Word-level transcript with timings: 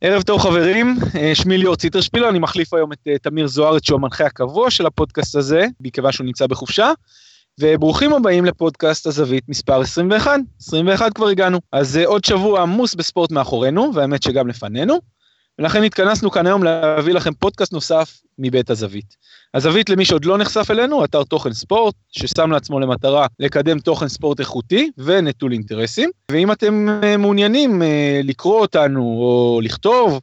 ערב 0.00 0.22
טוב 0.22 0.40
חברים, 0.40 0.96
אה, 1.18 1.34
שמי 1.34 1.58
ליאור 1.58 1.76
ציטרשפילר, 1.76 2.28
אני 2.28 2.38
מחליף 2.38 2.74
היום 2.74 2.92
את 2.92 2.98
אה, 3.08 3.18
תמיר 3.18 3.46
זוארץ 3.46 3.86
שהוא 3.86 3.98
המנחה 3.98 4.26
הקבוע 4.26 4.70
של 4.70 4.86
הפודקאסט 4.86 5.36
הזה, 5.36 5.66
מכיוון 5.80 6.12
שהוא 6.12 6.26
נמצא 6.26 6.46
בחופשה. 6.46 6.92
וברוכים 7.60 8.12
הבאים 8.12 8.44
לפודקאסט 8.44 9.06
הזווית 9.06 9.48
מספר 9.48 9.80
21, 9.80 10.40
21 10.60 11.12
כבר 11.12 11.28
הגענו. 11.28 11.60
אז 11.72 11.96
uh, 11.96 12.06
עוד 12.06 12.24
שבוע 12.24 12.62
עמוס 12.62 12.94
בספורט 12.94 13.30
מאחורינו, 13.32 13.90
והאמת 13.94 14.22
שגם 14.22 14.48
לפנינו, 14.48 15.00
ולכן 15.58 15.82
התכנסנו 15.82 16.30
כאן 16.30 16.46
היום 16.46 16.62
להביא 16.62 17.14
לכם 17.14 17.34
פודקאסט 17.34 17.72
נוסף 17.72 18.20
מבית 18.38 18.70
הזווית. 18.70 19.16
הזווית 19.54 19.90
למי 19.90 20.04
שעוד 20.04 20.24
לא 20.24 20.38
נחשף 20.38 20.70
אלינו, 20.70 21.04
אתר 21.04 21.22
תוכן 21.24 21.52
ספורט, 21.52 21.94
ששם 22.10 22.50
לעצמו 22.50 22.80
למטרה 22.80 23.26
לקדם 23.40 23.78
תוכן 23.78 24.08
ספורט 24.08 24.40
איכותי 24.40 24.90
ונטול 24.98 25.52
אינטרסים, 25.52 26.10
ואם 26.32 26.52
אתם 26.52 26.86
uh, 27.02 27.16
מעוניינים 27.16 27.82
uh, 27.82 27.84
לקרוא 28.26 28.60
אותנו 28.60 29.00
או 29.00 29.60
לכתוב, 29.62 30.20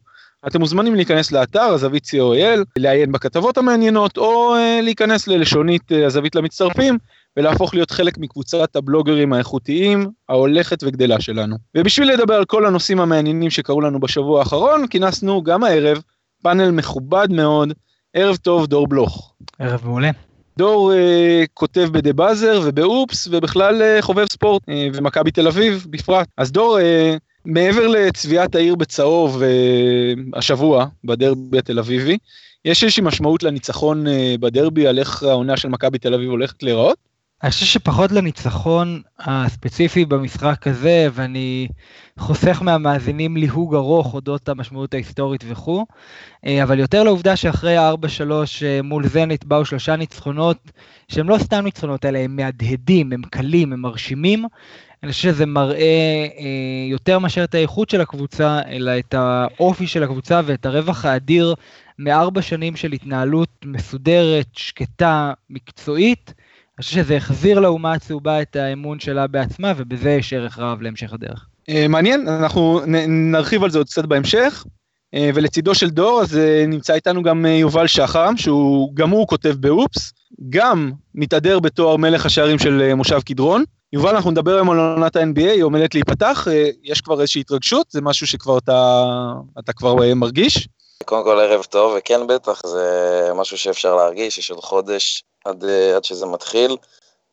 אתם 0.48 0.60
מוזמנים 0.60 0.96
להיכנס 0.96 1.32
לאתר 1.32 1.62
הזווית 1.62 2.06
co.il, 2.06 2.60
לעיין 2.78 3.12
בכתבות 3.12 3.58
המעניינות, 3.58 4.18
או 4.18 4.56
uh, 4.56 4.82
להיכנס 4.82 5.28
ללשונית 5.28 5.92
הזווית 6.06 6.36
למצטרפים, 6.36 6.98
ולהפוך 7.38 7.74
להיות 7.74 7.92
חלק 7.92 8.18
מקבוצת 8.18 8.76
הבלוגרים 8.76 9.34
האיכותיים 9.34 10.12
ההולכת 10.30 10.84
וגדלה 10.84 11.22
שלנו. 11.22 11.56
ובשביל 11.78 12.12
לדבר 12.12 12.34
על 12.34 12.46
כל 12.46 12.66
הנושאים 12.66 13.00
המעניינים 13.00 13.50
שקרו 13.50 13.82
לנו 13.82 14.00
בשבוע 14.00 14.40
האחרון, 14.40 14.88
כינסנו 14.88 15.44
גם 15.44 15.64
הערב 15.64 16.02
פאנל 16.44 16.72
מכובד 16.72 17.28
מאוד, 17.32 17.74
ערב 18.14 18.36
טוב 18.36 18.68
דור 18.68 18.88
בלוך. 18.88 19.34
ערב 19.60 19.82
מעולה. 19.86 20.12
דור 20.58 20.94
אה, 20.94 21.44
כותב 21.54 21.90
בדה 21.92 22.14
באזר 22.14 22.62
ובאופס 22.64 23.28
ובכלל 23.32 23.82
אה, 23.82 24.02
חובב 24.02 24.26
ספורט 24.32 24.70
אה, 24.70 24.88
ומכבי 24.94 25.32
תל 25.32 25.48
אביב 25.48 25.86
בפרט. 25.90 26.28
אז 26.38 26.52
דור, 26.52 26.80
אה, 26.80 27.18
מעבר 27.46 27.88
לצביעת 27.88 28.56
העיר 28.56 28.76
בצהוב 28.76 29.42
אה, 29.42 30.14
השבוע 30.34 30.86
בדרבי 31.04 31.58
התל 31.58 31.80
אביבי, 31.80 32.18
יש 32.66 32.84
איזושהי 32.84 33.04
משמעות 33.04 33.44
לניצחון 33.44 34.08
אה, 34.08 34.36
בדרבי 34.40 34.88
על 34.88 35.00
איך 35.00 35.24
העונה 35.24 35.58
של 35.58 35.70
מכבי 35.70 35.98
תל 35.98 36.14
אביב 36.14 36.30
הולכת 36.30 36.64
להיראות? 36.64 36.98
אני 37.44 37.52
חושב 37.52 37.66
שפחות 37.66 38.12
לניצחון 38.12 39.02
הספציפי 39.20 40.06
במשחק 40.06 40.68
הזה, 40.68 41.08
ואני 41.14 41.68
חוסך 42.20 42.62
מהמאזינים 42.62 43.38
ליהוג 43.38 43.76
ארוך 43.76 44.14
אודות 44.14 44.50
המשמעות 44.50 44.94
ההיסטורית 44.94 45.44
וכו', 45.48 45.86
אה, 46.46 46.64
אבל 46.64 46.80
יותר 46.80 47.04
לעובדה 47.04 47.36
שאחרי 47.36 47.78
ה-4-3 47.78 48.32
אה, 48.66 48.82
מול 48.84 49.08
זנית 49.08 49.46
באו 49.46 49.66
שלושה 49.66 49.96
ניצחונות, 49.96 50.72
שהם 51.08 51.30
לא 51.30 51.38
סתם 51.38 51.64
ניצחונות, 51.64 52.06
אלא 52.06 52.18
הם 52.18 52.36
מהדהדים, 52.36 53.14
הם 53.14 53.22
קלים, 53.22 53.74
הם 53.74 53.82
מרשימים. 53.82 54.46
אני 55.04 55.12
חושב 55.12 55.30
שזה 55.30 55.46
מראה 55.46 56.28
אה, 56.40 56.90
יותר 56.90 57.20
מאשר 57.20 57.44
את 57.44 57.56
האיכות 57.56 57.90
של 57.90 58.02
הקבוצה, 58.02 58.60
אלא 58.70 58.92
את 59.00 59.14
האופי 59.14 59.88
של 59.88 60.04
הקבוצה 60.04 60.42
ואת 60.46 60.66
הרווח 60.66 61.06
האדיר 61.06 61.56
מארבע 62.00 62.42
שנים 62.42 62.76
של 62.76 62.92
התנהלות 62.92 63.50
מסודרת, 63.66 64.48
שקטה, 64.54 65.34
מקצועית. 65.50 66.34
אני 66.78 66.84
חושב 66.84 66.96
שזה 66.96 67.18
החזיר 67.18 67.60
לאומה 67.60 67.94
הצהובה 67.94 68.42
את 68.42 68.56
האמון 68.56 69.00
שלה 69.00 69.28
בעצמה, 69.28 69.74
ובזה 69.78 70.10
יש 70.10 70.34
ערך 70.34 70.60
רב 70.60 70.82
להמשך 70.82 71.14
הדרך. 71.14 71.46
אה, 71.70 71.88
מעניין, 71.88 72.28
אנחנו 72.28 72.82
נרחיב 73.08 73.64
על 73.64 73.70
זה 73.70 73.78
עוד 73.78 73.88
קצת 73.88 74.06
בהמשך. 74.06 74.66
אה, 75.14 75.30
ולצידו 75.36 75.76
של 75.76 75.90
דור, 75.90 76.22
אז 76.22 76.38
אה, 76.38 76.66
נמצא 76.68 76.94
איתנו 76.94 77.24
גם 77.24 77.46
יובל 77.46 77.88
שחם, 77.88 78.34
שהוא 78.38 78.96
גם 78.96 79.10
הוא 79.10 79.28
כותב 79.28 79.56
באופס, 79.60 80.14
גם 80.50 80.92
מתהדר 81.16 81.60
בתואר 81.60 81.98
מלך 81.98 82.26
השערים 82.26 82.60
של 82.60 82.94
מושב 82.94 83.20
קדרון. 83.26 83.64
יובל, 83.94 84.16
אנחנו 84.16 84.32
נדבר 84.32 84.56
היום 84.56 84.70
על 84.70 84.80
עונת 84.80 85.16
ה-NBA, 85.16 85.52
היא 85.52 85.64
עומדת 85.64 85.94
להיפתח, 85.94 86.48
יש 86.84 87.02
כבר 87.02 87.22
איזושהי 87.22 87.42
התרגשות, 87.42 87.88
זה 87.92 88.02
משהו 88.02 88.28
שכבר 88.28 88.58
אתה, 88.58 89.04
אתה 89.60 89.74
כבר 89.74 90.16
מרגיש? 90.16 90.68
קודם 91.04 91.24
כל 91.24 91.40
ערב 91.40 91.64
טוב, 91.64 91.94
וכן 91.98 92.28
בטח, 92.28 92.66
זה 92.66 93.30
משהו 93.36 93.58
שאפשר 93.58 93.96
להרגיש, 93.96 94.38
יש 94.38 94.52
עוד 94.52 94.64
חודש 94.64 95.24
עד, 95.46 95.64
עד 95.96 96.04
שזה 96.04 96.26
מתחיל. 96.26 96.78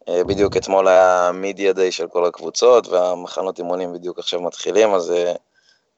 אה, 0.08 0.24
בדיוק 0.24 0.56
אתמול 0.56 0.88
היה 0.88 1.31
מידיה 1.34 1.72
דיי 1.72 1.92
של 1.92 2.09
כל 2.09 2.26
הקבוצות, 2.26 2.88
והמחנות 2.88 3.59
אימונים 3.59 3.92
בדיוק 3.92 4.19
עכשיו 4.19 4.41
מתחילים, 4.41 4.94
אז 4.94 5.10
אה, 5.10 5.32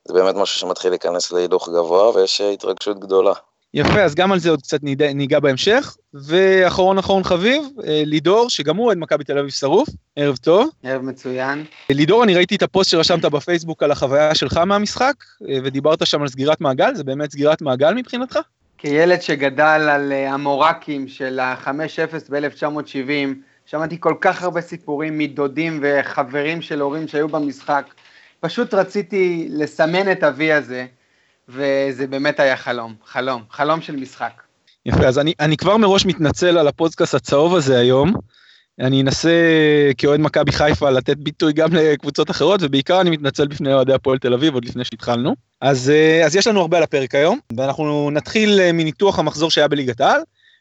זה 0.05 0.15
באמת 0.15 0.35
משהו 0.35 0.61
שמתחיל 0.61 0.91
להיכנס 0.91 1.33
להילוך 1.33 1.69
גבוה, 1.69 2.11
ויש 2.11 2.41
אה, 2.41 2.51
התרגשות 2.51 2.99
גדולה. 2.99 3.33
יפה, 3.77 4.03
אז 4.03 4.15
גם 4.15 4.33
על 4.33 4.39
זה 4.39 4.51
עוד 4.51 4.63
קצת 4.63 4.79
ניגע 5.15 5.41
בהמשך. 5.41 5.97
ואחרון 6.15 6.99
אחרון 6.99 7.25
חביב, 7.25 7.63
לידור, 7.85 8.51
שגם 8.51 8.77
הוא 8.77 8.87
אוהד 8.87 8.99
מכבי 8.99 9.25
תל 9.25 9.39
אביב 9.39 9.51
שרוף, 9.51 9.89
ערב 10.17 10.37
טוב. 10.37 10.71
ערב 10.83 11.03
מצוין. 11.03 11.65
לידור, 11.91 12.25
אני 12.25 12.35
ראיתי 12.35 12.57
את 12.57 12.63
הפוסט 12.63 12.91
שרשמת 12.91 13.25
בפייסבוק 13.25 13.83
על 13.83 13.91
החוויה 13.91 14.35
שלך 14.35 14.57
מהמשחק, 14.57 15.15
ודיברת 15.65 16.07
שם 16.07 16.23
על 16.23 16.29
סגירת 16.29 16.61
מעגל, 16.61 16.95
זה 16.95 17.05
באמת 17.05 17.31
סגירת 17.31 17.63
מעגל 17.63 17.95
מבחינתך? 17.95 18.39
כילד 18.79 19.23
שגדל 19.23 19.89
על 19.91 20.13
המורקים 20.13 21.09
של 21.09 21.41
ה-5-0 21.41 22.31
ב-1970, 22.31 23.29
שמעתי 23.67 23.97
כל 24.01 24.15
כך 24.21 24.43
הרבה 24.43 24.61
סיפורים 24.61 25.19
מדודים 25.19 25.81
וחברים 25.83 26.63
של 26.63 26.81
הורים 26.81 27.09
שהיו 27.09 27.29
במשחק. 27.29 27.87
פשוט 28.41 28.75
רציתי 28.75 29.47
לסמן 29.51 30.13
את 30.13 30.25
אבי 30.25 30.53
הזה, 30.53 30.87
וזה 31.49 32.07
באמת 32.07 32.41
היה 32.41 32.57
חלום, 32.57 32.95
חלום, 33.07 33.43
חלום 33.51 33.81
של 33.81 33.97
משחק. 33.97 34.43
יפה, 34.87 35.07
אז 35.07 35.19
אני, 35.19 35.33
אני 35.41 35.57
כבר 35.57 35.77
מראש 35.77 36.07
מתנצל 36.07 36.59
על 36.59 36.69
הפודקאסט 36.69 37.15
הצהוב 37.15 37.55
הזה 37.55 37.79
היום. 37.79 38.15
אני 38.81 39.03
אנסה 39.03 39.31
כאוהד 39.99 40.21
מכבי 40.21 40.53
חיפה 40.53 40.91
לתת 40.91 41.17
ביטוי 41.17 41.53
גם 41.53 41.75
לקבוצות 41.75 42.31
אחרות, 42.31 42.61
ובעיקר 42.63 43.01
אני 43.01 43.11
מתנצל 43.11 43.47
בפני 43.47 43.75
אוהדי 43.75 43.93
הפועל 43.93 44.19
תל 44.19 44.35
אביב 44.35 44.55
עוד 44.55 44.65
לפני 44.65 44.85
שהתחלנו. 44.85 45.35
אז, 45.61 45.91
אה, 45.91 46.27
אז 46.27 46.37
יש 46.37 46.47
לנו 46.47 46.61
הרבה 46.61 46.77
על 46.77 46.83
הפרק 46.83 47.15
היום, 47.15 47.39
ואנחנו 47.57 48.11
נתחיל 48.11 48.61
אה, 48.61 48.73
מניתוח 48.73 49.19
המחזור 49.19 49.51
שהיה 49.51 49.69
בליגת 49.69 50.01
העל, 50.01 50.21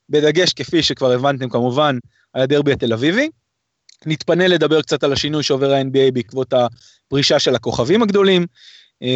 בדגש 0.09 0.53
כפי 0.53 0.83
שכבר 0.83 1.11
הבנתם 1.11 1.49
כמובן 1.49 1.97
על 2.33 2.41
הדרבי 2.41 2.73
התל 2.73 2.93
אביבי. 2.93 3.29
נתפנה 4.05 4.47
לדבר 4.47 4.81
קצת 4.81 5.03
על 5.03 5.13
השינוי 5.13 5.43
שעובר 5.43 5.73
ה-NBA 5.73 6.11
בעקבות 6.13 6.53
הפרישה 6.53 7.39
של 7.39 7.55
הכוכבים 7.55 8.03
הגדולים, 8.03 8.45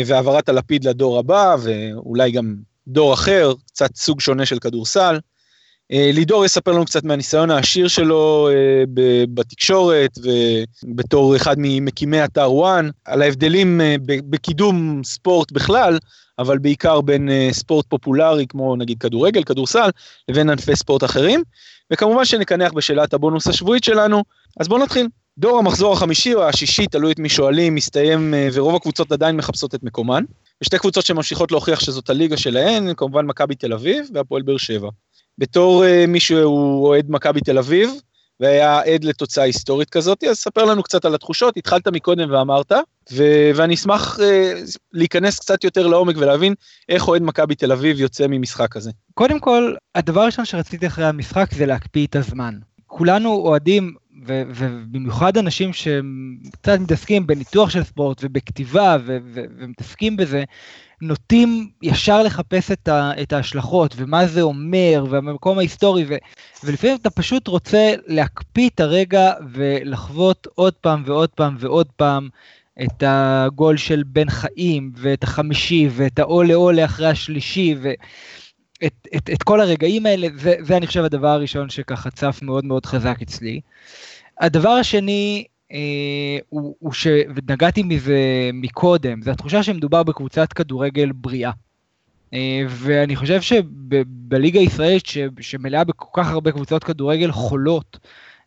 והעברת 0.05 0.49
הלפיד 0.49 0.85
לדור 0.85 1.19
הבא, 1.19 1.55
ואולי 1.63 2.31
גם 2.31 2.55
דור 2.87 3.13
אחר, 3.13 3.53
קצת 3.67 3.95
סוג 3.95 4.21
שונה 4.21 4.45
של 4.45 4.59
כדורסל. 4.59 5.19
אה, 5.91 6.09
לידור 6.13 6.45
יספר 6.45 6.71
לנו 6.71 6.85
קצת 6.85 7.03
מהניסיון 7.03 7.51
העשיר 7.51 7.87
שלו 7.87 8.49
אה, 8.51 8.83
בתקשורת 9.33 10.11
ובתור 10.83 11.35
אחד 11.35 11.55
ממקימי 11.57 12.23
אתר 12.23 12.51
וואן, 12.51 12.89
על 13.05 13.21
ההבדלים 13.21 13.81
בקידום 14.05 15.01
ספורט 15.03 15.51
בכלל, 15.51 15.97
אבל 16.39 16.57
בעיקר 16.57 17.01
בין 17.01 17.29
ספורט 17.51 17.85
פופולרי 17.89 18.47
כמו 18.47 18.75
נגיד 18.75 18.97
כדורגל, 18.99 19.43
כדורסל, 19.43 19.89
לבין 20.29 20.49
ענפי 20.49 20.75
ספורט 20.75 21.03
אחרים. 21.03 21.43
וכמובן 21.93 22.25
שנקנח 22.25 22.71
בשאלת 22.71 23.13
הבונוס 23.13 23.47
השבועית 23.47 23.83
שלנו, 23.83 24.23
אז 24.59 24.67
בואו 24.67 24.83
נתחיל. 24.83 25.07
דור 25.39 25.59
המחזור 25.59 25.93
החמישי 25.93 26.33
או 26.33 26.43
השישי, 26.43 26.87
תלוי 26.87 27.11
את 27.11 27.19
מי 27.19 27.29
שואלים, 27.29 27.75
מסתיים 27.75 28.33
אה, 28.33 28.47
ורוב 28.53 28.75
הקבוצות 28.75 29.11
עדיין 29.11 29.37
מחפשות 29.37 29.75
את 29.75 29.83
מקומן. 29.83 30.23
ושתי 30.61 30.79
קבוצות 30.79 31.05
שממשיכות 31.05 31.51
להוכיח 31.51 31.79
שזאת 31.79 32.09
הליגה 32.09 32.37
שלהן, 32.37 32.93
כמובן 32.97 33.25
מכבי 33.25 33.55
תל 33.55 33.73
אביב 33.73 34.09
והפועל 34.13 34.41
באר 34.41 34.57
שבע. 34.57 34.89
בתור 35.37 35.83
uh, 35.83 36.07
מי 36.07 36.19
שהוא 36.19 36.87
אוהד 36.87 37.05
מכבי 37.09 37.41
תל 37.41 37.57
אביב, 37.57 37.89
והיה 38.39 38.81
עד 38.81 39.03
לתוצאה 39.03 39.43
היסטורית 39.43 39.89
כזאת, 39.89 40.23
אז 40.23 40.37
ספר 40.37 40.65
לנו 40.65 40.83
קצת 40.83 41.05
על 41.05 41.15
התחושות, 41.15 41.57
התחלת 41.57 41.87
מקודם 41.87 42.31
ואמרת, 42.31 42.71
ו- 43.13 43.51
ואני 43.55 43.73
אשמח 43.73 44.19
uh, 44.19 44.21
להיכנס 44.93 45.39
קצת 45.39 45.63
יותר 45.63 45.87
לעומק 45.87 46.15
ולהבין 46.17 46.53
איך 46.89 47.07
אוהד 47.07 47.21
מכבי 47.21 47.55
תל 47.55 47.71
אביב 47.71 47.99
יוצא 47.99 48.25
ממשחק 48.29 48.71
כזה. 48.71 48.91
קודם 49.13 49.39
כל, 49.39 49.73
הדבר 49.95 50.21
הראשון 50.21 50.45
שרציתי 50.45 50.87
אחרי 50.87 51.05
המשחק 51.05 51.53
זה 51.53 51.65
להקפיא 51.65 52.07
את 52.07 52.15
הזמן. 52.15 52.53
כולנו 52.87 53.29
אוהדים, 53.33 53.93
ו- 54.27 54.43
ובמיוחד 54.55 55.37
אנשים 55.37 55.73
שקצת 55.73 56.79
מתעסקים 56.79 57.27
בניתוח 57.27 57.69
של 57.69 57.83
ספורט 57.83 58.21
ובכתיבה 58.23 58.97
ו- 59.05 59.17
ו- 59.23 59.45
ומתעסקים 59.57 60.17
בזה, 60.17 60.43
נוטים 61.01 61.69
ישר 61.81 62.23
לחפש 62.23 62.71
את, 62.71 62.87
ה, 62.87 63.11
את 63.21 63.33
ההשלכות 63.33 63.93
ומה 63.97 64.27
זה 64.27 64.41
אומר 64.41 65.05
והמקום 65.09 65.57
ההיסטורי 65.57 66.05
ו, 66.07 66.15
ולפעמים 66.63 66.95
אתה 66.95 67.09
פשוט 67.09 67.47
רוצה 67.47 67.93
להקפיא 68.07 68.69
את 68.69 68.79
הרגע 68.79 69.33
ולחוות 69.53 70.47
עוד 70.55 70.73
פעם 70.73 71.03
ועוד 71.05 71.29
פעם 71.29 71.55
ועוד 71.59 71.87
פעם 71.95 72.29
את 72.83 73.03
הגול 73.05 73.77
של 73.77 74.03
בן 74.05 74.29
חיים 74.29 74.91
ואת 74.95 75.23
החמישי 75.23 75.89
ואת 75.91 76.19
העולה 76.19 76.55
עולה 76.55 76.85
אחרי 76.85 77.07
השלישי 77.07 77.75
ואת 77.81 77.97
את, 78.85 79.29
את 79.33 79.43
כל 79.43 79.61
הרגעים 79.61 80.05
האלה 80.05 80.27
זה, 80.35 80.55
זה 80.59 80.77
אני 80.77 80.87
חושב 80.87 81.03
הדבר 81.03 81.27
הראשון 81.27 81.69
שככה 81.69 82.09
צף 82.09 82.39
מאוד 82.41 82.65
מאוד 82.65 82.85
חזק 82.85 83.21
אצלי. 83.21 83.61
הדבר 84.39 84.69
השני 84.69 85.45
אה, 85.71 85.77
הוא, 86.49 86.75
הוא 86.79 86.93
ש... 86.93 87.07
ונגעתי 87.35 87.83
מזה 87.83 88.49
מקודם, 88.53 89.21
זה 89.21 89.31
התחושה 89.31 89.63
שמדובר 89.63 90.03
בקבוצת 90.03 90.53
כדורגל 90.53 91.11
בריאה. 91.11 91.51
אה, 92.33 92.61
ואני 92.69 93.15
חושב 93.15 93.41
שבליגה 93.41 94.59
הישראלית. 94.59 95.03
שמלאה 95.39 95.83
בכל 95.83 96.21
כך 96.21 96.29
הרבה 96.29 96.51
קבוצות 96.51 96.83
כדורגל 96.83 97.31
חולות, 97.31 97.99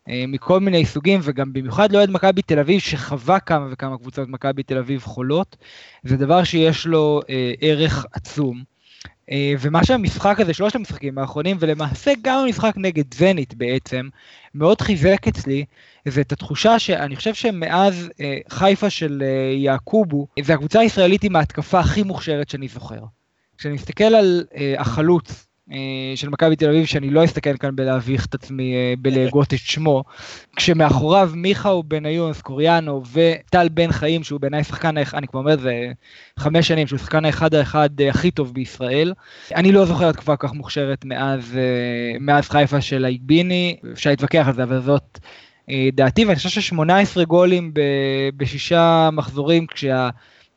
אה, 0.09 0.23
מכל 0.27 0.59
מיני 0.59 0.85
סוגים, 0.85 1.19
וגם 1.23 1.53
במיוחד 1.53 1.91
לאוהד 1.91 2.09
מכבי 2.09 2.41
תל 2.41 2.59
אביב, 2.59 2.79
שחווה 2.79 3.39
כמה 3.39 3.67
וכמה 3.71 3.97
קבוצות 3.97 4.29
מכבי 4.29 4.63
תל 4.63 4.77
אביב 4.77 5.01
חולות, 5.01 5.57
זה 6.03 6.17
דבר 6.17 6.43
שיש 6.43 6.85
לו 6.85 7.21
אה, 7.29 7.53
ערך 7.61 8.05
עצום. 8.13 8.70
אה, 9.31 9.53
ומה 9.59 9.85
שהמשחק 9.85 10.39
הזה, 10.39 10.53
שלושת 10.53 10.75
המשחקים 10.75 11.17
האחרונים, 11.17 11.57
ולמעשה 11.59 12.11
גם 12.21 12.39
המשחק 12.39 12.73
נגד 12.77 13.13
זנית 13.13 13.53
בעצם, 13.53 14.09
מאוד 14.55 14.81
חיזק 14.81 15.27
אצלי, 15.27 15.65
זה 16.07 16.21
את 16.21 16.31
התחושה 16.31 16.79
שאני 16.79 17.15
חושב 17.15 17.33
שמאז 17.33 18.09
אה, 18.21 18.37
חיפה 18.49 18.89
של 18.89 19.23
אה, 19.25 19.53
יעקובו, 19.57 20.27
זה 20.41 20.53
הקבוצה 20.53 20.79
הישראלית 20.79 21.23
עם 21.23 21.35
ההתקפה 21.35 21.79
הכי 21.79 22.03
מוכשרת 22.03 22.49
שאני 22.49 22.67
זוכר. 22.67 22.99
כשאני 23.57 23.73
מסתכל 23.73 24.03
על 24.03 24.45
אה, 24.55 24.75
החלוץ 24.77 25.47
של 26.15 26.29
מכבי 26.29 26.55
תל 26.55 26.69
אביב, 26.69 26.85
שאני 26.85 27.09
לא 27.09 27.23
אסתכל 27.23 27.57
כאן 27.57 27.75
בלהביך 27.75 28.25
את 28.25 28.33
עצמי 28.33 28.73
אה, 28.75 28.93
בלהגות 28.99 29.53
את 29.53 29.59
שמו, 29.59 30.03
כשמאחוריו 30.55 31.31
מיכאו 31.35 31.83
בניון, 31.83 32.33
סקוריאנו 32.33 33.03
וטל 33.13 33.69
בן 33.69 33.91
חיים, 33.91 34.23
שהוא 34.23 34.39
בעיניי 34.39 34.63
שחקן, 34.63 34.95
אני 35.13 35.27
כבר 35.27 35.39
אומר, 35.39 35.57
זה 35.57 35.87
חמש 36.39 36.67
שנים, 36.67 36.87
שהוא 36.87 36.99
שחקן 36.99 37.25
האחד 37.25 37.53
האחד 37.53 37.89
הכי 38.09 38.31
טוב 38.31 38.53
בישראל. 38.53 39.13
אני 39.55 39.71
לא 39.71 39.85
זוכר 39.85 40.09
התקפה 40.09 40.35
כל 40.35 40.47
כך 40.47 40.53
מוכשרת 40.53 41.05
מאז, 41.05 41.59
מאז 42.19 42.49
חיפה 42.49 42.81
של 42.81 43.05
האיגביני, 43.05 43.77
אפשר 43.93 44.09
להתווכח 44.09 44.43
על 44.47 44.53
זה, 44.53 44.63
אבל 44.63 44.79
זאת 44.81 45.19
דעתי, 45.93 46.25
ואני 46.25 46.35
חושב 46.35 46.61
ש-18 46.61 47.25
גולים 47.25 47.73
בשישה 48.37 49.09
מחזורים, 49.13 49.67
כשה... 49.67 50.09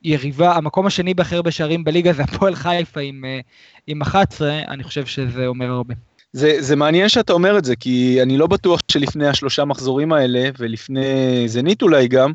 יריבה, 0.05 0.56
המקום 0.56 0.87
השני 0.87 1.15
בהכי 1.15 1.35
הרבה 1.35 1.51
שערים 1.51 1.85
בליגה 1.85 2.12
זה 2.12 2.23
הפועל 2.23 2.55
חיפה 2.55 3.01
עם, 3.01 3.25
אה, 3.25 3.41
עם 3.87 4.03
11, 4.03 4.59
אני 4.69 4.83
חושב 4.83 5.06
שזה 5.06 5.47
אומר 5.47 5.71
הרבה. 5.71 5.95
זה, 6.33 6.56
זה 6.61 6.77
מעניין 6.77 7.09
שאתה 7.09 7.33
אומר 7.33 7.59
את 7.59 7.65
זה, 7.65 7.77
כי 7.77 8.23
אני 8.23 8.39
לא 8.39 8.47
בטוח 8.47 8.81
שלפני 8.91 9.29
השלושה 9.29 9.65
מחזורים 9.65 10.12
האלה, 10.12 10.51
ולפני 10.59 11.05
זנית 11.47 11.83
אולי 11.83 12.09
גם, 12.09 12.33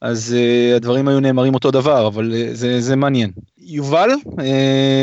אז 0.00 0.36
uh, 0.36 0.76
הדברים 0.76 1.08
היו 1.08 1.20
נאמרים 1.20 1.54
אותו 1.54 1.70
דבר, 1.70 2.06
אבל 2.06 2.32
uh, 2.32 2.54
זה, 2.54 2.80
זה 2.80 2.96
מעניין. 2.96 3.30
יובל, 3.58 4.10
uh, 4.24 4.40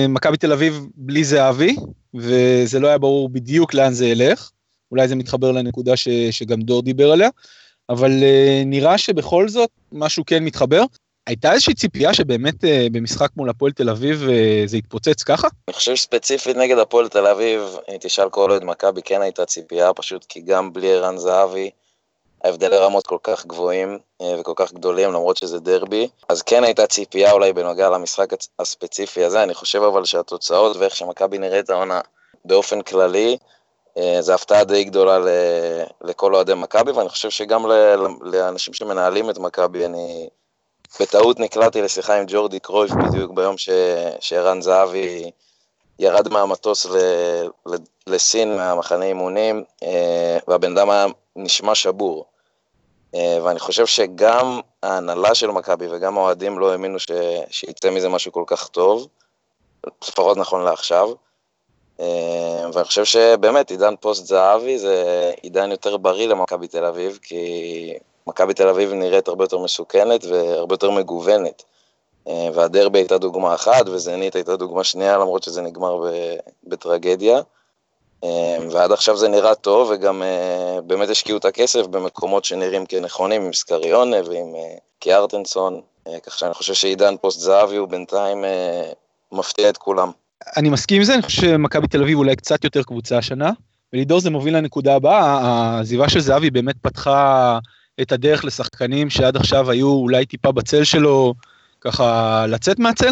מכבי 0.10 0.38
תל 0.38 0.51
אביב 0.51 0.86
בלי 0.95 1.24
זהבי, 1.24 1.75
וזה 2.13 2.80
לא 2.80 2.88
היה 2.88 2.98
ברור 2.98 3.30
בדיוק 3.30 3.74
לאן 3.74 3.94
זה 3.94 4.06
ילך, 4.07 4.51
אולי 4.92 5.07
זה 5.07 5.15
מתחבר 5.15 5.51
לנקודה 5.51 5.98
ש, 5.98 6.07
שגם 6.31 6.62
דור 6.62 6.81
דיבר 6.81 7.12
עליה, 7.12 7.30
אבל 7.89 8.12
uh, 8.12 8.65
נראה 8.65 8.98
שבכל 8.98 9.50
זאת 9.50 9.69
משהו 9.92 10.24
כן 10.25 10.44
מתחבר. 10.44 10.83
הייתה 11.28 11.52
איזושהי 11.52 11.74
ציפייה 11.74 12.14
שבאמת 12.14 12.66
אה, 12.66 12.88
במשחק 12.92 13.30
מול 13.36 13.50
הפועל 13.50 13.72
תל 13.72 13.90
אביב 13.90 14.30
אה, 14.30 14.64
זה 14.66 14.78
יתפוצץ 14.78 15.24
ככה? 15.24 15.48
אני 15.68 15.74
חושב 15.74 15.96
שספציפית 15.96 16.58
נגד 16.58 16.78
הפועל 16.78 17.10
תל 17.10 17.28
אביב, 17.28 17.62
אם 17.92 17.98
תשאל 18.00 18.30
כל 18.30 18.52
אוהד 18.52 18.64
מכבי, 18.64 19.02
כן 19.02 19.22
הייתה 19.22 19.46
ציפייה, 19.46 19.94
פשוט 19.94 20.25
כי 20.30 20.42
גם 20.42 20.74
בלי 20.74 20.94
ערן 20.94 21.18
זהבי, 21.18 21.70
ההבדלי 22.44 22.78
רמות 22.78 23.08
כל 23.08 23.18
כך 23.24 23.46
גבוהים 23.46 24.00
אה, 24.22 24.36
וכל 24.40 24.54
כך 24.56 24.74
גדולים, 24.74 25.10
למרות 25.10 25.38
שזה 25.38 25.60
דרבי, 25.60 26.08
אז 26.30 26.42
כן 26.42 26.64
הייתה 26.64 26.88
ציפייה 26.88 27.31
אולי 27.31 27.54
בנוגע 27.54 27.90
למשחק 27.90 28.30
הספציפי 28.60 29.24
הזה, 29.24 29.44
אני 29.44 29.54
חושב 29.54 29.81
אבל 29.81 30.06
שהתוצאות 30.06 30.78
ואיך 30.78 30.96
שמכבי 30.96 31.38
נראית 31.38 31.70
העונה 31.70 32.02
באופן 32.46 32.81
כללי, 32.81 33.38
זו 34.20 34.34
הפתעה 34.34 34.64
די 34.64 34.84
גדולה 34.84 35.20
לכל 36.04 36.36
אוהדי 36.36 36.54
מכבי, 36.54 36.92
ואני 36.92 37.10
חושב 37.10 37.30
שגם 37.30 37.66
לאנשים 38.22 38.74
שמנהלים 38.74 39.30
את 39.30 39.38
מכבי, 39.38 39.86
אני... 39.86 40.30
בטעות 41.00 41.40
נקלעתי 41.40 41.81
לשיחה 41.81 42.18
עם 42.18 42.25
ג'ורדי 42.28 42.60
קרויף 42.60 42.92
בדיוק 42.92 43.31
ביום 43.31 43.57
ש... 43.57 43.69
שערן 44.19 44.62
זהבי 44.62 45.31
ירד 46.00 46.30
מהמטוס 46.30 46.86
ל... 46.86 46.98
לסין 48.07 48.56
מהמחנה 48.56 49.06
אימונים, 49.06 49.63
אה, 49.84 50.38
והבן 50.48 50.78
אדם 50.78 50.90
היה 50.90 51.06
נשמע 51.36 51.75
שבור. 51.75 52.25
אה, 53.16 53.38
ואני 53.44 53.60
חושב 53.60 53.86
שגם 53.86 54.60
ההנהלה 54.84 55.36
של 55.36 55.51
מכבי 55.51 55.88
וגם 55.92 56.18
האוהדים 56.18 56.60
לא 56.60 56.72
האמינו 56.72 57.00
ש... 57.00 57.12
שיצא 57.50 57.89
מזה 57.89 58.10
משהו 58.10 58.31
כל 58.31 58.44
כך 58.48 58.68
טוב, 58.68 59.07
לפחות 60.04 60.38
נכון 60.38 60.63
לעכשיו. 60.63 61.10
אה, 62.00 62.66
ואני 62.74 62.86
חושב 62.86 63.06
שבאמת 63.06 63.72
עידן 63.72 63.96
פוסט 64.00 64.25
זהבי 64.25 64.80
זה 64.80 65.31
עידן 65.42 65.72
יותר 65.72 65.98
בריא 65.98 66.28
למכבי 66.28 66.68
תל 66.68 66.86
אביב, 66.86 67.19
כי 67.22 67.94
מכבי 68.28 68.54
תל 68.54 68.68
אביב 68.68 68.94
נראית 68.94 69.28
הרבה 69.28 69.44
יותר 69.44 69.58
מסוכנת 69.58 70.25
והרבה 70.25 70.74
יותר 70.74 70.92
מגוונת. 70.92 71.64
אה, 72.28 72.50
והדרבי 72.54 73.00
הייתה 73.00 73.18
דוגמה 73.18 73.56
אחת, 73.56 73.90
וזנית 73.90 74.36
הייתה 74.36 74.56
דוגמה 74.56 74.84
שנייה, 74.84 75.18
למרות 75.18 75.44
שזה 75.44 75.62
נגמר 75.62 76.02
בטרגדיה. 76.64 77.42
אה, 78.24 78.58
ועד 78.72 78.92
עכשיו 78.92 79.18
זה 79.18 79.28
נראה 79.28 79.56
טוב, 79.56 79.90
וגם 79.92 80.24
אה, 80.24 80.81
באמת 80.81 81.10
השקיעו 81.10 81.38
את 81.38 81.46
הכסף 81.46 81.86
במקומות 81.88 82.46
שנראים 82.46 82.86
כנכונים, 82.86 83.42
עם 83.42 83.54
סקריונה 83.54 84.18
ועם 84.25 84.54
קיארטנסון, 85.00 85.81
כך 86.24 86.38
שאני 86.38 86.54
חושב 86.54 86.74
שעידן 86.74 87.16
פוסט 87.22 87.40
זהבי 87.40 87.75
הוא 87.75 87.88
בינתיים 87.88 88.44
מפתיע 89.31 89.70
את 89.70 89.78
כולם. 89.78 90.12
אני 90.58 90.70
מסכים 90.70 90.98
עם 90.98 91.04
זה, 91.04 91.14
אני 91.14 91.22
חושב 91.22 91.42
שמכבי 91.42 91.88
תל 91.88 92.02
אביב 92.02 92.18
אולי 92.18 92.36
קצת 92.36 92.64
יותר 92.64 92.84
קבוצה 92.84 93.18
השנה, 93.18 93.52
ולידור 93.94 94.20
זה 94.20 94.30
מוביל 94.30 94.58
לנקודה 94.58 94.96
הבאה, 94.96 95.40
העזיבה 95.42 96.10
של 96.10 96.20
זהבי 96.20 96.52
באמת 96.52 96.75
פתחה 96.81 97.60
את 98.01 98.12
הדרך 98.12 98.45
לשחקנים 98.45 99.10
שעד 99.10 99.36
עכשיו 99.36 99.72
היו 99.72 99.88
אולי 99.88 100.25
טיפה 100.25 100.51
בצל 100.51 100.84
שלו, 100.84 101.34
ככה 101.81 102.45
לצאת 102.48 102.80
מהצל? 102.80 103.12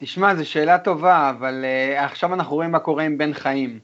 תשמע, 0.00 0.34
זו 0.34 0.46
שאלה 0.46 0.78
טובה, 0.78 1.30
אבל 1.30 1.64
uh, 1.64 2.00
עכשיו 2.00 2.34
אנחנו 2.34 2.54
רואים 2.54 2.70
מה 2.70 2.78
קורה 2.78 3.04
עם 3.04 3.18
בן 3.18 3.34
חיים. 3.34 3.78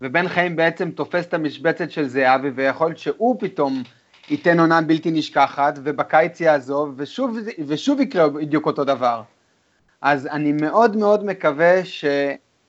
ובן 0.00 0.28
חיים 0.28 0.56
בעצם 0.56 0.90
תופס 0.90 1.26
את 1.26 1.34
המשבצת 1.34 1.90
של 1.90 2.08
זהבי, 2.08 2.48
ויכול 2.54 2.86
להיות 2.86 2.98
שהוא 2.98 3.36
פתאום 3.40 3.82
ייתן 4.30 4.60
עונה 4.60 4.80
בלתי 4.80 5.10
נשכחת, 5.10 5.78
ובקיץ 5.82 6.40
יעזוב, 6.40 6.94
ושוב, 6.96 7.36
ושוב 7.66 8.00
יקרה 8.00 8.28
בדיוק 8.28 8.66
אותו 8.66 8.84
דבר. 8.84 9.22
אז 10.00 10.26
אני 10.26 10.52
מאוד 10.52 10.96
מאוד 10.96 11.24
מקווה 11.24 11.84
ש, 11.84 12.04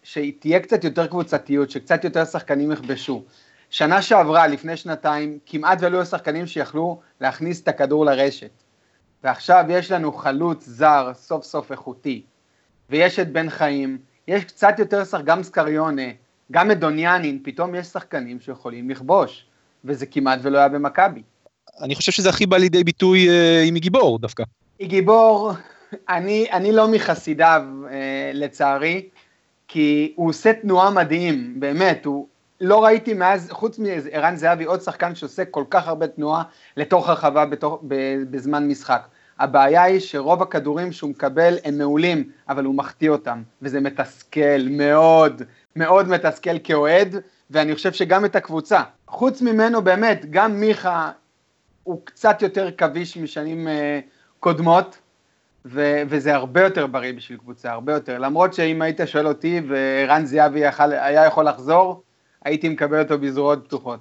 שתהיה 0.03 0.59
קצת 0.59 0.83
יותר 0.83 1.07
קבוצתיות, 1.07 1.71
שקצת 1.71 2.03
יותר 2.03 2.25
שחקנים 2.25 2.71
יכבשו. 2.71 3.23
שנה 3.73 4.01
שעברה, 4.01 4.47
לפני 4.47 4.77
שנתיים, 4.77 5.39
כמעט 5.45 5.77
ולא 5.81 5.97
היו 5.97 6.05
שחקנים 6.05 6.47
שיכלו 6.47 6.99
להכניס 7.21 7.61
את 7.61 7.67
הכדור 7.67 8.05
לרשת. 8.05 8.63
ועכשיו 9.23 9.65
יש 9.69 9.91
לנו 9.91 10.13
חלוץ 10.13 10.65
זר, 10.67 11.11
סוף 11.15 11.43
סוף 11.43 11.71
איכותי, 11.71 12.21
ויש 12.89 13.19
את 13.19 13.31
בן 13.31 13.49
חיים, 13.49 13.97
יש 14.27 14.43
קצת 14.43 14.79
יותר 14.79 15.03
שחק, 15.03 15.23
גם 15.23 15.43
סקריונה, 15.43 16.01
גם 16.51 16.71
את 16.71 16.79
דוניאנין, 16.79 17.39
פתאום 17.43 17.75
יש 17.75 17.87
שחקנים 17.87 18.39
שיכולים 18.39 18.89
לכבוש, 18.89 19.45
וזה 19.85 20.05
כמעט 20.05 20.39
ולא 20.41 20.57
היה 20.57 20.69
במכבי. 20.69 21.21
אני 21.81 21.95
חושב 21.95 22.11
שזה 22.11 22.29
הכי 22.29 22.45
בא 22.45 22.57
לידי 22.57 22.83
ביטוי 22.83 23.29
אה, 23.29 23.63
עם 23.67 23.77
גיבור 23.77 24.19
דווקא. 24.19 24.43
גיבור, 24.81 25.51
אני, 26.09 26.47
אני 26.51 26.71
לא 26.71 26.87
מחסידיו 26.87 27.61
אה, 27.91 28.31
לצערי, 28.33 29.09
כי 29.67 30.13
הוא 30.15 30.29
עושה 30.29 30.53
תנועה 30.53 30.91
מדהים, 30.91 31.59
באמת, 31.59 32.05
הוא, 32.05 32.27
לא 32.63 32.83
ראיתי 32.83 33.13
מאז, 33.13 33.51
חוץ 33.51 33.79
מערן 33.79 34.35
זהבי, 34.35 34.63
עוד 34.63 34.81
שחקן 34.81 35.15
שעושה 35.15 35.45
כל 35.45 35.63
כך 35.69 35.87
הרבה 35.87 36.07
תנועה 36.07 36.43
לתוך 36.77 37.09
הרחבה 37.09 37.45
בתוך, 37.45 37.83
בזמן 38.29 38.67
משחק. 38.67 39.07
הבעיה 39.39 39.83
היא 39.83 39.99
שרוב 39.99 40.41
הכדורים 40.41 40.91
שהוא 40.91 41.09
מקבל 41.09 41.57
הם 41.63 41.77
מעולים, 41.77 42.29
אבל 42.49 42.65
הוא 42.65 42.75
מחטיא 42.75 43.09
אותם, 43.09 43.41
וזה 43.61 43.81
מתסכל 43.81 44.67
מאוד, 44.69 45.41
מאוד 45.75 46.07
מתסכל 46.07 46.59
כאוהד, 46.63 47.15
ואני 47.49 47.75
חושב 47.75 47.93
שגם 47.93 48.25
את 48.25 48.35
הקבוצה. 48.35 48.81
חוץ 49.07 49.41
ממנו 49.41 49.81
באמת, 49.81 50.25
גם 50.29 50.59
מיכה 50.59 51.11
הוא 51.83 52.01
קצת 52.03 52.41
יותר 52.41 52.71
כביש 52.71 53.17
משנים 53.17 53.67
uh, 53.67 53.71
קודמות, 54.39 54.97
ו- 55.65 56.01
וזה 56.09 56.35
הרבה 56.35 56.61
יותר 56.61 56.87
בריא 56.87 57.13
בשביל 57.13 57.37
קבוצה, 57.37 57.71
הרבה 57.71 57.93
יותר. 57.93 58.17
למרות 58.17 58.53
שאם 58.53 58.81
היית 58.81 58.99
שואל 59.05 59.27
אותי 59.27 59.61
וערן 59.67 60.25
זהבי 60.25 60.61
היה 60.79 61.25
יכול 61.25 61.47
לחזור, 61.47 62.03
הייתי 62.45 62.69
מקבל 62.69 63.01
אותו 63.01 63.19
בזרועות 63.19 63.63
פתוחות. 63.65 63.99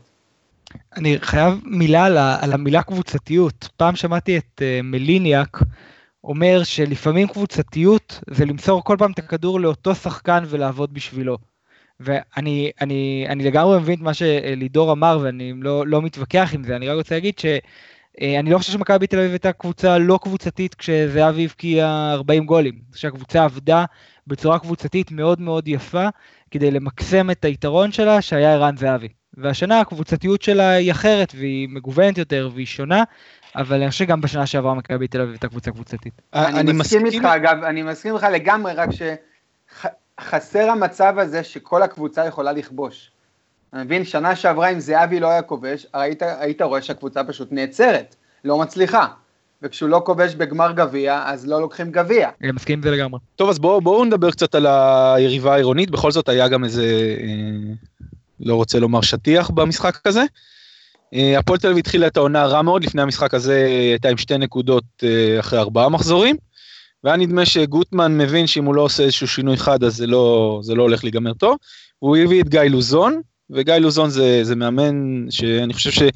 אני 0.97 1.19
חייב 1.21 1.61
מילה 1.65 2.05
על, 2.05 2.19
על 2.19 2.53
המילה 2.53 2.83
קבוצתיות. 2.83 3.69
פעם 3.77 3.97
שמעתי 3.97 4.39
את 4.39 4.61
uh, 4.61 4.83
מליניאק 4.83 5.59
אומר 6.25 6.63
שלפעמים 6.65 7.29
קבוצתיות 7.29 8.21
זה 8.31 8.45
למסור 8.45 8.85
כל 8.85 8.97
פעם 8.99 9.13
את 9.13 9.19
הכדור 9.19 9.61
לאותו 9.61 9.95
שחקן 9.95 10.45
ולעבוד 10.49 10.95
בשבילו. 10.95 11.39
ואני 12.01 12.71
אני, 12.81 13.27
אני 13.29 13.45
לגמרי 13.45 13.79
מבין 13.79 13.95
את 13.95 14.01
מה 14.01 14.15
שלידור 14.15 14.93
אמר 14.93 15.19
ואני 15.23 15.53
לא, 15.61 15.87
לא 15.87 16.03
מתווכח 16.03 16.51
עם 16.55 16.65
זה, 16.65 16.77
אני 16.77 16.89
רק 16.89 16.97
רוצה 16.97 17.15
להגיד 17.15 17.39
שאני 17.39 18.37
אה, 18.49 18.53
לא 18.53 18.59
חושב 18.59 18.73
שמכבי 18.73 19.07
תל 19.07 19.19
אביב 19.19 19.31
הייתה 19.31 19.53
קבוצה 19.53 19.99
לא 19.99 20.19
קבוצתית 20.23 20.75
כשזהבי 20.75 21.45
הבקיע 21.45 22.11
40 22.13 22.47
גולים. 22.47 22.79
שהקבוצה 22.95 23.45
עבדה 23.45 23.85
בצורה 24.27 24.59
קבוצתית 24.59 25.11
מאוד 25.11 25.41
מאוד 25.41 25.69
יפה, 25.69 26.09
כדי 26.53 26.71
למקסם 26.71 27.31
את 27.31 27.45
היתרון 27.45 27.93
שלה 27.93 28.23
שהיה 28.23 28.53
ערן 28.53 28.77
זהבי. 28.77 29.09
והשנה 29.35 29.81
הקבוצתיות 29.81 30.43
שלה 30.43 30.71
היא 30.71 30.93
אחרת 30.93 31.33
והיא 31.37 31.69
מגוונת 31.69 32.19
יותר 32.19 32.51
והיא 32.55 32.67
שונה, 32.67 33.03
אבל 33.57 33.77
אני 33.77 33.91
חושב 33.91 34.05
שגם 34.05 34.21
בשנה 34.21 34.47
שעברה 34.47 34.75
מכבי 34.75 35.09
תל 35.09 35.21
אביב 35.21 35.33
הייתה 35.33 35.49
קבוצה 35.49 35.71
קבוצתית. 35.71 36.23
אני 36.35 36.73
מסכים 36.73 37.07
איתך 37.07 37.25
אגב, 37.25 37.65
אני 37.65 37.83
מסכים 37.83 38.15
איתך 38.15 38.27
לגמרי, 38.33 38.73
רק 38.73 38.89
שחסר 40.21 40.71
המצב 40.71 41.15
הזה 41.19 41.45
שכל 41.45 41.83
הקבוצה 41.83 42.27
יכולה 42.27 42.53
לכבוש. 42.53 43.11
אתה 43.71 43.85
מבין? 43.85 44.05
שנה 44.05 44.37
שעברה 44.37 44.69
אם 44.69 44.81
זהבי 44.81 45.21
לא 45.21 45.29
היה 45.31 45.43
כובש, 45.43 45.87
היית, 45.93 46.23
היית 46.23 46.63
רואה 46.63 46.83
שהקבוצה 46.83 47.25
פשוט 47.25 47.53
נעצרת, 47.53 48.17
לא 48.45 48.59
מצליחה. 48.59 49.07
וכשהוא 49.63 49.89
לא 49.89 50.03
כובש 50.05 50.35
בגמר 50.35 50.73
גביע, 50.73 51.23
אז 51.27 51.47
לא 51.47 51.61
לוקחים 51.61 51.91
גביע. 51.91 52.29
אני 52.43 52.53
מסכים 52.53 52.79
עם 52.79 52.83
זה 52.83 52.91
לגמרי. 52.91 53.21
טוב, 53.37 53.51
אז 53.51 53.59
בואו 53.59 53.81
בוא 53.81 54.07
נדבר 54.07 54.31
קצת 54.31 54.55
על 54.55 54.67
היריבה 54.67 55.55
העירונית, 55.55 55.91
בכל 55.91 56.11
זאת 56.11 56.29
היה 56.29 56.49
גם 56.49 56.65
איזה, 56.65 57.17
אה, 57.21 57.75
לא 58.41 58.55
רוצה 58.55 58.79
לומר 58.79 59.01
שטיח 59.01 59.51
במשחק 59.51 60.07
הזה. 60.07 60.25
אה, 61.15 61.39
הפועל 61.39 61.59
תל 61.59 61.67
אביב 61.67 61.79
התחילה 61.79 62.07
את 62.07 62.17
העונה 62.17 62.47
רע 62.47 62.63
מאוד, 62.63 62.85
לפני 62.85 63.03
המשחק 63.03 63.35
הזה 63.35 63.67
הייתה 63.91 64.09
עם 64.09 64.17
שתי 64.17 64.39
נקודות 64.39 64.85
אה, 65.03 65.41
אחרי 65.41 65.59
ארבעה 65.59 65.89
מחזורים. 65.89 66.37
והיה 67.05 67.17
נדמה 67.17 67.47
שגוטמן 67.47 68.19
מבין 68.19 68.47
שאם 68.47 68.65
הוא 68.65 68.75
לא 68.75 68.83
עושה 68.83 69.03
איזשהו 69.03 69.29
שינוי 69.29 69.57
חד 69.57 69.85
אז 69.85 69.97
זה 69.97 70.07
לא, 70.07 70.61
זה 70.63 70.75
לא 70.75 70.83
הולך 70.83 71.05
להיגמר 71.05 71.35
טוב. 71.35 71.57
הוא 71.99 72.17
הביא 72.17 72.43
את 72.43 72.49
גיא 72.49 72.61
לוזון, 72.61 73.21
וגיא 73.55 73.75
לוזון 73.75 74.11
זה, 74.11 74.45
זה 74.45 74.57
מאמן 74.57 75.27
שאני 75.31 75.73
חושב 75.73 76.09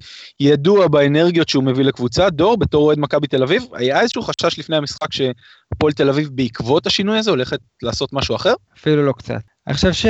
שידוע 0.42 0.88
באנרגיות 0.88 1.48
שהוא 1.48 1.64
מביא 1.64 1.84
לקבוצה. 1.84 2.30
דור, 2.30 2.56
בתור 2.56 2.84
אוהד 2.84 2.98
מכבי 2.98 3.26
תל 3.26 3.42
אביב, 3.42 3.64
היה 3.72 4.00
איזשהו 4.00 4.22
חשש 4.22 4.58
לפני 4.58 4.76
המשחק 4.76 5.12
שהפועל 5.12 5.92
תל 5.92 6.08
אביב 6.08 6.28
בעקבות 6.32 6.86
השינוי 6.86 7.18
הזה 7.18 7.30
הולכת 7.30 7.58
לעשות 7.82 8.12
משהו 8.12 8.36
אחר? 8.36 8.54
אפילו 8.78 9.06
לא 9.06 9.12
קצת. 9.12 9.40
אני 9.66 9.74
חושב 9.74 9.92
ש, 9.92 10.06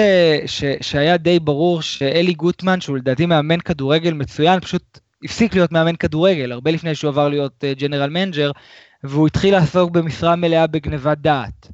ש, 0.47 0.65
שהיה 0.81 1.17
די 1.17 1.39
ברור 1.39 1.83
שאלי 1.83 2.35
גוטמן, 2.35 2.81
שהוא 2.81 2.97
לדעתי 2.97 3.27
מאמן 3.27 3.61
כדורגל 3.61 4.13
מצוין, 4.13 4.61
פשוט 4.61 4.99
הפסיק 5.25 5.55
להיות 5.55 5.73
מאמן 5.73 5.97
כדורגל, 5.97 6.53
הרבה 6.53 6.71
לפני 6.71 6.95
שהוא 6.95 7.09
עבר 7.09 7.29
להיות 7.29 7.65
general 7.79 8.11
אה, 8.11 8.13
manager, 8.13 8.51
והוא 9.05 9.27
התחיל 9.27 9.55
לעסוק 9.55 9.91
במשרה 9.91 10.37
מלאה 10.37 10.67
בגנבת 10.67 11.19
דעת. 11.19 11.69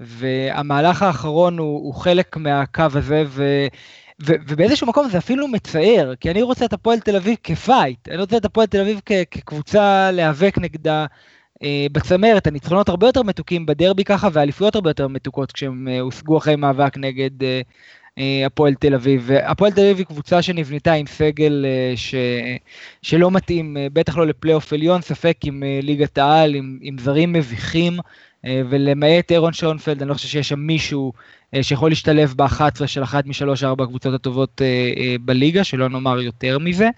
והמהלך 0.00 1.02
האחרון 1.02 1.58
הוא, 1.58 1.78
הוא 1.78 1.94
חלק 1.94 2.36
מהקו 2.36 2.84
הזה, 2.94 3.24
ו, 4.22 4.32
ובאיזשהו 4.48 4.86
מקום 4.86 5.08
זה 5.08 5.18
אפילו 5.18 5.48
מצער, 5.48 6.14
כי 6.20 6.30
אני 6.30 6.42
רוצה 6.42 6.64
את 6.64 6.72
הפועל 6.72 7.00
תל 7.00 7.16
אביב 7.16 7.36
כפייט, 7.42 8.08
אני 8.08 8.16
רוצה 8.16 8.36
את 8.36 8.44
הפועל 8.44 8.66
תל 8.66 8.80
אביב 8.80 9.00
כ, 9.06 9.12
כקבוצה 9.30 10.10
להיאבק 10.10 10.58
נגדה 10.58 11.06
אה, 11.62 11.86
בצמרת, 11.92 12.46
הניצחונות 12.46 12.88
הרבה 12.88 13.06
יותר 13.06 13.22
מתוקים 13.22 13.66
בדרבי 13.66 14.04
ככה, 14.04 14.28
והאליפויות 14.32 14.74
הרבה 14.74 14.90
יותר 14.90 15.08
מתוקות 15.08 15.52
כשהם 15.52 15.88
אה, 15.88 16.00
הושגו 16.00 16.38
אחרי 16.38 16.56
מאבק 16.56 16.96
נגד 16.96 17.42
אה, 17.42 17.60
אה, 18.18 18.46
הפועל 18.46 18.74
תל 18.74 18.94
אביב. 18.94 19.30
הפועל 19.32 19.72
תל 19.72 19.80
אביב 19.80 19.96
היא 19.98 20.06
קבוצה 20.06 20.42
שנבנתה 20.42 20.92
עם 20.92 21.06
סגל 21.06 21.64
אה, 21.66 21.96
ש... 21.96 22.14
שלא 23.02 23.30
מתאים, 23.30 23.76
אה, 23.76 23.86
בטח 23.92 24.16
לא 24.16 24.26
לפלייאוף 24.26 24.72
עליון, 24.72 25.02
ספק 25.02 25.36
עם 25.44 25.62
ליגת 25.82 26.18
העל, 26.18 26.54
עם, 26.54 26.78
עם 26.82 26.98
זרים 26.98 27.32
מביכים, 27.32 27.98
ולמעט 28.70 29.32
אירון 29.32 29.52
שונפלד, 29.52 30.02
אני 30.02 30.08
לא 30.08 30.14
חושב 30.14 30.28
שיש 30.28 30.48
שם 30.48 30.58
מישהו 30.58 31.12
שיכול 31.62 31.90
להשתלב 31.90 32.34
ב-11 32.36 32.86
של 32.86 33.02
אחת 33.02 33.26
משלוש 33.26 33.64
ארבע 33.64 33.84
הקבוצות 33.84 34.14
הטובות 34.14 34.60
בליגה, 35.20 35.64
שלא 35.64 35.88
נאמר 35.88 36.20
יותר 36.20 36.58
מזה. 36.58 36.88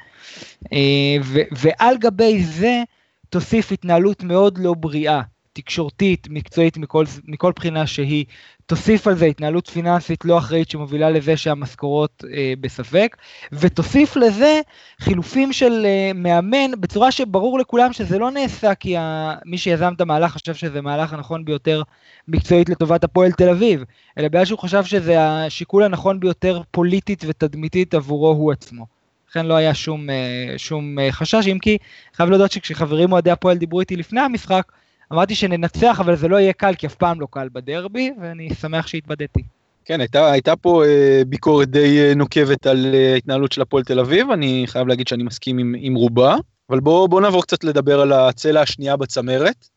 ועל 1.53 1.99
גבי 1.99 2.43
זה 2.43 2.83
תוסיף 3.29 3.73
התנהלות 3.73 4.23
מאוד 4.23 4.59
לא 4.59 4.75
בריאה, 4.75 5.21
תקשורתית, 5.63 6.27
מקצועית 6.31 6.79
מכל, 6.79 7.05
מכל 7.25 7.53
בחינה 7.57 7.87
שהיא, 7.87 8.25
תוסיף 8.67 9.07
על 9.07 9.15
זה 9.15 9.27
התנהלות 9.27 9.69
פיננסית 9.69 10.25
לא 10.25 10.39
אחראית 10.39 10.71
שמובילה 10.71 11.11
לזה 11.11 11.37
שהמשכורות 11.37 12.25
אה, 12.33 12.53
בספק, 12.61 13.17
ותוסיף 13.53 14.17
לזה 14.17 14.61
חילופים 15.01 15.53
של 15.53 15.87
אה, 15.87 16.11
מאמן 16.15 16.81
בצורה 16.81 17.13
שברור 17.13 17.59
לכולם 17.59 17.93
שזה 17.93 18.19
לא 18.19 18.31
נעשה 18.31 18.75
כי 18.75 18.97
ה, 18.97 19.35
מי 19.45 19.59
שיזם 19.59 19.93
את 19.97 20.01
המהלך 20.01 20.33
חשב 20.33 20.55
שזה 20.55 20.81
מהלך 20.81 21.13
הנכון 21.13 21.45
ביותר 21.45 21.83
מקצועית 22.29 22.69
לטובת 22.69 23.05
הפועל 23.05 23.33
תל 23.33 23.49
אביב, 23.49 23.85
אלא 24.19 24.29
בגלל 24.29 24.45
שהוא 24.45 24.59
חשב 24.59 24.85
שזה 24.85 25.21
השיקול 25.21 25.83
הנכון 25.83 26.21
ביותר 26.21 26.61
פוליטית 26.71 27.25
ותדמיתית 27.27 27.95
עבורו 27.95 28.31
הוא 28.31 28.53
עצמו. 28.53 28.87
לכן 29.31 29.47
לא 29.47 29.55
היה 29.55 29.75
שום, 29.75 30.11
אה, 30.11 30.55
שום 30.57 30.99
אה, 30.99 31.13
חשש, 31.13 31.47
אם 31.47 31.59
כי 31.59 31.79
חייב 32.15 32.31
להודות 32.31 32.53
שכשחברים 32.53 33.13
אוהדי 33.13 33.31
הפועל 33.31 33.59
דיברו 33.59 33.81
איתי 33.81 33.97
לפני 33.97 34.21
המשחק, 34.21 34.73
אמרתי 35.13 35.35
שננצח, 35.35 36.01
אבל 36.01 36.17
זה 36.17 36.29
לא 36.29 36.37
יהיה 36.37 36.53
קל, 36.53 36.75
כי 36.75 36.87
אף 36.87 36.95
פעם 36.95 37.21
לא 37.21 37.27
קל 37.31 37.49
בדרבי, 37.53 38.11
ואני 38.21 38.55
שמח 38.55 38.87
שהתבדיתי. 38.87 39.43
כן, 39.85 40.01
הייתה, 40.01 40.33
הייתה 40.33 40.57
פה 40.57 40.85
אה, 40.85 41.23
ביקורת 41.27 41.69
די 41.71 42.01
אה, 42.01 42.15
נוקבת 42.15 42.67
על 42.67 42.95
אה, 42.95 43.37
של 43.51 43.63
הפועל 43.63 43.85
תל 43.85 44.01
אביב, 44.01 44.31
אני 44.31 44.65
חייב 44.67 44.89
להגיד 44.89 45.09
שאני 45.09 45.23
מסכים 45.23 45.59
עם, 45.59 45.75
עם 45.79 45.95
רובה, 45.95 46.37
אבל 46.71 46.81
בואו 46.81 47.09
בוא 47.09 47.21
נעבור 47.21 47.43
קצת 47.43 47.65
לדבר 47.65 48.01
על 48.01 48.13
הצלע 48.13 48.61
השנייה 48.61 48.97
בצמרת, 48.97 49.69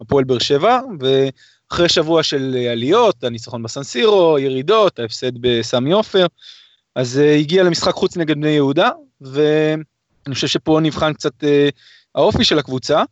הפועל 0.00 0.24
באר 0.24 0.38
שבע, 0.38 0.80
ואחרי 1.00 1.88
שבוע 1.88 2.22
של 2.22 2.56
אה, 2.58 2.72
עליות, 2.72 3.24
הניצחון 3.24 3.62
בסנסירו, 3.62 4.38
ירידות, 4.38 4.98
ההפסד 4.98 5.32
בסמי 5.40 5.92
עופר, 5.92 6.26
אז 6.94 7.18
אה, 7.18 7.34
הגיע 7.34 7.62
למשחק 7.62 7.94
חוץ 7.94 8.16
נגד 8.16 8.36
בני 8.36 8.48
יהודה, 8.48 8.90
ואני 9.20 10.34
חושב 10.34 10.46
שפה 10.46 10.78
נבחן 10.82 11.12
קצת 11.12 11.44
אה, 11.44 11.68
האופי 12.14 12.44
של 12.44 12.58
הקבוצה. 12.58 13.02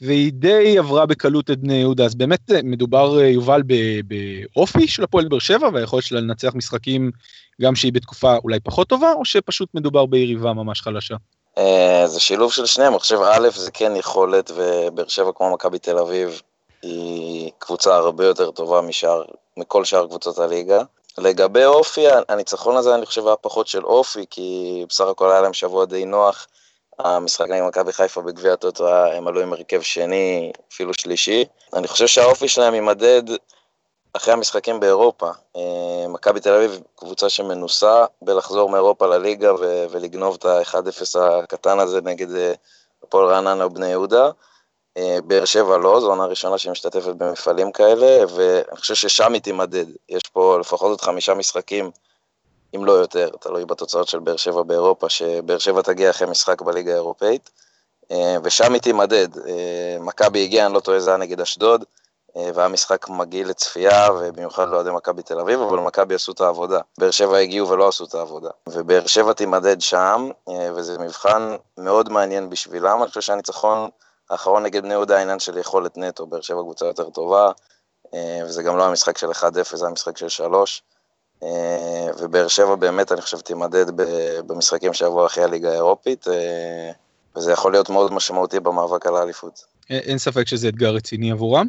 והיא 0.00 0.32
די 0.32 0.78
עברה 0.78 1.06
בקלות 1.06 1.50
את 1.50 1.58
בני 1.58 1.74
יהודה, 1.74 2.04
אז 2.04 2.14
באמת 2.14 2.50
אה, 2.50 2.60
מדובר, 2.64 3.20
אה, 3.20 3.26
יובל, 3.26 3.62
באופי 4.04 4.88
של 4.88 5.04
הפועל 5.04 5.28
באר 5.28 5.38
שבע, 5.38 5.68
והיכולת 5.72 6.04
שלה 6.04 6.20
לנצח 6.20 6.54
משחקים 6.54 7.10
גם 7.60 7.74
שהיא 7.74 7.92
בתקופה 7.92 8.36
אולי 8.36 8.60
פחות 8.60 8.88
טובה, 8.88 9.12
או 9.12 9.24
שפשוט 9.24 9.68
מדובר 9.74 10.06
ביריבה 10.06 10.52
ממש 10.52 10.80
חלשה? 10.80 11.14
אה, 11.58 12.02
זה 12.06 12.20
שילוב 12.20 12.52
של 12.52 12.66
שניהם, 12.66 12.92
אני 12.92 13.00
חושב 13.00 13.18
א', 13.32 13.48
זה 13.54 13.70
כן 13.70 13.92
יכולת, 13.96 14.50
ובאר 14.54 15.08
שבע 15.08 15.30
כמו 15.34 15.52
מכבי 15.52 15.78
תל 15.78 15.98
אביב, 15.98 16.42
היא 16.82 17.50
קבוצה 17.58 17.96
הרבה 17.96 18.26
יותר 18.26 18.50
טובה 18.50 18.80
משאר, 18.80 19.24
מכל 19.56 19.84
שאר 19.84 20.06
קבוצות 20.06 20.38
הליגה. 20.38 20.82
לגבי 21.18 21.64
אופי, 21.64 22.04
הניצחון 22.28 22.76
הזה 22.76 22.94
אני 22.94 23.06
חושב 23.06 23.26
היה 23.26 23.36
פחות 23.36 23.66
של 23.66 23.84
אופי, 23.84 24.24
כי 24.30 24.84
בסך 24.88 25.04
הכל 25.04 25.30
היה 25.30 25.40
להם 25.40 25.52
שבוע 25.52 25.84
די 25.84 26.04
נוח. 26.04 26.46
המשחק 27.04 27.50
עם 27.50 27.68
מכבי 27.68 27.92
חיפה 27.92 28.22
בגביע 28.22 28.52
הטוטו, 28.52 28.88
הם 28.88 29.28
עלו 29.28 29.40
עם 29.40 29.52
הרכב 29.52 29.80
שני, 29.80 30.52
אפילו 30.72 30.94
שלישי. 30.94 31.44
אני 31.74 31.88
חושב 31.88 32.06
שהאופי 32.06 32.48
שלהם 32.48 32.74
יימדד 32.74 33.22
אחרי 34.12 34.34
המשחקים 34.34 34.80
באירופה. 34.80 35.30
אה, 35.56 36.08
מכבי 36.08 36.40
תל 36.40 36.54
אביב, 36.54 36.80
קבוצה 36.96 37.28
שמנוסה 37.28 38.04
בלחזור 38.22 38.70
מאירופה 38.70 39.06
לליגה 39.06 39.54
ו- 39.54 39.84
ולגנוב 39.90 40.36
את 40.38 40.44
ה-1-0 40.44 41.18
הקטן 41.20 41.78
הזה 41.78 42.00
נגד 42.00 42.34
אה, 42.34 42.52
הפועל 43.02 43.26
רעננה 43.26 43.66
ובני 43.66 43.86
יהודה. 43.86 44.30
אה, 44.96 45.18
באר 45.24 45.44
שבע 45.44 45.78
לא, 45.78 46.00
זו 46.00 46.06
עונה 46.06 46.26
ראשונה 46.26 46.58
שהיא 46.58 46.72
משתתפת 46.72 47.14
במפעלים 47.14 47.72
כאלה, 47.72 48.24
ואני 48.34 48.76
חושב 48.76 48.94
ששם 48.94 49.32
היא 49.32 49.42
תימדד. 49.42 49.86
יש 50.08 50.22
פה 50.32 50.58
לפחות 50.60 50.90
עוד 50.90 51.00
חמישה 51.00 51.34
משחקים 51.34 51.90
אם 52.76 52.84
לא 52.84 52.92
יותר, 52.92 53.28
תלוי 53.40 53.64
בתוצאות 53.64 54.08
של 54.08 54.18
באר 54.18 54.36
שבע 54.36 54.62
באירופה, 54.62 55.08
שבאר 55.08 55.58
שבע 55.58 55.82
תגיע 55.82 56.10
אחרי 56.10 56.30
משחק 56.30 56.62
בליגה 56.62 56.92
האירופאית, 56.92 57.50
אה, 58.10 58.36
ושם 58.42 58.72
היא 58.72 58.82
תימדד. 58.82 59.38
אה, 59.38 59.96
מכבי 60.00 60.44
הגיע, 60.44 60.66
אני 60.66 60.74
לא 60.74 60.80
טועה, 60.80 61.00
זה 61.00 61.10
היה 61.10 61.16
נגד 61.16 61.40
אשדוד, 61.40 61.84
אה, 62.36 62.50
והיה 62.54 62.68
משחק 62.68 63.08
מגעיל 63.08 63.48
לצפייה, 63.48 64.08
ובמיוחד 64.12 64.68
לאוהדי 64.68 64.90
מכבי 64.90 65.22
תל 65.22 65.40
אביב, 65.40 65.60
אבל 65.60 65.78
מכבי 65.78 66.14
עשו 66.14 66.32
את 66.32 66.40
העבודה. 66.40 66.80
באר 66.98 67.10
שבע 67.10 67.36
הגיעו 67.36 67.68
ולא 67.68 67.88
עשו 67.88 68.04
את 68.04 68.14
העבודה. 68.14 68.50
ובאר 68.68 69.06
שבע 69.06 69.32
תימדד 69.32 69.80
שם, 69.80 70.30
וזה 70.74 70.98
מבחן 70.98 71.56
מאוד 71.78 72.08
מעניין 72.08 72.50
בשבילם. 72.50 73.02
אני 73.02 73.08
חושב 73.08 73.20
שהניצחון 73.20 73.88
האחרון 74.30 74.62
נגד 74.62 74.82
בני 74.82 74.94
יהודה 74.94 75.18
העניין 75.18 75.38
של 75.38 75.58
יכולת 75.58 75.98
נטו, 75.98 76.26
באר 76.26 76.40
שבע 76.40 76.60
קבוצה 76.60 76.86
יותר 76.86 77.10
טובה, 77.10 77.50
וזה 78.44 78.62
גם 78.62 78.76
לא 78.76 78.84
המשחק 78.84 79.18
של 79.18 79.30
1-0, 79.30 79.76
זה 79.76 79.86
המשחק 79.86 80.16
של 80.16 80.28
3. 80.28 80.82
אה, 81.42 82.06
ובאר 82.18 82.48
שבע 82.48 82.74
באמת, 82.74 83.12
אני 83.12 83.20
חושב, 83.20 83.38
תימדד 83.38 83.86
במשחקים 84.46 84.92
שיבואו 84.92 85.26
אחרי 85.26 85.44
הליגה 85.44 85.70
האירופית, 85.70 86.28
אה, 86.28 86.90
וזה 87.36 87.52
יכול 87.52 87.72
להיות 87.72 87.90
מאוד 87.90 88.12
משמעותי 88.12 88.60
במאבק 88.60 89.06
על 89.06 89.16
האליפות. 89.16 89.64
אין 89.90 90.18
ספק 90.18 90.46
שזה 90.46 90.68
אתגר 90.68 90.94
רציני 90.94 91.30
עבורם. 91.30 91.66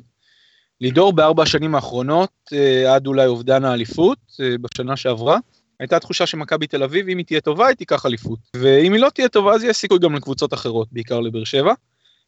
לידור 0.82 1.14
בארבע 1.14 1.44
השנים 1.44 1.76
האחרונות, 1.76 2.30
אה, 2.54 2.96
עד 2.96 3.08
אולי 3.08 3.26
אובדן 3.26 3.66
האליפות 3.66 4.18
בשנה 4.62 4.98
שעברה, 4.98 5.38
הייתה 5.80 6.00
תחושה 6.00 6.26
שמכבי 6.26 6.68
תל 6.68 6.84
אביב, 6.84 7.10
אם 7.10 7.18
היא 7.18 7.26
תהיה 7.26 7.42
טובה, 7.42 7.68
היא 7.68 7.76
תיקח 7.76 8.06
אליפות. 8.06 8.40
ואם 8.56 8.94
היא 8.94 9.02
לא 9.02 9.10
תהיה 9.10 9.30
טובה, 9.30 9.54
אז 9.54 9.64
יש 9.64 9.78
סיכוי 9.78 10.00
גם 10.00 10.16
לקבוצות 10.16 10.54
אחרות, 10.54 10.88
בעיקר 10.92 11.20
לבאר 11.20 11.44
שבע. 11.44 11.74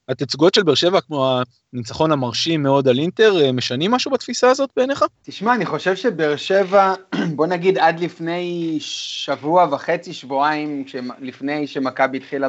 התצוגות 0.10 0.54
של 0.54 0.64
באר 0.64 0.76
שבע, 0.76 1.02
כמו 1.02 1.42
הניצחון 1.74 2.12
המרשים 2.12 2.64
מאוד 2.64 2.88
על 2.88 3.00
אינטר, 3.00 3.42
אה, 3.42 3.52
משנים 3.52 3.92
משהו 3.92 4.12
בתפיסה 4.12 4.50
הזאת 4.50 4.70
בעיניך? 4.76 5.06
תשמע, 5.24 5.56
אני 5.56 5.66
חושב 5.66 5.96
שבאר 5.96 6.36
שבע, 6.36 6.94
בוא 7.36 7.48
נגיד 7.48 7.78
עד 7.78 8.00
לפני 8.00 8.78
שבוע 8.80 9.68
וחצי, 9.72 10.14
שבועיים, 10.14 10.86
לפני 11.20 11.68
שמכבי 11.68 12.18
התחילה 12.18 12.48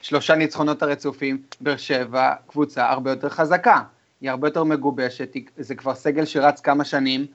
בשלושה 0.00 0.34
ניצחונות 0.34 0.82
הרצופים, 0.82 1.42
באר 1.60 1.76
שבע 1.76 2.32
קבוצה 2.46 2.90
הרבה 2.90 3.10
יותר 3.10 3.28
חזקה. 3.28 3.80
היא 4.20 4.30
הרבה 4.30 4.48
יותר 4.48 4.64
מגובשת, 4.64 5.32
זה 5.56 5.74
כבר 5.74 5.94
סגל 5.94 6.24
שרץ 6.24 6.60
כמה 6.60 6.84
שנים, 6.84 7.26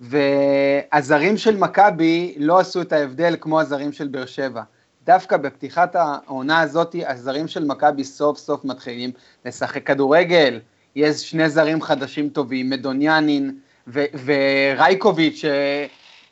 והזרים 0.00 1.36
של 1.36 1.56
מכבי 1.56 2.34
לא 2.38 2.58
עשו 2.58 2.82
את 2.82 2.92
ההבדל 2.92 3.36
כמו 3.40 3.60
הזרים 3.60 3.92
של 3.92 4.08
באר 4.08 4.26
שבע. 4.26 4.62
דווקא 5.08 5.36
בפתיחת 5.36 5.96
העונה 5.96 6.60
הזאת, 6.60 6.94
הזרים 7.06 7.48
של 7.48 7.64
מכבי 7.64 8.04
סוף 8.04 8.38
סוף 8.38 8.64
מתחילים 8.64 9.10
לשחק 9.44 9.86
כדורגל. 9.86 10.60
יש 10.96 11.30
שני 11.30 11.50
זרים 11.50 11.82
חדשים 11.82 12.28
טובים, 12.28 12.70
מדוניאנין 12.70 13.58
ורייקוביץ', 14.24 15.44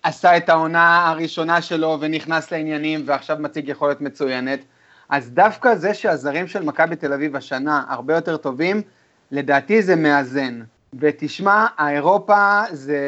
עשה 0.02 0.36
את 0.36 0.48
העונה 0.48 1.08
הראשונה 1.08 1.62
שלו 1.62 1.98
ונכנס 2.00 2.50
לעניינים 2.52 3.02
ועכשיו 3.06 3.36
מציג 3.40 3.68
יכולת 3.68 4.00
מצוינת. 4.00 4.60
אז 5.08 5.30
דווקא 5.30 5.74
זה 5.74 5.94
שהזרים 5.94 6.46
של 6.46 6.62
מכבי 6.62 6.96
תל 6.96 7.12
אביב 7.12 7.36
השנה 7.36 7.84
הרבה 7.88 8.14
יותר 8.14 8.36
טובים, 8.36 8.82
לדעתי 9.30 9.82
זה 9.82 9.96
מאזן. 9.96 10.60
ותשמע, 11.00 11.66
האירופה 11.78 12.62
זה, 12.72 13.00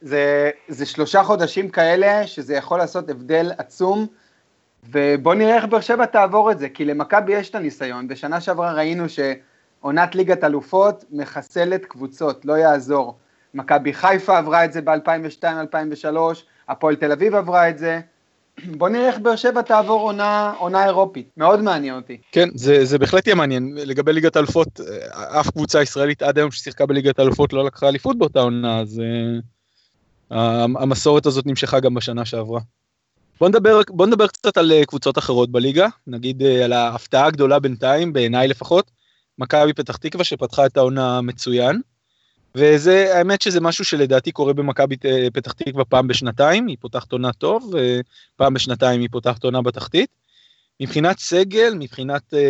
זה, 0.00 0.50
זה 0.68 0.86
שלושה 0.86 1.22
חודשים 1.22 1.68
כאלה 1.68 2.26
שזה 2.26 2.54
יכול 2.54 2.78
לעשות 2.78 3.10
הבדל 3.10 3.52
עצום, 3.58 4.06
ובוא 4.90 5.34
נראה 5.34 5.56
איך 5.56 5.64
באר 5.64 5.80
שבע 5.80 6.06
תעבור 6.06 6.52
את 6.52 6.58
זה, 6.58 6.68
כי 6.68 6.84
למכבי 6.84 7.32
יש 7.32 7.50
את 7.50 7.54
הניסיון. 7.54 8.08
בשנה 8.08 8.40
שעברה 8.40 8.72
ראינו 8.72 9.04
שעונת 9.08 10.14
ליגת 10.14 10.44
אלופות 10.44 11.04
מחסלת 11.10 11.84
קבוצות, 11.84 12.44
לא 12.44 12.52
יעזור. 12.52 13.18
מכבי 13.54 13.92
חיפה 13.92 14.38
עברה 14.38 14.64
את 14.64 14.72
זה 14.72 14.80
ב-2002-2003, 14.80 16.16
הפועל 16.68 16.96
תל 16.96 17.12
אביב 17.12 17.34
עברה 17.34 17.68
את 17.68 17.78
זה. 17.78 18.00
בוא 18.78 18.88
נראה 18.88 19.06
איך 19.06 19.18
באר 19.18 19.36
שבע 19.36 19.62
תעבור 19.62 20.00
עונה, 20.00 20.52
עונה 20.58 20.84
אירופית, 20.84 21.28
מאוד 21.36 21.60
מעניין 21.60 21.94
אותי. 21.94 22.18
כן, 22.32 22.48
זה, 22.54 22.84
זה 22.84 22.98
בהחלט 22.98 23.26
יהיה 23.26 23.34
מעניין. 23.34 23.74
לגבי 23.74 24.12
ליגת 24.12 24.36
האלופות, 24.36 24.80
אה, 24.80 25.40
אף 25.40 25.50
קבוצה 25.50 25.82
ישראלית 25.82 26.22
עד 26.22 26.38
היום 26.38 26.50
ששיחקה 26.50 26.86
בליגת 26.86 27.18
האלופות 27.18 27.52
לא 27.52 27.64
לקחה 27.64 27.88
אליפות 27.88 28.18
באותה 28.18 28.40
עונה, 28.40 28.80
אז 28.80 29.02
uh, 30.30 30.34
המסורת 30.80 31.26
הזאת 31.26 31.46
נמשכה 31.46 31.80
גם 31.80 31.94
בשנה 31.94 32.24
שעברה. 32.24 32.60
בוא 33.40 33.48
נדבר, 33.48 33.80
בוא 33.88 34.06
נדבר 34.06 34.26
קצת 34.26 34.56
על 34.56 34.72
אה, 34.72 34.84
קבוצות 34.84 35.18
אחרות 35.18 35.50
בליגה, 35.50 35.86
נגיד 36.06 36.42
על 36.42 36.72
ההפתעה 36.72 37.26
הגדולה 37.26 37.58
בינתיים, 37.58 38.12
בעיניי 38.12 38.48
לפחות, 38.48 38.90
מכבי 39.38 39.72
פתח 39.72 39.96
תקווה 39.96 40.24
שפתחה 40.24 40.66
את 40.66 40.76
העונה 40.76 41.20
מצוין. 41.20 41.80
וזה, 42.54 43.16
האמת 43.16 43.42
שזה 43.42 43.60
משהו 43.60 43.84
שלדעתי 43.84 44.32
קורה 44.32 44.52
במכבי 44.52 44.96
פתח 45.32 45.52
תקווה 45.52 45.84
פעם 45.84 46.08
בשנתיים, 46.08 46.66
היא 46.66 46.76
פותחת 46.80 47.12
עונה 47.12 47.32
טוב, 47.32 47.72
ופעם 47.72 48.54
בשנתיים 48.54 49.00
היא 49.00 49.08
פותחת 49.12 49.44
עונה 49.44 49.62
בתחתית. 49.62 50.10
מבחינת 50.80 51.18
סגל, 51.18 51.74
מבחינת 51.78 52.34
אה, 52.34 52.40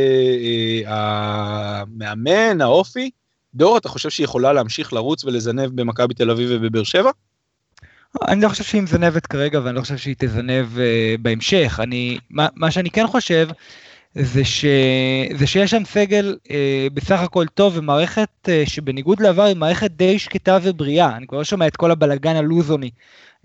אה, 0.87 1.81
המאמן, 1.81 2.61
האופי, 2.61 3.11
דור, 3.55 3.79
אתה 3.79 3.89
חושב 3.89 4.11
שהיא 4.11 4.25
יכולה 4.25 4.53
להמשיך 4.53 4.93
לרוץ 4.93 5.25
ולזנב 5.25 5.81
במכבי 5.81 6.15
תל 6.15 6.31
אביב 6.31 6.49
ובבאר 6.53 6.83
שבע? 6.83 7.11
אני 8.29 8.43
לא 8.43 8.49
חושב 8.49 8.65
שהיא 8.65 8.83
מזנבת 8.83 9.27
כרגע 9.27 9.61
ואני 9.65 9.77
לא 9.77 9.81
חושב 9.81 9.97
שהיא 9.97 10.15
תזנב 10.19 10.67
uh, 10.77 10.79
בהמשך. 11.23 11.81
אני, 11.83 12.19
מה, 12.31 12.49
מה 12.57 12.71
שאני 12.71 12.91
כן 12.91 13.07
חושב 13.07 13.49
זה, 14.15 14.45
ש... 14.45 14.65
זה 15.35 15.47
שיש 15.47 15.71
שם 15.71 15.85
סגל 15.85 16.37
אה, 16.51 16.87
בסך 16.95 17.21
הכל 17.21 17.47
טוב 17.47 17.73
ומערכת 17.77 18.29
אה, 18.49 18.63
שבניגוד 18.67 19.21
לעבר 19.21 19.43
היא 19.43 19.57
מערכת 19.57 19.91
די 19.91 20.19
שקטה 20.19 20.59
ובריאה. 20.63 21.17
אני 21.17 21.27
כבר 21.27 21.39
לא 21.39 21.45
שומע 21.45 21.67
את 21.67 21.77
כל 21.77 21.91
הבלגן 21.91 22.37
הלוזוני 22.37 22.91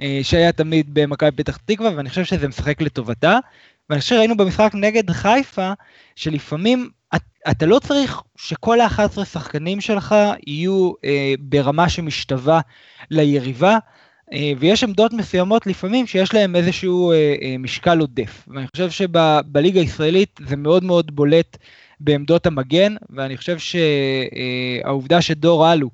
אה, 0.02 0.20
שהיה 0.24 0.52
תמיד 0.52 0.94
במכבי 0.94 1.32
פתח 1.32 1.58
תקווה 1.66 1.92
ואני 1.96 2.10
חושב 2.10 2.24
שזה 2.24 2.48
משחק 2.48 2.82
לטובתה. 2.82 3.38
ואני 3.90 4.02
חושב 4.02 4.16
שראינו 4.16 4.38
במשחק 4.38 4.72
נגד 4.74 5.12
חיפה 5.12 5.72
שלפעמים 6.16 6.90
את, 7.16 7.22
אתה 7.52 7.66
לא 7.66 7.80
צריך 7.80 8.22
שכל 8.38 8.82
ה-11 8.82 9.26
שחקנים 9.26 9.82
שלך 9.82 10.16
יהיו 10.48 10.92
אה, 11.04 11.34
ברמה 11.40 11.90
שמשתווה 11.90 12.62
ליריבה. 13.12 13.78
אה, 14.34 14.52
ויש 14.60 14.84
עמדות 14.84 15.14
מסוימות 15.14 15.68
לפעמים 15.68 16.08
שיש 16.08 16.34
להם 16.34 16.56
איזשהו 16.56 17.12
אה, 17.12 17.36
אה, 17.42 17.56
משקל 17.60 18.00
עודף. 18.00 18.48
ואני 18.48 18.68
חושב 18.68 18.90
שבליגה 18.90 19.80
הישראלית 19.80 20.40
זה 20.48 20.56
מאוד 20.56 20.84
מאוד 20.84 21.16
בולט 21.16 21.58
בעמדות 22.00 22.46
המגן, 22.46 22.96
ואני 23.10 23.38
חושב 23.38 23.58
שהעובדה 23.60 25.22
שדור 25.22 25.74
אלו 25.74 25.90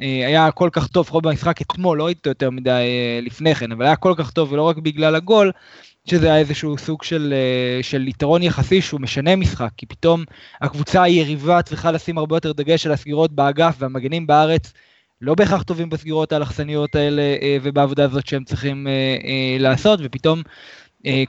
היה 0.00 0.50
כל 0.50 0.68
כך 0.72 0.86
טוב, 0.86 1.06
לפחות 1.06 1.24
במשחק 1.24 1.62
אתמול, 1.62 1.98
לא 1.98 2.06
הייתי 2.06 2.28
יותר 2.28 2.50
מדי 2.50 2.84
לפני 3.22 3.54
כן, 3.54 3.72
אבל 3.72 3.84
היה 3.84 3.96
כל 3.96 4.14
כך 4.16 4.30
טוב 4.30 4.52
ולא 4.52 4.62
רק 4.62 4.76
בגלל 4.76 5.14
הגול, 5.14 5.52
שזה 6.10 6.26
היה 6.26 6.38
איזשהו 6.38 6.78
סוג 6.78 7.02
של, 7.02 7.34
של 7.82 8.08
יתרון 8.08 8.42
יחסי 8.42 8.82
שהוא 8.82 9.00
משנה 9.00 9.36
משחק, 9.36 9.70
כי 9.76 9.86
פתאום 9.86 10.24
הקבוצה 10.60 11.02
היריבה 11.02 11.62
צריכה 11.62 11.92
לשים 11.92 12.18
הרבה 12.18 12.36
יותר 12.36 12.52
דגש 12.52 12.86
על 12.86 12.92
הסגירות 12.92 13.32
באגף 13.32 13.76
והמגנים 13.78 14.26
בארץ 14.26 14.72
לא 15.20 15.34
בהכרח 15.34 15.62
טובים 15.62 15.90
בסגירות 15.90 16.32
האלכסניות 16.32 16.94
האלה 16.94 17.22
אה, 17.22 17.56
ובעבודה 17.62 18.04
הזאת 18.04 18.26
שהם 18.26 18.44
צריכים 18.44 18.86
אה, 18.86 18.92
אה, 19.24 19.56
לעשות, 19.58 20.00
ופתאום 20.02 20.42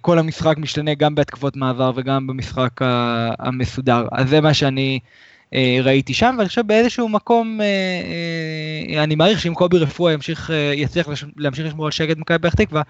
כל 0.02 0.20
המשחק 0.20 0.58
משתנה 0.58 0.94
גם 0.94 1.16
בהתקפות 1.16 1.56
מעבר 1.56 1.92
וגם 1.96 2.28
במשחק 2.28 2.80
המסודר. 3.40 4.08
אז 4.12 4.30
זה 4.30 4.42
מה 4.42 4.54
שאני 4.54 5.00
ראיתי 5.84 6.14
שם, 6.14 6.36
ואני 6.38 6.50
חושב 6.50 6.68
באיזשהו 6.68 7.10
מקום, 7.10 7.60
אני 8.98 9.16
מעריך 9.16 9.40
שאם 9.40 9.54
קובי 9.54 9.78
רפואה 9.78 10.14
ימשיך, 10.14 10.52
יצליח 10.74 11.08
להמשיך 11.38 11.66
לשמור 11.66 11.86
על 11.86 11.92
שקט 11.92 12.18
מכבי 12.18 12.38
פתח 12.38 12.54
תקווה, 12.54 12.82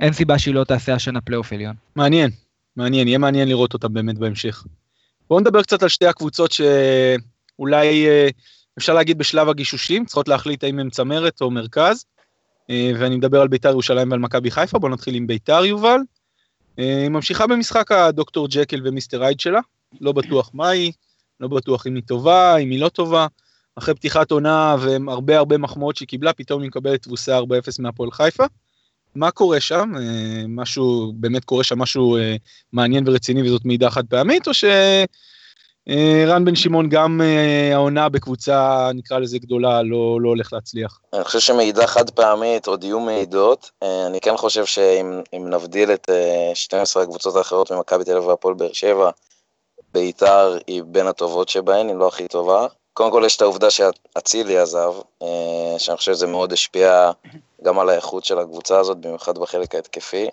אין 0.00 0.12
סיבה 0.12 0.38
שהיא 0.38 0.54
לא 0.54 0.64
תעשה 0.64 0.94
השנה 0.94 1.20
פלייאוף 1.20 1.52
עליון. 1.52 1.74
מעניין, 1.96 2.30
מעניין, 2.76 3.08
יהיה 3.08 3.18
מעניין 3.18 3.48
לראות 3.48 3.74
אותה 3.74 3.88
באמת 3.88 4.18
בהמשך. 4.18 4.64
בואו 5.28 5.40
נדבר 5.40 5.62
קצת 5.62 5.82
על 5.82 5.88
שתי 5.88 6.06
הקבוצות 6.06 6.52
שאולי 6.52 8.06
אפשר 8.78 8.94
להגיד 8.94 9.18
בשלב 9.18 9.48
הגישושים, 9.48 10.04
צריכות 10.04 10.28
להחליט 10.28 10.64
האם 10.64 10.78
הם 10.78 10.90
צמרת 10.90 11.40
או 11.40 11.50
מרכז, 11.50 12.04
אה, 12.70 12.92
ואני 12.98 13.16
מדבר 13.16 13.40
על 13.40 13.48
ביתר 13.48 13.68
ירושלים 13.68 14.10
ועל 14.10 14.20
מכבי 14.20 14.50
חיפה, 14.50 14.78
בואו 14.78 14.92
נתחיל 14.92 15.14
עם 15.14 15.26
ביתר 15.26 15.64
יובל. 15.64 15.98
היא 16.76 16.86
אה, 16.86 17.08
ממשיכה 17.08 17.46
במשחק 17.46 17.92
הדוקטור 17.92 18.48
ג'קל 18.50 18.80
ומיסטר 18.84 19.24
הייד 19.24 19.40
שלה, 19.40 19.60
לא 20.00 20.12
בטוח 20.12 20.50
מה 20.54 20.68
היא, 20.68 20.92
לא 21.40 21.48
בטוח 21.48 21.86
אם 21.86 21.94
היא 21.94 22.02
טובה, 22.06 22.56
אם 22.56 22.70
היא 22.70 22.80
לא 22.80 22.88
טובה. 22.88 23.26
אחרי 23.76 23.94
פתיחת 23.94 24.30
עונה 24.30 24.76
והרבה 24.80 25.38
הרבה 25.38 25.58
מחמאות 25.58 25.96
שהיא 25.96 26.08
קיבלה, 26.08 26.32
פתאום 26.32 26.62
היא 26.62 26.68
מקבלת 26.68 27.02
תבוסה 27.02 27.38
4-0 27.38 27.42
מהפועל 27.78 28.10
חיפה. 28.10 28.44
מה 29.14 29.30
קורה 29.30 29.60
שם? 29.60 29.92
אה, 29.98 30.42
משהו, 30.48 31.12
באמת 31.16 31.44
קורה 31.44 31.64
שם 31.64 31.78
משהו 31.78 32.18
מעניין 32.72 33.08
ורציני 33.08 33.42
וזאת 33.42 33.64
מעידה 33.64 33.90
חד 33.90 34.06
פעמית, 34.06 34.48
או 34.48 34.54
ש... 34.54 34.64
רן 36.26 36.44
בן 36.44 36.54
שמעון 36.54 36.88
גם 36.88 37.20
אה, 37.24 37.74
העונה 37.74 38.08
בקבוצה 38.08 38.90
נקרא 38.94 39.18
לזה 39.18 39.38
גדולה 39.38 39.82
לא, 39.82 40.18
לא 40.20 40.28
הולך 40.28 40.52
להצליח. 40.52 41.00
אני 41.12 41.24
חושב 41.24 41.40
שמעידה 41.40 41.86
חד 41.86 42.10
פעמית 42.10 42.66
עוד 42.66 42.84
יהיו 42.84 43.00
מעידות, 43.00 43.70
אה, 43.82 44.06
אני 44.06 44.20
כן 44.20 44.36
חושב 44.36 44.64
שאם 44.64 45.22
נבדיל 45.32 45.92
את 45.92 46.10
12 46.54 47.02
הקבוצות 47.02 47.36
האחרות 47.36 47.72
ממכבי 47.72 48.04
תל 48.04 48.16
אביב 48.16 48.28
והפועל 48.28 48.54
באר 48.54 48.72
שבע, 48.72 49.10
בית"ר 49.94 50.58
היא 50.66 50.82
בין 50.86 51.06
הטובות 51.06 51.48
שבהן, 51.48 51.88
אם 51.90 51.98
לא 51.98 52.08
הכי 52.08 52.28
טובה. 52.28 52.66
קודם 52.92 53.10
כל 53.10 53.22
יש 53.26 53.36
את 53.36 53.42
העובדה 53.42 53.70
שאצילי 53.70 54.58
עזב, 54.58 54.92
שאני 55.78 55.96
חושב 55.96 56.14
שזה 56.14 56.26
מאוד 56.26 56.52
השפיע 56.52 57.10
גם 57.64 57.78
על 57.78 57.88
האיכות 57.88 58.24
של 58.24 58.38
הקבוצה 58.38 58.78
הזאת, 58.78 58.98
במיוחד 58.98 59.38
בחלק 59.38 59.74
ההתקפי. 59.74 60.28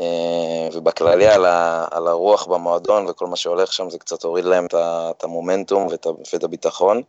אה, 0.00 0.68
ובכללי 0.72 1.26
על, 1.26 1.44
ה, 1.44 1.86
על 1.90 2.06
הרוח 2.06 2.46
במועדון 2.46 3.06
וכל 3.06 3.26
מה 3.26 3.36
שהולך 3.36 3.72
שם, 3.72 3.90
זה 3.90 3.98
קצת 3.98 4.22
הוריד 4.22 4.44
להם 4.44 4.66
את 4.70 5.24
המומנטום 5.24 5.86
ואת, 5.86 6.06
ואת 6.32 6.44
הביטחון. 6.44 7.02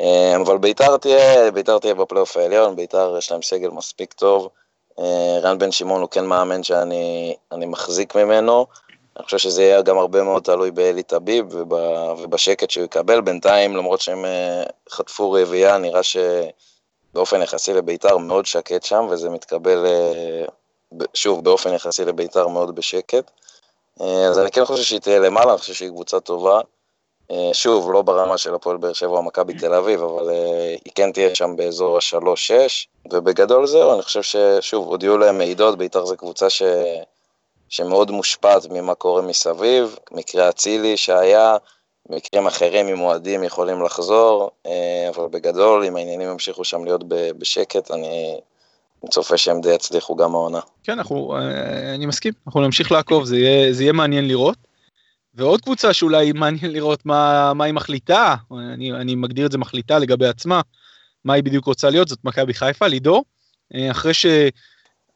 אה, 0.00 0.36
אבל 0.36 0.58
ביתר 0.58 0.96
תהיה, 0.96 1.50
ביתר 1.50 1.78
תהיה 1.78 1.94
בפלייאוף 1.94 2.36
העליון, 2.36 2.76
ביתר 2.76 3.14
יש 3.18 3.32
להם 3.32 3.42
סגל 3.42 3.68
מספיק 3.68 4.12
טוב. 4.12 4.48
אה, 4.98 5.38
רן 5.42 5.58
בן 5.58 5.72
שמעון 5.72 6.00
הוא 6.00 6.08
כן 6.10 6.26
מאמן 6.26 6.62
שאני 6.62 7.36
מחזיק 7.52 8.14
ממנו. 8.14 8.66
אני 9.16 9.24
חושב 9.24 9.38
שזה 9.38 9.62
יהיה 9.62 9.82
גם 9.82 9.98
הרבה 9.98 10.22
מאוד 10.22 10.42
תלוי 10.42 10.70
באלי 10.70 11.02
טביב 11.02 11.46
ובשקט 12.18 12.70
שהוא 12.70 12.84
יקבל. 12.84 13.20
בינתיים, 13.20 13.76
למרות 13.76 14.00
שהם 14.00 14.24
חטפו 14.90 15.32
רביעייה, 15.32 15.78
נראה 15.78 16.00
שבאופן 16.02 17.42
יחסי 17.42 17.72
לביתר 17.72 18.16
מאוד 18.16 18.46
שקט 18.46 18.82
שם, 18.82 19.06
וזה 19.10 19.30
מתקבל 19.30 19.86
שוב, 21.14 21.44
באופן 21.44 21.74
יחסי 21.74 22.04
לביתר 22.04 22.48
מאוד 22.48 22.74
בשקט. 22.74 23.30
אה, 24.00 24.28
אז 24.28 24.38
אני 24.38 24.50
כן 24.50 24.64
חושב 24.64 24.82
שהיא 24.82 25.00
תהיה 25.00 25.18
למעלה, 25.18 25.50
אני 25.50 25.58
חושב 25.58 25.74
שהיא 25.74 25.88
קבוצה 25.88 26.20
טובה. 26.20 26.60
אה, 27.30 27.50
שוב, 27.52 27.92
לא 27.92 28.02
ברמה 28.02 28.38
של 28.38 28.54
הפועל 28.54 28.76
באר 28.76 28.92
שבע 28.92 29.16
או 29.16 29.22
מכבי 29.22 29.54
תל 29.54 29.74
אביב, 29.74 30.02
אבל 30.02 30.30
אה, 30.30 30.76
היא 30.84 30.92
כן 30.94 31.12
תהיה 31.12 31.34
שם 31.34 31.56
באזור 31.56 31.96
ה-3-6, 31.96 32.50
ובגדול 33.12 33.66
זהו, 33.66 33.94
אני 33.94 34.02
חושב 34.02 34.22
ששוב, 34.22 34.88
עוד 34.88 35.02
יהיו 35.02 35.18
להם 35.18 35.38
מעידות, 35.38 35.78
ביתר 35.78 36.04
זו 36.04 36.16
קבוצה 36.16 36.50
ש... 36.50 36.62
שמאוד 37.68 38.10
מושפעת 38.10 38.66
ממה 38.70 38.94
קורה 38.94 39.22
מסביב, 39.22 39.98
מקרה 40.10 40.48
אצילי 40.48 40.96
שהיה, 40.96 41.56
מקרים 42.08 42.46
אחרים 42.46 42.86
עם 42.86 43.00
אוהדים 43.00 43.44
יכולים 43.44 43.82
לחזור, 43.82 44.50
אבל 45.08 45.28
בגדול, 45.30 45.84
אם 45.84 45.96
העניינים 45.96 46.28
ימשיכו 46.28 46.64
שם 46.64 46.84
להיות 46.84 47.04
בשקט, 47.08 47.90
אני 47.90 48.40
אני 48.55 48.55
צופה 49.10 49.36
שהם 49.36 49.60
די 49.60 49.74
יצליחו 49.74 50.16
גם 50.16 50.34
העונה. 50.34 50.60
כן, 50.82 50.92
אנחנו, 50.92 51.36
אה, 51.36 51.94
אני 51.94 52.06
מסכים, 52.06 52.32
אנחנו 52.46 52.60
נמשיך 52.60 52.92
לעקוב, 52.92 53.24
זה 53.24 53.36
יהיה, 53.38 53.72
זה 53.72 53.82
יהיה 53.82 53.92
מעניין 53.92 54.28
לראות. 54.28 54.56
ועוד 55.34 55.60
קבוצה 55.60 55.92
שאולי 55.92 56.32
מעניין 56.32 56.72
לראות 56.72 57.06
מה, 57.06 57.52
מה 57.54 57.64
היא 57.64 57.74
מחליטה, 57.74 58.34
אני, 58.52 58.92
אני 58.92 59.14
מגדיר 59.14 59.46
את 59.46 59.52
זה 59.52 59.58
מחליטה 59.58 59.98
לגבי 59.98 60.26
עצמה, 60.26 60.60
מה 61.24 61.34
היא 61.34 61.42
בדיוק 61.42 61.64
רוצה 61.64 61.90
להיות, 61.90 62.08
זאת 62.08 62.18
מכבי 62.24 62.54
חיפה, 62.54 62.86
לידור. 62.86 63.24
אה, 63.74 63.90
אחרי 63.90 64.12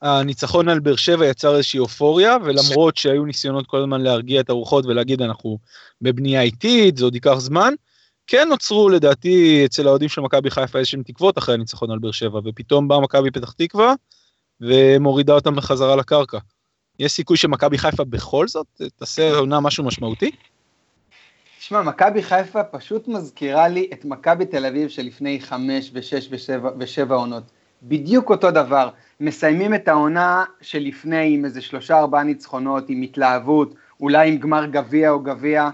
שהניצחון 0.03 0.69
על 0.69 0.81
באר 0.81 0.97
שבע 0.97 1.27
יצר 1.27 1.57
איזושהי 1.57 1.81
אופוריה, 1.81 2.37
ולמרות 2.45 2.97
שהיו 2.97 3.25
ניסיונות 3.25 3.67
כל 3.67 3.79
הזמן 3.79 4.01
להרגיע 4.01 4.41
את 4.41 4.51
הרוחות 4.51 4.87
ולהגיד 4.87 5.23
אנחנו 5.23 5.59
בבנייה 6.03 6.43
איטית, 6.43 6.97
זה 6.97 7.05
עוד 7.05 7.15
ייקח 7.15 7.35
זמן, 7.39 7.75
כן 8.33 8.49
נוצרו 8.49 8.89
לדעתי 8.89 9.63
אצל 9.65 9.87
האוהדים 9.87 10.09
של 10.09 10.21
מכבי 10.21 10.51
חיפה 10.51 10.79
איזשהם 10.79 11.03
תקוות 11.03 11.39
אחרי 11.39 11.55
הניצחון 11.55 11.91
על 11.91 11.99
באר 11.99 12.11
שבע, 12.11 12.41
ופתאום 12.45 12.89
באה 12.89 13.01
מכבי 13.01 13.31
פתח 13.31 13.53
תקווה, 13.53 13.95
ומורידה 14.61 15.33
אותם 15.33 15.57
בחזרה 15.57 15.97
לקרקע. 15.97 16.39
יש 16.99 17.13
סיכוי 17.13 17.37
שמכבי 17.37 17.79
חיפה 17.79 18.05
בכל 18.05 18.49
זאת 18.49 18.67
תעשה 18.97 19.37
עונה 19.37 19.61
משהו 19.61 19.85
משמעותי? 19.85 20.31
תשמע, 21.59 21.83
מכבי 21.83 22.23
חיפה 22.23 22.65
פשוט 22.65 23.09
מזכירה 23.09 23.69
לי 23.69 23.91
את 23.93 24.05
מכבי 24.05 24.47
תל 24.47 24.67
אביב 24.67 24.89
שלפני 24.89 25.41
חמש 25.41 25.91
ושש 25.95 26.29
ושבע, 26.31 26.71
ושבע 26.79 27.15
עונות. 27.15 27.45
בדיוק 27.83 28.31
אותו 28.31 28.51
דבר. 28.51 28.91
מסיימים 29.21 29.75
את 29.75 29.89
העונה 29.89 30.45
שלפני 30.61 31.35
עם 31.35 31.45
איזה 31.45 31.61
שלושה 31.61 31.99
ארבעה 31.99 32.23
ניצחונות, 32.23 32.85
עם 32.89 33.03
התלהבות, 33.03 33.75
אולי 34.01 34.29
עם 34.29 34.39
גמר 34.39 34.67
גביע 34.67 35.11
או 35.11 35.21
גביע, 35.21 35.71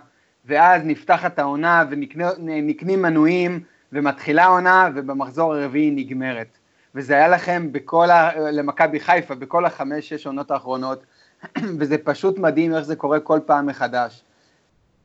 ואז 0.47 0.83
נפתחת 0.85 1.39
העונה 1.39 1.85
ונקנים 1.91 3.03
מנויים, 3.03 3.61
ומתחילה 3.93 4.45
העונה, 4.45 4.89
ובמחזור 4.95 5.55
הרביעי 5.55 5.91
נגמרת. 5.91 6.59
וזה 6.95 7.15
היה 7.15 7.29
לכם 7.29 7.73
בכל 7.73 8.11
ה... 8.11 8.51
למכבי 8.51 9.01
חיפה, 9.01 9.35
בכל 9.35 9.65
החמש-שש 9.65 10.27
עונות 10.27 10.51
האחרונות, 10.51 11.03
וזה 11.79 11.99
פשוט 11.99 12.39
מדהים 12.39 12.75
איך 12.75 12.85
זה 12.85 12.97
קורה 12.97 13.21
כל 13.21 13.41
פעם 13.47 13.67
מחדש. 13.67 14.23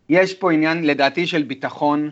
יש 0.09 0.33
פה 0.33 0.51
עניין, 0.51 0.83
לדעתי, 0.83 1.27
של 1.27 1.43
ביטחון, 1.43 2.11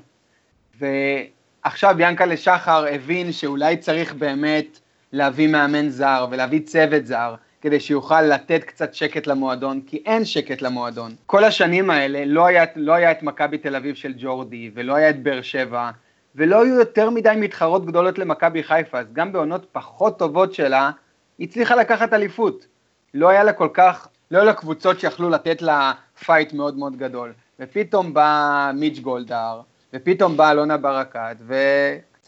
ועכשיו 0.80 1.96
ינקלה 2.00 2.38
שחר 2.38 2.86
הבין 2.92 3.32
שאולי 3.32 3.78
צריך 3.78 4.14
באמת 4.14 4.80
להביא 5.12 5.48
מאמן 5.48 5.90
זר 5.90 6.28
ולהביא 6.32 6.62
צוות 6.66 7.06
זר, 7.06 7.36
כדי 7.62 7.80
שיוכל 7.80 8.22
לתת 8.22 8.64
קצת 8.64 8.94
שקט 8.94 9.28
למועדון, 9.28 9.82
כי 9.88 10.04
אין 10.06 10.26
שקט 10.26 10.62
למועדון. 10.62 11.12
כל 11.26 11.44
השנים 11.44 11.90
האלה 11.90 12.26
לא 12.26 12.46
היה, 12.46 12.66
לא 12.76 12.94
היה 12.94 13.12
את 13.12 13.24
מכבי 13.24 13.58
תל 13.58 13.76
אביב 13.76 13.96
של 13.96 14.14
ג'ורדי, 14.18 14.72
ולא 14.74 14.96
היה 14.96 15.10
את 15.10 15.24
באר 15.24 15.42
שבע, 15.42 15.90
ולא 16.36 16.64
היו 16.64 16.76
יותר 16.76 17.10
מדי 17.10 17.34
מתחרות 17.38 17.86
גדולות 17.86 18.18
למכבי 18.18 18.64
חיפה, 18.64 19.00
אז 19.00 19.14
גם 19.14 19.32
בעונות 19.32 19.66
פחות 19.72 20.20
טובות 20.20 20.54
שלה, 20.54 20.92
היא 21.38 21.48
הצליחה 21.48 21.76
לקחת 21.76 22.14
אליפות. 22.14 22.66
לא 23.14 23.30
היה 23.30 23.44
לה 23.44 23.54
כל 23.54 23.70
כך, 23.74 24.08
לא 24.32 24.38
היה 24.38 24.46
לה 24.46 24.54
קבוצות 24.54 25.00
שיכלו 25.00 25.30
לתת 25.30 25.62
לה 25.62 25.94
fight 26.26 26.54
מאוד 26.54 26.78
מאוד 26.78 26.98
גדול. 26.98 27.34
ופתאום 27.60 28.14
בא 28.14 28.72
מיץ' 28.74 29.00
גולדהר, 29.00 29.62
ופתאום 29.94 30.38
בא 30.38 30.52
אלונה 30.52 30.78
ברקת, 30.78 31.36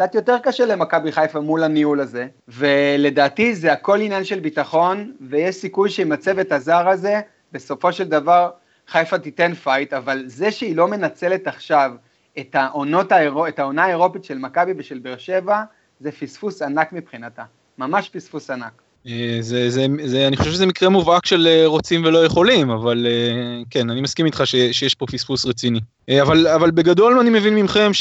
וקצת 0.02 0.16
יותר 0.16 0.38
קשה 0.44 0.66
למכבי 0.66 1.12
חיפה 1.12 1.40
מול 1.40 1.64
הניהול 1.64 2.00
הזה, 2.00 2.28
ולדעתי 2.48 3.56
זה 3.56 3.74
הכל 3.74 4.02
עניין 4.02 4.24
של 4.24 4.40
ביטחון, 4.40 5.12
ויש 5.30 5.56
סיכוי 5.56 5.90
שעם 5.90 6.12
הצוות 6.12 6.52
הזר 6.52 6.90
הזה, 6.90 7.22
בסופו 7.52 7.94
של 7.94 8.04
דבר 8.04 8.50
חיפה 8.88 9.20
תיתן 9.20 9.54
fight, 9.54 9.94
אבל 9.94 10.24
זה 10.26 10.52
שהיא 10.52 10.76
לא 10.76 10.88
מנצלת 10.88 11.48
עכשיו 11.48 11.92
את, 12.40 12.56
העונות 12.56 13.12
האירו, 13.12 13.48
את 13.48 13.60
העונה 13.60 13.84
האירופית 13.86 14.24
של 14.24 14.38
מכבי 14.38 14.74
ושל 14.78 15.00
באר 15.00 15.18
שבע, 15.18 15.64
זה 16.00 16.12
פספוס 16.12 16.62
ענק 16.62 16.94
מבחינתה, 16.94 17.44
ממש 17.78 18.10
פספוס 18.10 18.50
ענק. 18.50 18.82
אה, 19.08 19.38
זה, 19.40 19.70
זה, 19.70 19.86
זה, 20.06 20.28
אני 20.28 20.38
חושב 20.38 20.52
שזה 20.52 20.66
מקרה 20.66 20.90
מובהק 20.90 21.26
של 21.26 21.48
אה, 21.48 21.64
רוצים 21.66 22.06
ולא 22.06 22.26
יכולים, 22.26 22.70
אבל 22.70 23.08
אה, 23.10 23.64
כן, 23.70 23.90
אני 23.90 24.02
מסכים 24.02 24.26
איתך 24.26 24.42
ש, 24.46 24.56
שיש 24.72 24.96
פה 24.96 25.06
פספוס 25.06 25.46
רציני. 25.46 25.80
אבל, 26.22 26.48
אבל 26.48 26.72
בגדול 26.72 27.20
אני 27.20 27.30
מבין 27.30 27.56
מכם 27.56 27.94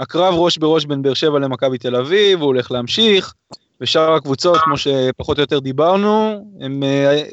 שהקרב 0.00 0.34
ראש 0.34 0.58
בראש 0.58 0.84
בין 0.84 1.02
באר 1.02 1.14
שבע 1.14 1.38
למכבי 1.38 1.78
תל 1.78 1.96
אביב, 1.96 2.40
הוא 2.40 2.46
הולך 2.46 2.70
להמשיך, 2.70 3.34
ושאר 3.80 4.14
הקבוצות, 4.14 4.56
כמו 4.64 4.76
שפחות 4.76 5.38
או 5.38 5.42
יותר 5.42 5.58
דיברנו, 5.58 6.44
הם 6.60 6.82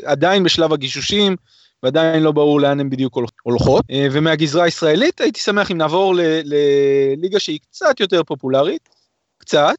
עדיין 0.06 0.44
בשלב 0.44 0.74
הגישושים, 0.74 1.36
ועדיין 1.84 2.24
לא 2.24 2.32
ברור 2.32 2.62
לאן 2.62 2.80
הן 2.80 2.90
בדיוק 2.90 3.18
הולכות. 3.44 3.86
ומהגזרה 4.12 4.64
הישראלית 4.64 5.22
הייתי 5.22 5.40
שמח 5.40 5.72
אם 5.72 5.78
נעבור 5.78 6.16
לליגה 6.44 7.40
שהיא 7.40 7.60
קצת 7.60 8.00
יותר 8.00 8.24
פופולרית, 8.24 8.90
קצת, 9.38 9.76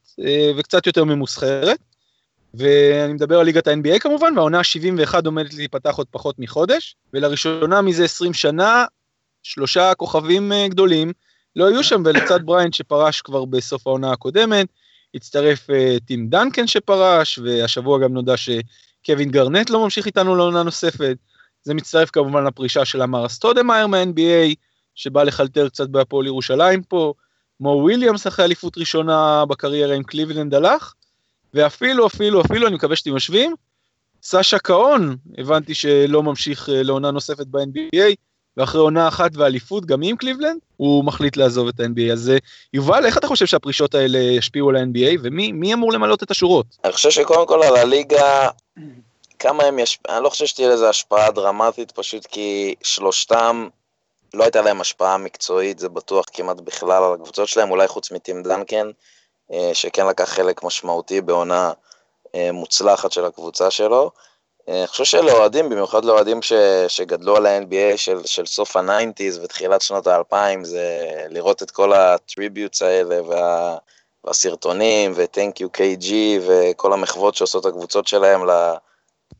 וקצת 0.56 0.86
יותר 0.86 1.04
ממוסחרת. 1.04 1.78
ואני 2.54 3.12
מדבר 3.12 3.38
על 3.38 3.46
ליגת 3.46 3.68
ה-NBA 3.68 3.98
כמובן, 3.98 4.32
והעונה 4.36 4.58
ה-71 4.58 5.14
עומדת 5.26 5.54
להיפתח 5.54 5.94
עוד 5.96 6.06
פחות 6.10 6.38
מחודש, 6.38 6.96
ולראשונה 7.12 7.82
מזה 7.82 8.04
20 8.04 8.34
שנה, 8.34 8.84
שלושה 9.42 9.94
כוכבים 9.94 10.52
גדולים 10.68 11.12
לא 11.58 11.66
יהיו 11.68 11.84
שם, 11.84 12.02
ולצד 12.04 12.46
בריינט 12.46 12.74
שפרש 12.74 13.20
כבר 13.20 13.44
בסוף 13.44 13.86
העונה 13.86 14.12
הקודמת, 14.12 14.66
הצטרף 15.14 15.70
אה, 15.70 16.04
טים 16.06 16.28
דנקן 16.28 16.66
שפרש, 16.66 17.38
והשבוע 17.38 17.98
גם 17.98 18.12
נודע 18.12 18.34
שקווין 18.36 19.30
גארנט 19.30 19.70
לא 19.70 19.84
ממשיך 19.84 20.06
איתנו 20.06 20.36
לעונה 20.36 20.62
נוספת. 20.62 21.16
זה 21.62 21.74
מצטרף 21.74 22.10
כמובן 22.10 22.44
לפרישה 22.44 22.84
של 22.84 23.02
אמר 23.02 23.28
סטודמאייר 23.28 23.86
מה-NBA, 23.86 24.54
שבא 24.94 25.22
לחלטר 25.22 25.68
קצת 25.68 25.88
בהפועל 25.88 26.26
ירושלים 26.26 26.82
פה. 26.82 27.14
מו 27.60 27.68
וויליאמס 27.68 28.26
אחרי 28.26 28.44
אליפות 28.44 28.78
ראשונה 28.78 29.44
בקריירה 29.48 29.94
עם 29.94 30.02
קליבלנד 30.02 30.54
הלך, 30.54 30.94
ואפילו, 31.54 32.06
אפילו, 32.06 32.40
אפילו, 32.40 32.66
אני 32.66 32.74
מקווה 32.74 32.96
שאתם 32.96 33.10
יושבים, 33.10 33.54
סשה 34.22 34.58
קאון, 34.58 35.16
הבנתי 35.38 35.74
שלא 35.74 36.22
ממשיך 36.22 36.68
אה, 36.68 36.82
לעונה 36.82 37.10
נוספת 37.10 37.46
ב-NBA, 37.46 38.14
ואחרי 38.58 38.80
עונה 38.80 39.08
אחת 39.08 39.30
ואליפות, 39.34 39.86
גם 39.86 40.00
עם 40.02 40.16
קליבלנד, 40.16 40.58
הוא 40.76 41.04
מחליט 41.04 41.36
לעזוב 41.36 41.68
את 41.68 41.80
ה-NBA. 41.80 42.12
אז 42.12 42.30
אה, 42.30 42.36
יובל, 42.72 43.06
איך 43.06 43.18
אתה 43.18 43.26
חושב 43.26 43.46
שהפרישות 43.46 43.94
האלה 43.94 44.18
ישפיעו 44.18 44.70
על 44.70 44.76
ה-NBA, 44.76 45.18
ומי 45.22 45.74
אמור 45.74 45.92
למלות 45.92 46.22
את 46.22 46.30
השורות? 46.30 46.66
אני 46.84 46.92
חושב 46.92 47.10
שקודם 47.10 47.46
כל 47.46 47.62
על 47.62 47.76
הליגה, 47.76 48.48
כמה 49.38 49.64
הם 49.64 49.78
ישפיעו, 49.78 50.16
אני 50.16 50.24
לא 50.24 50.28
חושב 50.28 50.46
שתהיה 50.46 50.68
לזה 50.68 50.88
השפעה 50.88 51.30
דרמטית, 51.30 51.92
פשוט 51.92 52.26
כי 52.26 52.74
שלושתם, 52.82 53.68
לא 54.34 54.44
הייתה 54.44 54.62
להם 54.62 54.80
השפעה 54.80 55.18
מקצועית, 55.18 55.78
זה 55.78 55.88
בטוח 55.88 56.24
כמעט 56.32 56.60
בכלל 56.60 57.04
על 57.04 57.12
הקבוצות 57.14 57.48
שלהם, 57.48 57.70
אולי 57.70 57.88
חוץ 57.88 58.12
מטים 58.12 58.42
דנקן. 58.42 58.90
אה, 59.52 59.70
שכן 59.72 60.06
לקח 60.06 60.24
חלק 60.24 60.64
משמעותי 60.64 61.20
בעונה 61.20 61.72
אה, 62.34 62.52
מוצלחת 62.52 63.12
של 63.12 63.24
הקבוצה 63.24 63.70
שלו. 63.70 64.10
אה, 64.68 64.78
אני 64.78 64.86
חושב 64.86 65.04
שלאוהדים, 65.04 65.68
במיוחד 65.68 66.04
לאוהדים 66.04 66.42
ש, 66.42 66.52
שגדלו 66.88 67.36
על 67.36 67.46
ה-NBA 67.46 67.96
של, 67.96 68.26
של 68.26 68.46
סוף 68.46 68.76
ה-90's 68.76 69.40
ותחילת 69.42 69.82
שנות 69.82 70.06
ה-2000, 70.06 70.36
זה 70.62 71.10
לראות 71.28 71.62
את 71.62 71.70
כל 71.70 71.92
הטריביוטס 71.92 72.82
האלה 72.82 73.22
וה, 73.28 73.76
והסרטונים 74.24 75.12
ו-Thank 75.14 75.62
you 75.62 75.78
KG 75.78 76.12
וכל 76.46 76.92
המחוות 76.92 77.34
שעושות 77.34 77.66
הקבוצות 77.66 78.06
שלהם 78.06 78.40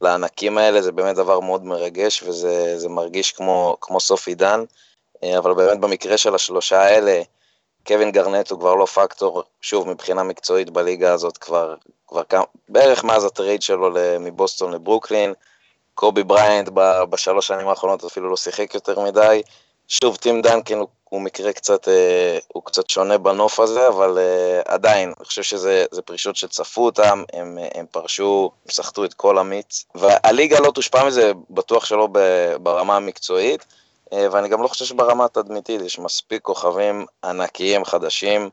לענקים 0.01 0.59
האלה, 0.59 0.83
זה 0.83 0.93
באמת 0.93 1.17
דבר 1.17 1.41
מאוד 1.41 1.64
מרגש 1.64 2.23
וזה 2.23 2.88
מרגיש 2.88 3.33
כמו, 3.33 3.77
כמו 3.81 4.01
סוף 4.01 4.29
עידן. 4.29 4.64
אבל 5.38 5.55
באמת 5.55 5.81
במקרה 5.81 6.19
של 6.19 6.35
השלושה 6.35 6.83
האלה, 6.83 7.23
קווין 7.87 8.12
גארנט 8.12 8.51
הוא 8.51 8.61
כבר 8.61 8.75
לא 8.75 8.87
פקטור, 8.87 9.43
שוב, 9.61 9.88
מבחינה 9.88 10.23
מקצועית 10.23 10.71
בליגה 10.71 11.12
הזאת 11.12 11.38
כבר, 11.38 11.75
כבר 12.07 12.25
כמה, 12.25 12.45
בערך 12.69 13.05
מאז 13.05 13.25
ה 13.24 13.31
trade 13.31 13.62
שלו 13.62 13.91
מבוסטון 14.21 14.73
לברוקלין. 14.73 15.35
קובי 15.99 16.25
בריינט 16.24 16.70
בשלוש 17.11 17.47
שנים 17.47 17.69
האחרונות 17.69 18.05
אפילו 18.05 18.31
לא 18.31 18.37
שיחק 18.37 18.75
יותר 18.75 19.01
מדי. 19.01 19.43
שוב, 19.88 20.17
טים 20.17 20.43
דנקן 20.43 20.79
הוא, 20.79 20.88
הוא 21.05 21.21
מקרה 21.21 21.53
קצת, 21.53 21.88
אה, 21.88 22.38
הוא 22.53 22.62
קצת 22.62 22.91
שונה 22.91 23.19
בנוף 23.19 23.61
הזה, 23.61 23.88
אבל 23.88 24.19
אה, 24.19 24.61
עדיין, 24.64 25.12
אני 25.19 25.27
חושב 25.27 25.43
שזה 25.43 25.85
פרישות 26.05 26.37
שצפו 26.37 26.85
אותם, 26.85 27.25
הם, 27.33 27.59
הם 27.75 27.87
פרשו, 27.91 28.51
הם 28.64 28.73
סחטו 28.73 29.05
את 29.05 29.14
כל 29.14 29.38
המיץ, 29.38 29.85
והליגה 29.95 30.61
לא 30.61 30.71
תושפע 30.71 31.07
מזה, 31.07 31.33
בטוח 31.51 31.85
שלא 31.85 32.09
ברמה 32.62 32.97
המקצועית. 32.97 33.64
אה, 34.12 34.27
ואני 34.33 34.49
גם 34.49 34.62
לא 34.62 34.68
חושב 34.68 34.85
שברמה 34.85 35.25
התדמיתית 35.25 35.81
יש 35.81 35.99
מספיק 35.99 36.42
כוכבים 36.42 37.07
ענקיים 37.25 37.85
חדשים, 37.85 38.51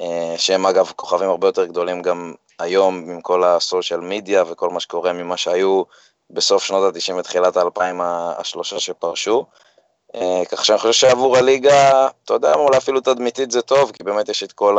אה, 0.00 0.34
שהם 0.36 0.66
אגב 0.66 0.92
כוכבים 0.96 1.30
הרבה 1.30 1.48
יותר 1.48 1.64
גדולים 1.64 2.02
גם 2.02 2.34
היום 2.58 3.10
עם 3.10 3.20
כל 3.20 3.44
הסושיאל 3.44 4.00
מדיה 4.00 4.44
וכל 4.46 4.70
מה 4.70 4.80
שקורה 4.80 5.12
ממה 5.12 5.36
שהיו 5.36 5.82
בסוף 6.30 6.64
שנות 6.64 6.96
ה-90 6.96 7.14
ותחילת 7.14 7.56
ה-2000 7.56 8.02
השלושה 8.38 8.80
שפרשו. 8.80 9.46
אה, 10.14 10.42
כך 10.50 10.64
שאני 10.64 10.78
חושב 10.78 10.92
שעבור 10.92 11.36
הליגה, 11.36 12.08
אתה 12.24 12.34
יודע, 12.34 12.54
אולי 12.54 12.76
אפילו 12.76 13.00
תדמיתית 13.00 13.50
זה 13.50 13.62
טוב, 13.62 13.90
כי 13.92 14.04
באמת 14.04 14.28
יש 14.28 14.42
את 14.42 14.52
כל 14.52 14.76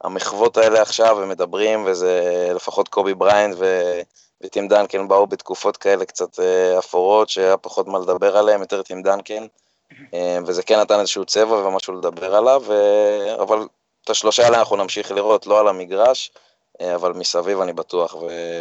המחוות 0.00 0.56
האלה 0.56 0.82
עכשיו, 0.82 1.16
ומדברים, 1.20 1.84
וזה 1.86 2.20
לפחות 2.54 2.88
קובי 2.88 3.14
בריינט 3.14 3.54
ו... 3.58 4.00
וטים 4.42 4.68
דנקן 4.68 5.08
באו 5.08 5.26
בתקופות 5.26 5.76
כאלה 5.76 6.04
קצת 6.04 6.40
אה, 6.40 6.78
אפורות, 6.78 7.28
שהיה 7.28 7.56
פחות 7.56 7.86
מה 7.88 7.98
לדבר 7.98 8.36
עליהם, 8.36 8.60
יותר 8.60 8.82
טים 8.82 9.02
דנקן, 9.02 9.46
אה, 10.14 10.38
וזה 10.46 10.62
כן 10.62 10.80
נתן 10.80 11.00
איזשהו 11.00 11.24
צבע 11.24 11.54
ומשהו 11.54 11.94
לדבר 11.94 12.34
עליו, 12.34 12.62
אה, 12.70 13.42
אבל 13.42 13.58
את 14.04 14.10
השלושה 14.10 14.44
האלה 14.44 14.58
אנחנו 14.58 14.76
נמשיך 14.76 15.10
לראות, 15.10 15.46
לא 15.46 15.60
על 15.60 15.68
המגרש, 15.68 16.30
אבל 16.94 17.12
מסביב 17.12 17.60
אני 17.60 17.72
בטוח, 17.72 18.14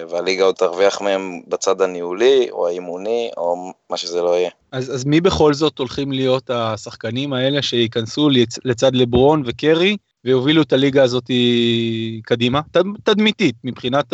והליגה 0.09 0.43
עוד 0.43 0.55
תרוויח 0.55 1.01
מהם 1.01 1.41
בצד 1.47 1.81
הניהולי, 1.81 2.47
או 2.51 2.67
האימוני, 2.67 3.29
או 3.37 3.71
מה 3.89 3.97
שזה 3.97 4.21
לא 4.21 4.29
יהיה. 4.29 4.49
אז, 4.71 4.95
אז 4.95 5.05
מי 5.05 5.21
בכל 5.21 5.53
זאת 5.53 5.79
הולכים 5.79 6.11
להיות 6.11 6.49
השחקנים 6.49 7.33
האלה 7.33 7.61
שייכנסו 7.61 8.29
לצד 8.65 8.95
לברון 8.95 9.43
וקרי, 9.45 9.97
ויובילו 10.25 10.61
את 10.61 10.73
הליגה 10.73 11.03
הזאת 11.03 11.23
קדימה, 12.23 12.61
תדמיתית, 13.03 13.55
מבחינת 13.63 14.13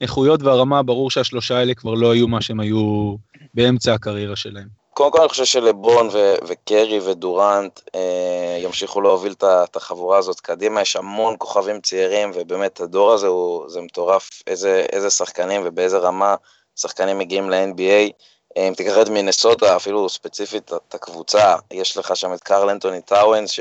האיכויות 0.00 0.42
והרמה, 0.42 0.82
ברור 0.82 1.10
שהשלושה 1.10 1.58
האלה 1.58 1.74
כבר 1.74 1.94
לא 1.94 2.12
היו 2.12 2.28
מה 2.28 2.42
שהם 2.42 2.60
היו 2.60 3.14
באמצע 3.54 3.94
הקריירה 3.94 4.36
שלהם. 4.36 4.84
קודם 4.94 5.12
כל 5.12 5.20
אני 5.20 5.28
חושב 5.28 5.44
שלברון 5.44 6.08
ו- 6.12 6.34
וקרי 6.46 7.00
ודורנט 7.00 7.80
אה, 7.94 8.58
ימשיכו 8.60 9.00
להוביל 9.00 9.34
את 9.42 9.76
החבורה 9.76 10.18
הזאת 10.18 10.40
קדימה, 10.40 10.80
יש 10.80 10.96
המון 10.96 11.34
כוכבים 11.38 11.80
צעירים, 11.80 12.30
ובאמת 12.34 12.80
הדור 12.80 13.12
הזה 13.12 13.26
הוא, 13.26 13.68
זה 13.68 13.80
מטורף, 13.80 14.30
איזה, 14.46 14.86
איזה 14.92 15.10
שחקנים 15.10 15.60
ובאיזה 15.64 15.98
רמה 15.98 16.34
שחקנים 16.76 17.18
מגיעים 17.18 17.50
ל-NBA. 17.50 18.12
אה, 18.56 18.68
אם 18.68 18.74
תיקח 18.74 18.92
את 19.02 19.08
מינסוטה, 19.08 19.76
אפילו 19.76 20.08
ספציפית 20.08 20.72
את 20.88 20.94
הקבוצה, 20.94 21.56
יש 21.70 21.96
לך 21.96 22.16
שם 22.16 22.34
את 22.34 22.42
קרל 22.42 22.70
אנטוני 22.70 23.02
טאוונס, 23.02 23.50
ש... 23.50 23.60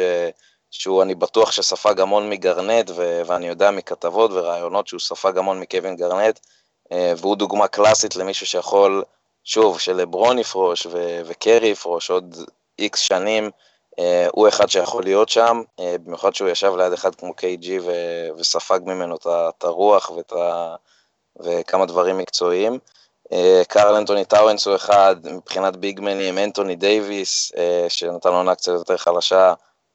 שהוא, 0.73 1.01
אני 1.03 1.15
בטוח 1.15 1.51
שספג 1.51 1.99
המון 1.99 2.29
מגרנט, 2.29 2.91
ו- 2.95 3.21
ואני 3.25 3.47
יודע 3.47 3.71
מכתבות 3.71 4.31
ורעיונות 4.31 4.87
שהוא 4.87 4.99
ספג 4.99 5.37
המון 5.37 5.59
מקווין 5.59 5.95
גרנט, 5.95 6.39
אה, 6.91 7.13
והוא 7.17 7.35
דוגמה 7.35 7.67
קלאסית 7.67 8.15
למישהו 8.15 8.45
שיכול, 8.45 9.03
שוב, 9.43 9.79
שלברון 9.79 10.39
יפרוש 10.39 10.85
ו- 10.85 11.21
וקרי 11.25 11.67
יפרוש 11.67 12.09
עוד 12.09 12.35
איקס 12.79 12.99
שנים, 12.99 13.51
אה, 13.99 14.27
הוא 14.31 14.47
אחד 14.47 14.69
שיכול 14.69 15.03
להיות 15.03 15.29
שם, 15.29 15.61
אה, 15.79 15.95
במיוחד 16.03 16.35
שהוא 16.35 16.49
ישב 16.49 16.73
ליד 16.77 16.93
אחד 16.93 17.15
כמו 17.15 17.31
KG 17.37 17.67
ו- 17.81 18.27
וספג 18.37 18.79
ממנו 18.85 19.15
את 19.25 19.63
הרוח 19.63 20.09
ואת 20.09 20.31
ה- 20.31 20.75
וכמה 21.39 21.85
דברים 21.85 22.17
מקצועיים. 22.17 22.79
קארל 23.67 23.95
אנטוני 23.95 24.25
טאוונס 24.25 24.67
הוא 24.67 24.75
אחד, 24.75 25.15
מבחינת 25.23 25.75
ביגמנים, 25.75 26.37
אנטוני 26.37 26.75
דייוויס, 26.75 27.51
שנתן 27.89 28.29
עונה 28.29 28.55
קצת 28.55 28.71
יותר 28.71 28.97
חלשה, 28.97 29.53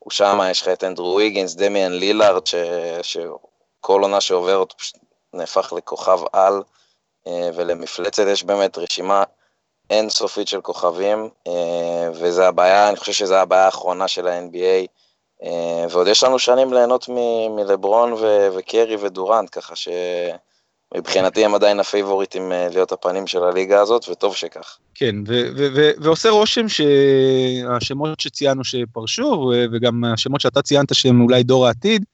הוא 0.08 0.12
שם, 0.12 0.40
יש 0.50 0.62
לך 0.62 0.68
את 0.68 0.84
אנדרו 0.84 1.16
ויגינס, 1.16 1.54
דמיאן 1.54 1.92
לילארד, 1.92 2.46
ש... 2.46 2.54
שכל 3.02 4.02
עונה 4.02 4.20
שעוברת 4.20 4.72
פשוט 4.72 4.96
נהפך 5.32 5.72
לכוכב 5.76 6.18
על, 6.32 6.62
אה, 7.26 7.50
ולמפלצת 7.54 8.22
יש 8.26 8.44
באמת 8.44 8.78
רשימה 8.78 9.22
אינסופית 9.90 10.48
של 10.48 10.60
כוכבים, 10.60 11.28
אה, 11.46 12.08
וזה 12.12 12.48
הבעיה, 12.48 12.88
אני 12.88 12.96
חושב 12.96 13.12
שזו 13.12 13.34
הבעיה 13.34 13.64
האחרונה 13.64 14.08
של 14.08 14.28
ה-NBA, 14.28 14.86
אה, 15.42 15.86
ועוד 15.90 16.06
יש 16.06 16.22
לנו 16.22 16.38
שנים 16.38 16.72
ליהנות 16.72 17.08
מלברון 17.50 18.12
ו- 18.12 18.48
וקרי 18.56 18.96
ודורנט, 19.00 19.48
ככה 19.52 19.76
ש... 19.76 19.88
מבחינתי 20.96 21.44
הם 21.44 21.54
עדיין 21.54 21.80
הפייבוריטים 21.80 22.52
אה, 22.52 22.68
להיות 22.72 22.92
הפנים 22.92 23.26
של 23.26 23.44
הליגה 23.44 23.80
הזאת, 23.80 24.08
וטוב 24.08 24.36
שכך. 24.36 24.78
כן, 24.94 25.14
ועושה 26.00 26.30
רושם 26.30 26.66
שהשמות 26.68 28.20
שציינו 28.20 28.64
שפרשו, 28.64 29.52
וגם 29.72 30.04
השמות 30.04 30.40
שאתה 30.40 30.62
ציינת 30.62 30.94
שהם 30.94 31.20
אולי 31.20 31.42
דור 31.42 31.66
העתיד, 31.66 32.04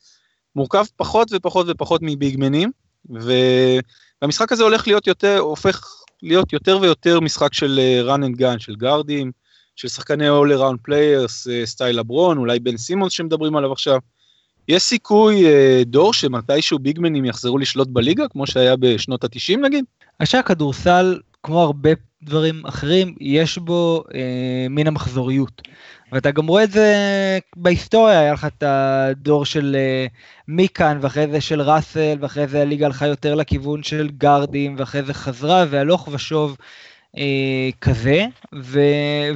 מורכב 0.56 0.84
פחות 0.96 1.28
ופחות 1.32 1.66
ופחות 1.68 2.00
מביגמנים, 2.04 2.70
והמשחק 3.10 4.52
הזה 4.52 4.62
הולך 4.62 4.86
להיות 4.86 5.06
יותר, 5.06 5.38
הופך 5.38 6.04
להיות 6.22 6.52
יותר 6.52 6.78
ויותר 6.80 7.20
משחק 7.20 7.54
של 7.54 7.80
אה, 7.82 8.14
run 8.14 8.20
and 8.20 8.40
gun, 8.40 8.58
של 8.58 8.76
גארדים, 8.76 9.32
של 9.76 9.88
שחקני 9.88 10.28
all 10.28 10.58
around 10.58 10.90
players, 10.90 11.50
אה, 11.50 11.66
סטייל 11.66 11.98
לברון, 11.98 12.38
אולי 12.38 12.60
בן 12.60 12.76
סימונס 12.76 13.12
שמדברים 13.12 13.56
עליו 13.56 13.72
עכשיו. 13.72 13.98
יש 14.68 14.82
סיכוי, 14.82 15.46
אה, 15.46 15.82
דור, 15.86 16.12
שמתישהו 16.12 16.78
ביגמנים 16.78 17.24
יחזרו 17.24 17.58
לשלוט 17.58 17.88
בליגה, 17.88 18.28
כמו 18.28 18.46
שהיה 18.46 18.76
בשנות 18.76 19.24
ה-90 19.24 19.56
נגיד? 19.56 19.84
אני 20.20 20.26
חושב 20.26 20.38
שהכדורסל, 20.38 21.20
כמו 21.42 21.62
הרבה 21.62 21.90
דברים 22.22 22.66
אחרים, 22.66 23.14
יש 23.20 23.58
בו 23.58 24.04
אה, 24.14 24.66
מין 24.70 24.86
המחזוריות. 24.86 25.62
ואתה 26.12 26.30
גם 26.30 26.46
רואה 26.46 26.64
את 26.64 26.70
זה 26.70 26.88
בהיסטוריה, 27.56 28.20
היה 28.20 28.32
לך 28.32 28.44
את 28.44 28.62
הדור 28.66 29.44
של 29.44 29.76
אה, 29.78 30.06
מיקאן, 30.48 30.98
ואחרי 31.00 31.26
זה 31.30 31.40
של 31.40 31.60
ראסל, 31.60 32.16
ואחרי 32.20 32.46
זה 32.46 32.62
הליגה 32.62 32.86
הלכה 32.86 33.06
יותר 33.06 33.34
לכיוון 33.34 33.82
של 33.82 34.10
גארדים, 34.18 34.74
ואחרי 34.78 35.02
זה 35.02 35.14
חזרה, 35.14 35.64
והלוך 35.70 36.08
ושוב 36.12 36.56
אה, 37.18 37.68
כזה. 37.80 38.26
ו, 38.54 38.80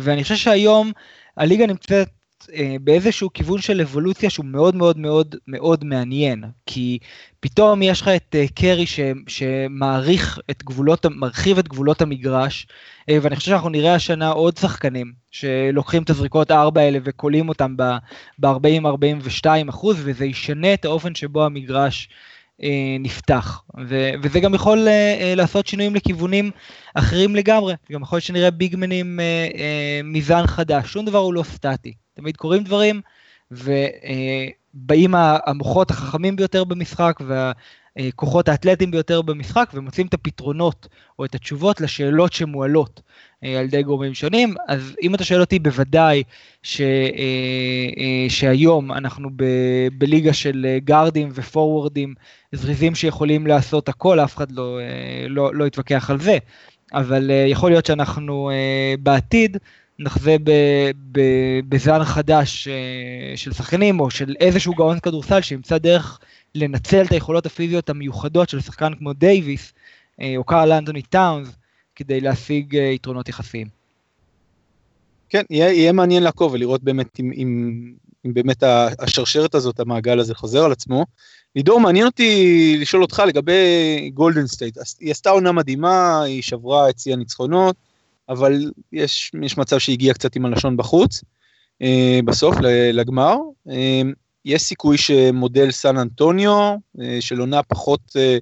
ואני 0.01 0.23
חושב 0.23 0.37
שהיום 0.37 0.93
הליגה 1.37 1.67
נמצאת 1.67 2.09
אה, 2.55 2.77
באיזשהו 2.81 3.33
כיוון 3.33 3.61
של 3.61 3.81
אבולוציה 3.81 4.31
שהוא 4.31 4.47
מאוד 4.47 4.77
מאוד 4.77 4.99
מאוד 4.99 5.37
מאוד 5.49 5.85
מעניין, 5.85 6.45
כי 6.67 6.99
פתאום 7.41 7.83
יש 7.83 8.01
לך 8.01 8.09
את 8.09 8.35
אה, 8.35 8.45
קרי 8.55 8.87
ש, 8.87 9.01
שמעריך 9.29 10.39
את 10.51 10.63
גבולות, 10.63 11.07
מרחיב 11.07 11.59
את 11.59 11.69
גבולות 11.69 12.03
המגרש, 12.03 12.67
אה, 13.11 13.19
ואני 13.23 13.37
חושב 13.37 13.51
שאנחנו 13.51 13.69
נראה 13.69 13.95
השנה 13.95 14.29
עוד 14.29 14.57
שחקנים 14.57 15.13
שלוקחים 15.31 16.03
את 16.03 16.11
הזריקות 16.11 16.51
הארבע 16.51 16.81
האלה 16.81 16.99
וקולים 17.05 17.49
אותם 17.49 17.77
ב-40-42 17.77 19.47
אחוז, 19.69 19.97
וזה 20.05 20.25
ישנה 20.25 20.75
את 20.75 20.85
האופן 20.85 21.15
שבו 21.15 21.45
המגרש 21.45 22.09
אה, 22.63 22.97
נפתח, 23.01 23.63
ו- 23.89 24.11
וזה 24.23 24.41
גם 24.41 24.55
יכול 24.55 24.89
אה, 24.89 25.33
לעשות 25.37 25.67
שינויים 25.67 25.95
לכיוונים 25.95 26.51
אחרים 26.95 27.37
לגמרי, 27.37 27.75
גם 27.93 28.03
יכול 28.03 28.17
להיות 28.17 28.25
שנראה 28.25 28.51
ביגמנים 28.51 29.21
אה, 29.21 29.49
אה, 29.55 30.01
מזן 30.05 30.47
חדש, 30.47 30.93
שום 30.93 31.05
דבר 31.05 31.19
הוא 31.19 31.35
לא 31.35 31.43
סטטי. 31.43 31.93
תמיד 32.19 32.37
קורים 32.37 32.65
דברים, 32.65 33.01
ובאים 33.51 35.15
המוחות 35.15 35.91
החכמים 35.91 36.37
ביותר 36.37 36.65
במשחק 36.65 37.21
והכוחות 37.97 38.49
האתלטיים 38.49 38.91
ביותר 38.91 39.23
במשחק 39.23 39.71
ומוצאים 39.75 40.07
את 40.07 40.15
הפתרונות 40.15 40.89
או 41.19 41.25
את 41.25 41.35
התשובות 41.35 41.81
לשאלות 41.81 42.33
שמועלות 42.33 43.01
אה, 43.45 43.59
על 43.59 43.65
ידי 43.65 43.83
גורמים 43.83 44.15
שונים. 44.15 44.55
אז 44.69 44.97
אם 45.03 45.15
אתה 45.15 45.25
שואל 45.25 45.41
אותי, 45.41 45.59
בוודאי 45.59 46.23
ש, 46.63 46.81
אה, 46.81 46.87
אה, 47.99 48.27
שהיום 48.29 48.93
אנחנו 48.93 49.31
ב, 49.37 49.45
בליגה 49.93 50.33
של 50.33 50.79
גארדים 50.85 51.29
ופורוורדים 51.35 52.15
זריזים 52.53 52.95
שיכולים 52.95 53.47
לעשות 53.47 53.89
הכל, 53.89 54.21
אף 54.21 54.37
אחד 54.37 54.53
לא, 54.53 54.79
לא, 55.29 55.55
לא 55.55 55.65
יתווכח 55.65 56.11
על 56.11 56.21
זה. 56.21 56.39
אבל 56.95 57.31
יכול 57.47 57.71
להיות 57.71 57.87
שאנחנו 57.87 58.51
בעתיד 59.01 59.57
נחווה 59.99 60.37
בזן 61.69 62.05
חדש 62.05 62.69
אה, 62.69 63.37
של 63.37 63.53
שחקנים, 63.53 64.01
או 64.01 64.11
של 64.11 64.35
איזשהו 64.41 64.75
גאון 64.75 65.01
כדורסל 65.01 65.41
שימצא 65.41 65.79
דרך 65.79 66.19
לנצל 66.55 67.03
את 67.03 67.13
היכולות 67.13 67.47
הפיזיות 67.47 67.91
המיוחדות 67.91 68.49
של 68.49 68.61
שחקן 68.61 68.95
כמו 68.99 69.13
דייוויס, 69.13 69.73
אה, 70.21 70.35
או 70.37 70.45
קארל 70.45 70.73
אנטוני 70.73 71.03
טאונס, 71.03 71.49
כדי 71.97 72.21
להשיג 72.21 72.77
אה, 72.77 72.83
יתרונות 72.83 73.29
יחסיים. 73.29 73.67
כן, 75.29 75.43
יהיה, 75.51 75.73
יהיה 75.73 75.93
מעניין 75.93 76.23
לעקוב 76.23 76.53
ולראות 76.53 76.83
באמת 76.83 77.21
אם, 77.21 77.33
אם, 77.37 77.93
אם 78.27 78.35
באמת 78.35 78.63
השרשרת 78.99 79.55
הזאת, 79.55 79.81
המעגל 79.81 80.19
הזה 80.19 80.35
חוזר 80.35 80.65
על 80.65 80.73
עצמו. 80.73 81.07
לידור, 81.57 81.81
מעניין 81.81 82.07
אותי 82.07 82.77
לשאול 82.81 83.03
אותך 83.03 83.23
לגבי 83.27 84.11
גולדן 84.15 84.47
סטייט. 84.47 84.79
היא 85.01 85.11
עשתה 85.11 85.31
עונה 85.31 85.53
מדהימה, 85.53 86.23
היא 86.23 86.43
שברה 86.43 86.91
את 86.91 86.99
שיא 86.99 87.13
הניצחונות, 87.13 87.77
אבל 88.29 88.71
יש, 88.93 89.33
יש 89.43 89.59
מצב 89.59 89.79
שהגיע 89.79 90.15
קצת 90.15 90.37
עם 90.37 90.45
הלשון 90.45 90.77
בחוץ, 90.77 91.25
אה, 91.83 92.21
בסוף 92.25 92.57
לגמר. 92.93 93.37
אה, 93.71 94.03
יש 94.45 94.63
סיכוי 94.63 94.99
שמודל 94.99 95.71
סן 95.71 95.99
אנטוניו, 95.99 96.77
אה, 97.01 97.17
של 97.21 97.41
עונה 97.41 97.63
פחות 97.63 98.01
אה, 98.17 98.39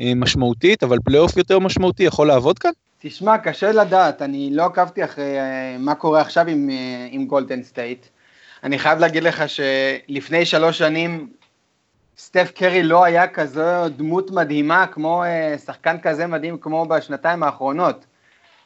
אה, 0.00 0.12
משמעותית, 0.16 0.82
אבל 0.82 0.98
פלייאוף 1.04 1.36
יותר 1.36 1.58
משמעותי, 1.58 2.02
יכול 2.02 2.28
לעבוד 2.28 2.58
כאן? 2.58 2.70
תשמע, 2.98 3.38
קשה 3.38 3.72
לדעת, 3.72 4.22
אני 4.22 4.50
לא 4.52 4.64
עקבתי 4.64 5.04
אחרי 5.04 5.40
אה, 5.40 5.76
מה 5.78 5.94
קורה 5.94 6.20
עכשיו 6.20 6.48
עם, 6.48 6.70
אה, 6.70 7.08
עם 7.10 7.26
גולדן 7.26 7.62
סטייט. 7.62 8.06
אני 8.64 8.78
חייב 8.78 8.98
להגיד 8.98 9.22
לך 9.22 9.42
שלפני 9.48 10.44
שלוש 10.44 10.78
שנים 10.78 11.28
סטף 12.18 12.52
קרי 12.54 12.82
לא 12.82 13.04
היה 13.04 13.28
כזו 13.28 13.88
דמות 13.96 14.30
מדהימה 14.30 14.86
כמו 14.86 15.24
אה, 15.24 15.58
שחקן 15.58 15.96
כזה 15.98 16.26
מדהים 16.26 16.58
כמו 16.58 16.86
בשנתיים 16.86 17.42
האחרונות. 17.42 18.06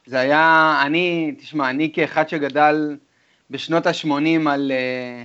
זה 0.06 0.20
היה, 0.20 0.82
אני, 0.86 1.34
תשמע, 1.38 1.70
אני 1.70 1.92
כאחד 1.92 2.28
שגדל 2.28 2.96
בשנות 3.50 3.86
ה-80 3.86 4.48
על, 4.48 4.72
אה, 4.74 5.24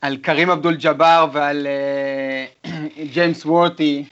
על 0.00 0.16
קרים 0.16 0.50
אבדול 0.50 0.76
ג'אבר 0.76 1.26
ועל 1.32 1.66
אה, 1.66 2.70
ג'יימס 3.12 3.46
וורטי 3.46 4.04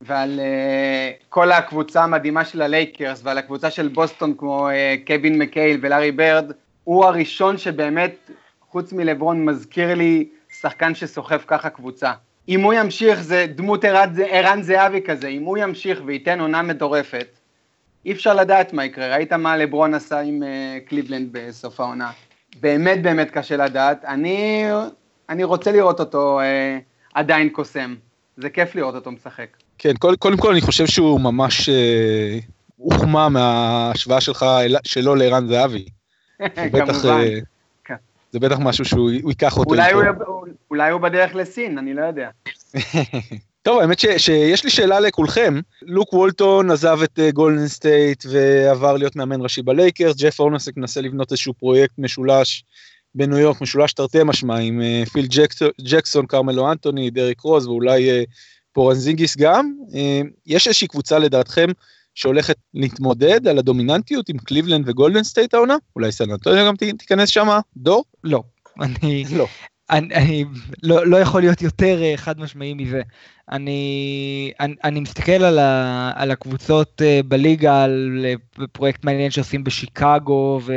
ועל 0.00 0.40
אה, 0.40 1.10
כל 1.28 1.52
הקבוצה 1.52 2.04
המדהימה 2.04 2.44
של 2.44 2.62
הלייקרס 2.62 3.20
ועל 3.24 3.38
הקבוצה 3.38 3.70
של 3.70 3.88
בוסטון 3.88 4.34
כמו 4.36 4.68
קווין 5.06 5.38
מקייל 5.38 5.78
ולארי 5.82 6.12
ברד, 6.12 6.52
הוא 6.84 7.04
הראשון 7.04 7.58
שבאמת, 7.58 8.30
חוץ 8.70 8.92
מלברון, 8.92 9.44
מזכיר 9.44 9.94
לי 9.94 10.28
שחקן 10.60 10.94
שסוחב 10.94 11.40
ככה 11.46 11.70
קבוצה. 11.70 12.12
אם 12.48 12.60
הוא 12.60 12.72
ימשיך, 12.72 13.20
זה 13.20 13.46
דמות 13.54 13.84
ערן 14.30 14.62
זהבי 14.62 15.02
כזה, 15.02 15.28
אם 15.28 15.42
הוא 15.42 15.58
ימשיך 15.58 16.02
וייתן 16.04 16.40
עונה 16.40 16.62
מטורפת, 16.62 17.37
אי 18.04 18.12
אפשר 18.12 18.34
לדעת 18.34 18.72
מה 18.72 18.84
יקרה, 18.84 19.14
ראית 19.16 19.32
מה 19.32 19.56
לברון 19.56 19.94
עשה 19.94 20.20
עם 20.20 20.42
uh, 20.42 20.88
קליבלנד 20.88 21.28
בסוף 21.32 21.80
העונה. 21.80 22.10
באמת 22.60 23.02
באמת 23.02 23.30
קשה 23.30 23.56
לדעת, 23.56 24.04
אני, 24.04 24.64
אני 25.28 25.44
רוצה 25.44 25.72
לראות 25.72 26.00
אותו 26.00 26.40
uh, 26.40 26.82
עדיין 27.14 27.48
קוסם, 27.48 27.94
זה 28.36 28.50
כיף 28.50 28.74
לראות 28.74 28.94
אותו 28.94 29.10
משחק. 29.10 29.46
כן, 29.78 29.94
קודם 29.94 30.16
כל, 30.16 30.34
כל 30.38 30.50
אני 30.52 30.60
חושב 30.60 30.86
שהוא 30.86 31.20
ממש 31.20 31.68
uh, 31.68 31.72
הוחמא 32.76 33.28
מההשוואה 33.28 34.20
שלך, 34.20 34.46
שלו 34.84 35.14
לערן 35.14 35.46
זהבי. 35.46 35.84
כמובן. 36.72 37.24
כן. 37.84 37.94
זה 38.32 38.38
בטח 38.38 38.58
משהו 38.58 38.84
שהוא 38.84 39.10
ייקח 39.10 39.56
אותו 39.56 39.70
אולי 39.70 39.92
הוא, 39.92 40.02
אולי 40.70 40.90
הוא 40.90 41.00
בדרך 41.00 41.34
לסין, 41.34 41.78
אני 41.78 41.94
לא 41.94 42.02
יודע. 42.02 42.28
טוב, 43.62 43.80
האמת 43.80 43.98
ש, 43.98 44.06
שיש 44.16 44.64
לי 44.64 44.70
שאלה 44.70 45.00
לכולכם. 45.00 45.60
לוק 45.82 46.12
וולטון 46.12 46.70
עזב 46.70 46.98
את 47.02 47.18
גולדן 47.32 47.64
אה, 47.64 47.68
סטייט 47.68 48.24
ועבר 48.30 48.96
להיות 48.96 49.16
מאמן 49.16 49.42
ראשי 49.42 49.62
בלייקרס, 49.62 50.16
ג'ף 50.16 50.40
הורנסק 50.40 50.76
מנסה 50.76 51.00
לבנות 51.00 51.32
איזשהו 51.32 51.54
פרויקט 51.54 51.94
משולש 51.98 52.64
בניו 53.14 53.38
יורק, 53.38 53.60
משולש 53.60 53.92
תרתי 53.92 54.18
משמע, 54.24 54.56
עם 54.56 54.80
אה, 54.80 55.10
פיל 55.10 55.26
ג'קסון, 55.30 55.68
ג'קסון, 55.80 56.26
קרמלו 56.26 56.72
אנטוני, 56.72 57.10
דריק 57.10 57.40
רוז 57.40 57.66
ואולי 57.66 58.22
אה, 58.22 58.24
פורזינגיס 58.72 59.36
גם. 59.36 59.72
אה, 59.90 60.26
יש 60.46 60.66
איזושהי 60.66 60.88
קבוצה 60.88 61.18
לדעתכם 61.18 61.68
שהולכת 62.14 62.56
להתמודד 62.74 63.48
על 63.48 63.58
הדומיננטיות 63.58 64.28
עם 64.28 64.38
קליבלנד 64.38 64.88
וגולדן 64.88 65.22
סטייט 65.22 65.54
העונה? 65.54 65.76
אולי 65.96 66.12
סן 66.12 66.30
אנטוניו 66.30 66.66
גם 66.66 66.76
תיכנס 66.76 67.28
שמה? 67.28 67.60
דור? 67.76 68.04
לא. 68.24 68.42
אני, 68.80 69.24
לא. 69.30 69.46
אני, 69.90 70.14
אני 70.14 70.44
לא, 70.82 71.06
לא 71.06 71.16
יכול 71.16 71.40
להיות 71.40 71.62
יותר 71.62 72.02
אה, 72.02 72.16
חד 72.16 72.40
משמעי 72.40 72.74
מזה. 72.74 73.02
אני, 73.50 74.52
אני, 74.60 74.74
אני 74.84 75.00
מסתכל 75.00 75.32
על, 75.32 75.58
ה, 75.58 76.12
על 76.16 76.30
הקבוצות 76.30 77.02
אה, 77.02 77.20
בליגה, 77.28 77.84
על 77.84 78.26
אה, 78.28 78.34
פרויקט 78.72 79.04
מעניין 79.04 79.30
שעושים 79.30 79.64
בשיקגו 79.64 80.60
ו, 80.64 80.72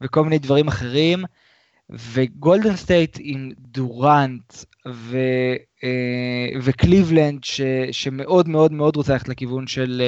וכל 0.00 0.24
מיני 0.24 0.38
דברים 0.38 0.68
אחרים, 0.68 1.24
וגולדן 1.90 2.76
סטייט 2.76 3.18
עם 3.20 3.50
דורנט 3.58 4.54
ו, 4.88 5.18
וקליבלנד 6.62 7.44
ש, 7.44 7.60
שמאוד 7.92 8.48
מאוד 8.48 8.72
מאוד 8.72 8.96
רוצה 8.96 9.12
ללכת 9.12 9.28
לכיוון 9.28 9.66
של, 9.66 10.02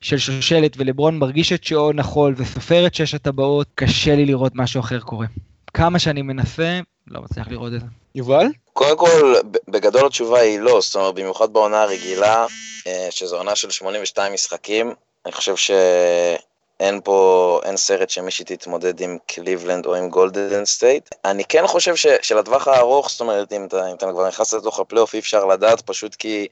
של 0.00 0.18
שושלת, 0.18 0.76
ולברון 0.76 1.18
מרגיש 1.18 1.52
את 1.52 1.64
שעון 1.64 1.98
החול 1.98 2.34
וסופר 2.36 2.86
את 2.86 2.94
שש 2.94 3.14
הטבעות, 3.14 3.66
קשה 3.74 4.16
לי 4.16 4.26
לראות 4.26 4.52
משהו 4.54 4.80
אחר 4.80 5.00
קורה. 5.00 5.26
כמה 5.74 5.98
שאני 5.98 6.22
מנסה, 6.22 6.80
לא 7.06 7.20
מצליח 7.22 7.48
לראות 7.48 7.72
את 7.74 7.80
זה. 7.80 7.86
יובל? 8.14 8.46
קודם 8.72 8.96
כל, 8.96 9.34
בגדול 9.68 10.06
התשובה 10.06 10.40
היא 10.40 10.60
לא, 10.60 10.80
זאת 10.80 10.94
אומרת, 10.94 11.14
במיוחד 11.14 11.52
בעונה 11.52 11.82
הרגילה, 11.82 12.46
אה, 12.86 13.08
שזו 13.10 13.36
עונה 13.36 13.56
של 13.56 13.70
82 13.70 14.32
משחקים, 14.32 14.94
אני 15.26 15.32
חושב 15.32 15.56
שאין 15.56 17.00
פה, 17.04 17.60
אין 17.64 17.76
סרט 17.76 18.10
שמישהי 18.10 18.44
תתמודד 18.44 19.00
עם 19.00 19.18
קליבלנד 19.26 19.86
או 19.86 19.94
עם 19.94 20.08
גולדן 20.08 20.64
סטייט. 20.64 21.08
אני 21.24 21.44
כן 21.44 21.66
חושב 21.66 21.96
ש, 21.96 22.06
שלטווח 22.22 22.68
הארוך, 22.68 23.10
זאת 23.10 23.20
אומרת, 23.20 23.52
אם 23.52 23.64
אתה, 23.64 23.90
אם 23.90 23.94
אתה 23.94 24.06
כבר 24.12 24.28
נכנס 24.28 24.54
לתוך 24.54 24.80
הפלייאוף, 24.80 25.14
אי 25.14 25.18
אפשר 25.18 25.44
לדעת, 25.44 25.80
פשוט 25.80 26.14
כי 26.14 26.46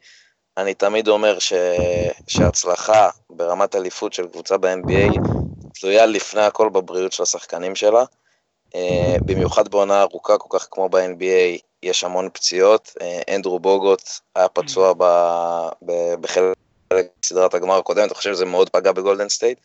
אני 0.57 0.73
תמיד 0.73 1.07
אומר 1.07 1.39
ש, 1.39 1.53
שהצלחה 2.27 3.09
ברמת 3.29 3.75
אליפות 3.75 4.13
של 4.13 4.27
קבוצה 4.27 4.57
ב-NBA 4.57 5.19
תלויה 5.73 6.05
לפני 6.05 6.41
הכל 6.41 6.69
בבריאות 6.69 7.11
של 7.11 7.23
השחקנים 7.23 7.75
שלה. 7.75 8.03
אה, 9.29 9.35
במיוחד 9.35 9.67
בעונה 9.67 10.01
ארוכה 10.01 10.37
כל 10.37 10.59
כך 10.59 10.67
כמו 10.71 10.89
ב-NBA, 10.89 11.59
יש 11.83 12.03
המון 12.03 12.29
פציעות. 12.33 12.93
אה, 13.01 13.35
אנדרו 13.35 13.59
בוגוט 13.59 14.01
היה 14.35 14.47
פצוע 14.47 14.93
בחלק 16.21 17.07
סדרת 17.25 17.53
הגמר 17.53 17.77
הקודמת, 17.77 18.05
אני 18.05 18.13
חושב 18.13 18.33
שזה 18.33 18.45
מאוד 18.45 18.69
פגע 18.69 18.91
בגולדן 18.91 19.29
סטייט. 19.29 19.59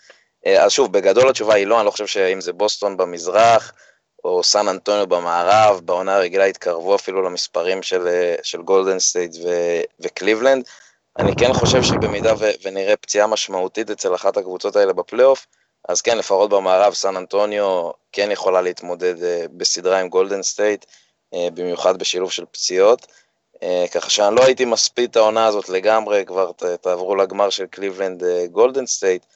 אה, 0.46 0.64
אז 0.64 0.72
שוב, 0.72 0.92
בגדול 0.92 1.28
התשובה 1.28 1.54
היא 1.54 1.66
לא, 1.66 1.78
אני 1.78 1.86
לא 1.86 1.90
חושב 1.90 2.06
שאם 2.06 2.40
זה 2.40 2.52
בוסטון 2.52 2.96
במזרח, 2.96 3.72
או 4.24 4.44
סן 4.44 4.68
אנטוניו 4.68 5.06
במערב, 5.06 5.80
בעונה 5.84 6.16
הרגילה 6.16 6.44
התקרבו 6.44 6.94
אפילו 6.94 7.22
למספרים 7.22 7.82
של, 7.82 8.32
של 8.42 8.62
גולדן 8.62 8.98
סטייט 8.98 9.36
ו- 9.44 9.82
וקליבלנד. 10.00 10.64
אני 11.18 11.36
כן 11.36 11.52
חושב 11.52 11.82
שבמידה 11.82 12.34
ו- 12.38 12.50
ונראה 12.62 12.96
פציעה 12.96 13.26
משמעותית 13.26 13.90
אצל 13.90 14.14
אחת 14.14 14.36
הקבוצות 14.36 14.76
האלה 14.76 14.92
בפלייאוף, 14.92 15.46
אז 15.88 16.00
כן, 16.00 16.18
לפחות 16.18 16.50
במערב, 16.50 16.94
סן 16.94 17.16
אנטוניו 17.16 17.90
כן 18.12 18.30
יכולה 18.30 18.60
להתמודד 18.60 19.22
אה, 19.22 19.44
בסדרה 19.56 20.00
עם 20.00 20.08
גולדן 20.08 20.42
סטייט, 20.42 20.84
אה, 21.34 21.48
במיוחד 21.54 21.98
בשילוב 21.98 22.30
של 22.30 22.44
פציעות. 22.50 23.06
אה, 23.62 23.84
ככה 23.92 24.10
שאני 24.10 24.36
לא 24.36 24.44
הייתי 24.44 24.64
מספיד 24.64 25.10
את 25.10 25.16
העונה 25.16 25.46
הזאת 25.46 25.68
לגמרי, 25.68 26.24
כבר 26.24 26.50
תעברו 26.80 27.16
לגמר 27.16 27.50
של 27.50 27.66
קליבלנד 27.66 28.22
גולדן 28.52 28.86
סטייט, 28.86 29.26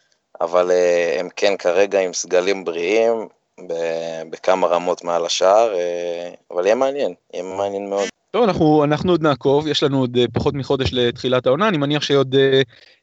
אבל 0.40 0.70
הם 1.18 1.28
כן 1.36 1.56
כרגע 1.56 2.00
עם 2.00 2.12
סגלים 2.12 2.64
בריאים, 2.64 3.28
בכמה 4.30 4.66
רמות 4.66 5.04
מעל 5.04 5.26
השאר, 5.26 5.74
אבל 6.50 6.64
יהיה 6.64 6.74
מעניין, 6.74 7.14
יהיה 7.34 7.44
מעניין 7.44 7.90
מאוד. 7.90 8.08
טוב, 8.30 8.42
אנחנו, 8.44 8.84
אנחנו 8.84 9.12
עוד 9.12 9.22
נעקוב, 9.22 9.66
יש 9.66 9.82
לנו 9.82 10.00
עוד 10.00 10.18
פחות 10.32 10.54
מחודש 10.54 10.92
לתחילת 10.92 11.46
העונה, 11.46 11.68
אני 11.68 11.78
מניח 11.78 12.02
שעוד 12.02 12.34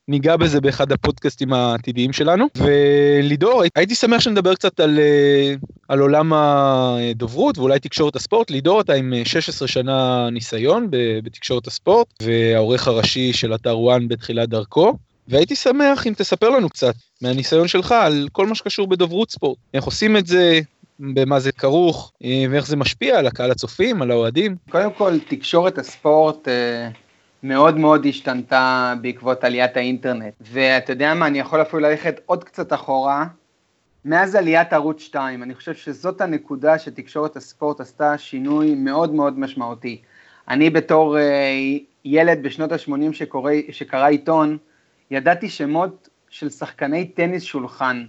ניגע 0.07 0.37
בזה 0.37 0.61
באחד 0.61 0.91
הפודקאסטים 0.91 1.53
העתידיים 1.53 2.13
שלנו. 2.13 2.45
ולידור, 2.57 3.63
הייתי 3.75 3.95
שמח 3.95 4.19
שנדבר 4.19 4.55
קצת 4.55 4.79
על, 4.79 4.99
אה, 4.99 5.53
על 5.87 5.99
עולם 5.99 6.33
הדוברות 6.33 7.57
ואולי 7.57 7.79
תקשורת 7.79 8.15
הספורט. 8.15 8.51
לידור, 8.51 8.81
אתה 8.81 8.93
עם 8.93 9.13
16 9.23 9.67
שנה 9.67 10.29
ניסיון 10.29 10.87
בתקשורת 11.23 11.67
הספורט, 11.67 12.07
והעורך 12.23 12.87
הראשי 12.87 13.33
של 13.33 13.55
אתר 13.55 13.79
וואן 13.79 14.07
בתחילת 14.07 14.49
דרכו. 14.49 14.93
והייתי 15.27 15.55
שמח 15.55 16.07
אם 16.07 16.13
תספר 16.17 16.49
לנו 16.49 16.69
קצת 16.69 16.93
מהניסיון 17.21 17.67
שלך 17.67 17.91
על 17.91 18.27
כל 18.31 18.47
מה 18.47 18.55
שקשור 18.55 18.87
בדוברות 18.87 19.31
ספורט. 19.31 19.57
איך 19.73 19.83
עושים 19.83 20.17
את 20.17 20.27
זה, 20.27 20.59
במה 20.99 21.39
זה 21.39 21.51
כרוך, 21.51 22.11
אה, 22.23 22.45
ואיך 22.49 22.67
זה 22.67 22.75
משפיע 22.75 23.19
על 23.19 23.27
הקהל 23.27 23.51
הצופים, 23.51 24.01
על 24.01 24.11
האוהדים. 24.11 24.55
קודם 24.69 24.93
כל, 24.93 25.19
תקשורת 25.27 25.77
הספורט... 25.77 26.47
אה, 26.47 26.89
מאוד 27.43 27.77
מאוד 27.77 28.05
השתנתה 28.05 28.93
בעקבות 29.01 29.43
עליית 29.43 29.77
האינטרנט. 29.77 30.33
ואתה 30.41 30.91
יודע 30.91 31.13
מה, 31.13 31.27
אני 31.27 31.39
יכול 31.39 31.61
אפילו 31.61 31.79
ללכת 31.79 32.19
עוד 32.25 32.43
קצת 32.43 32.73
אחורה. 32.73 33.25
מאז 34.05 34.35
עליית 34.35 34.73
ערוץ 34.73 35.01
2, 35.01 35.43
אני 35.43 35.55
חושב 35.55 35.75
שזאת 35.75 36.21
הנקודה 36.21 36.79
שתקשורת 36.79 37.35
הספורט 37.35 37.79
עשתה 37.79 38.17
שינוי 38.17 38.75
מאוד 38.75 39.13
מאוד 39.13 39.39
משמעותי. 39.39 40.01
אני 40.49 40.69
בתור 40.69 41.17
uh, 41.17 41.21
ילד 42.05 42.43
בשנות 42.43 42.71
ה-80 42.71 43.13
שקרא 43.71 44.07
עיתון, 44.07 44.57
ידעתי 45.11 45.49
שמות 45.49 46.09
של 46.29 46.49
שחקני 46.49 47.07
טניס 47.07 47.43
שולחן 47.43 48.05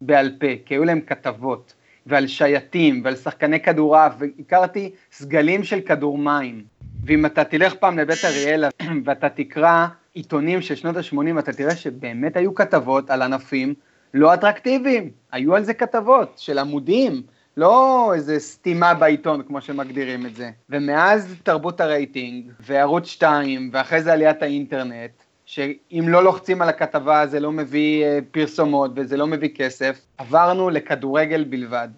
בעל 0.00 0.30
פה, 0.40 0.46
כי 0.66 0.74
היו 0.74 0.84
להם 0.84 1.00
כתבות, 1.00 1.74
ועל 2.06 2.26
שייטים, 2.26 3.00
ועל 3.04 3.16
שחקני 3.16 3.60
כדורעף, 3.60 4.12
והכרתי 4.18 4.90
סגלים 5.12 5.64
של 5.64 5.80
כדור 5.80 6.18
מים. 6.18 6.64
ואם 7.04 7.26
אתה 7.26 7.44
תלך 7.44 7.74
פעם 7.74 7.98
לבית 7.98 8.24
אריאלה 8.24 8.68
ואתה 9.04 9.28
תקרא 9.28 9.86
עיתונים 10.14 10.62
של 10.62 10.74
שנות 10.74 10.96
ה-80, 10.96 11.38
אתה 11.38 11.52
תראה 11.52 11.76
שבאמת 11.76 12.36
היו 12.36 12.54
כתבות 12.54 13.10
על 13.10 13.22
ענפים 13.22 13.74
לא 14.14 14.34
אטרקטיביים, 14.34 15.10
היו 15.32 15.54
על 15.54 15.64
זה 15.64 15.74
כתבות 15.74 16.32
של 16.36 16.58
עמודים, 16.58 17.22
לא 17.56 18.12
איזה 18.14 18.38
סתימה 18.38 18.94
בעיתון 18.94 19.42
כמו 19.42 19.60
שמגדירים 19.60 20.26
את 20.26 20.36
זה. 20.36 20.50
ומאז 20.70 21.34
תרבות 21.42 21.80
הרייטינג, 21.80 22.50
וערוץ 22.60 23.06
2, 23.06 23.70
ואחרי 23.72 24.02
זה 24.02 24.12
עליית 24.12 24.42
האינטרנט, 24.42 25.10
שאם 25.54 26.04
לא 26.08 26.24
לוחצים 26.24 26.62
על 26.62 26.68
הכתבה 26.68 27.26
זה 27.26 27.40
לא 27.40 27.52
מביא 27.52 28.04
אה, 28.04 28.18
פרסומות 28.30 28.90
וזה 28.96 29.16
לא 29.16 29.26
מביא 29.26 29.48
כסף, 29.54 30.00
עברנו 30.18 30.70
לכדורגל 30.70 31.44
בלבד. 31.44 31.88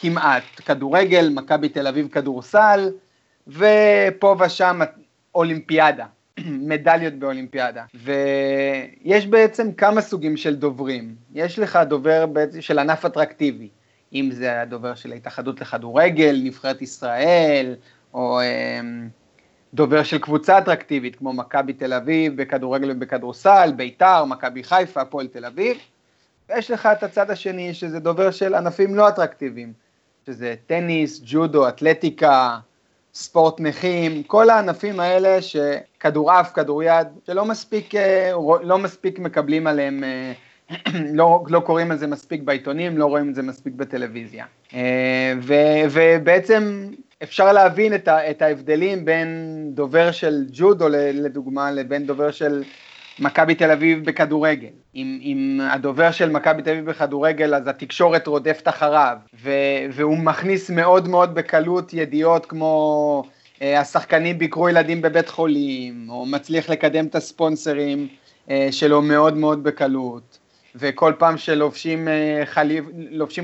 כמעט. 0.00 0.42
כדורגל, 0.66 1.28
מכבי 1.34 1.68
תל 1.68 1.86
אביב 1.86 2.08
כדורסל, 2.08 2.90
ופה 3.46 4.36
ושם 4.40 4.80
אולימפיאדה, 5.34 6.06
מדליות 6.70 7.14
באולימפיאדה. 7.14 7.84
ויש 7.94 9.26
בעצם 9.26 9.72
כמה 9.72 10.00
סוגים 10.00 10.36
של 10.36 10.56
דוברים. 10.56 11.14
יש 11.34 11.58
לך 11.58 11.78
דובר 11.88 12.26
של 12.60 12.78
ענף 12.78 13.04
אטרקטיבי, 13.04 13.68
אם 14.14 14.30
זה 14.32 14.60
הדובר 14.60 14.94
של 14.94 15.12
ההתאחדות 15.12 15.60
לכדורגל, 15.60 16.40
נבחרת 16.44 16.82
ישראל, 16.82 17.74
או 18.14 18.40
אמ, 18.40 19.08
דובר 19.74 20.02
של 20.02 20.18
קבוצה 20.18 20.58
אטרקטיבית, 20.58 21.16
כמו 21.16 21.32
מכבי 21.32 21.72
תל 21.72 21.92
אביב 21.92 22.42
בכדורגל 22.42 22.90
ובכדורסל, 22.90 23.72
ביתר, 23.76 24.24
מכבי 24.24 24.64
חיפה, 24.64 25.00
הפועל 25.00 25.26
תל 25.26 25.44
אביב. 25.44 25.76
ויש 26.48 26.70
לך 26.70 26.86
את 26.86 27.02
הצד 27.02 27.30
השני, 27.30 27.74
שזה 27.74 28.00
דובר 28.00 28.30
של 28.30 28.54
ענפים 28.54 28.94
לא 28.94 29.08
אטרקטיביים, 29.08 29.72
שזה 30.26 30.54
טניס, 30.66 31.20
ג'ודו, 31.24 31.68
אתלטיקה, 31.68 32.58
ספורט 33.14 33.60
נכים, 33.60 34.22
כל 34.22 34.50
הענפים 34.50 35.00
האלה 35.00 35.38
שכדורעף, 35.42 36.52
כדוריד, 36.52 37.06
שלא 37.26 37.44
מספיק, 37.44 37.94
אה, 37.94 38.32
לא 38.62 38.78
מספיק 38.78 39.18
מקבלים 39.18 39.66
עליהם, 39.66 40.04
אה, 40.04 40.32
לא, 41.14 41.44
לא 41.48 41.60
קוראים 41.60 41.90
על 41.90 41.98
זה 41.98 42.06
מספיק 42.06 42.42
בעיתונים, 42.42 42.98
לא 42.98 43.06
רואים 43.06 43.30
את 43.30 43.34
זה 43.34 43.42
מספיק 43.42 43.72
בטלוויזיה. 43.74 44.44
אה, 44.74 45.32
ו, 45.42 45.54
ובעצם 45.90 46.88
אפשר 47.22 47.52
להבין 47.52 47.94
את, 47.94 48.08
ה, 48.08 48.30
את 48.30 48.42
ההבדלים 48.42 49.04
בין 49.04 49.28
דובר 49.74 50.10
של 50.12 50.44
ג'ודו 50.52 50.88
לדוגמה 51.14 51.70
לבין 51.70 52.06
דובר 52.06 52.30
של 52.30 52.62
מכבי 53.18 53.54
תל 53.54 53.70
אביב 53.70 54.04
בכדורגל. 54.04 54.68
אם, 54.94 55.18
אם 55.22 55.60
הדובר 55.70 56.10
של 56.10 56.30
מכבי 56.30 56.62
תל 56.62 56.70
אביב 56.70 56.84
בכדורגל, 56.84 57.54
אז 57.54 57.68
התקשורת 57.68 58.26
רודפת 58.26 58.68
אחריו, 58.68 59.16
ו, 59.42 59.50
והוא 59.92 60.18
מכניס 60.18 60.70
מאוד 60.70 61.08
מאוד 61.08 61.34
בקלות 61.34 61.94
ידיעות 61.94 62.46
כמו 62.46 63.22
אה, 63.62 63.80
השחקנים 63.80 64.38
ביקרו 64.38 64.68
ילדים 64.68 65.02
בבית 65.02 65.28
חולים, 65.28 66.06
או 66.10 66.26
מצליח 66.26 66.68
לקדם 66.70 67.06
את 67.06 67.14
הספונסרים 67.14 68.08
אה, 68.50 68.68
שלו 68.70 69.02
מאוד 69.02 69.36
מאוד 69.36 69.62
בקלות, 69.62 70.38
וכל 70.74 71.12
פעם 71.18 71.36
שלובשים 71.36 72.08
אה, 72.08 72.42
חליפ, 72.44 72.84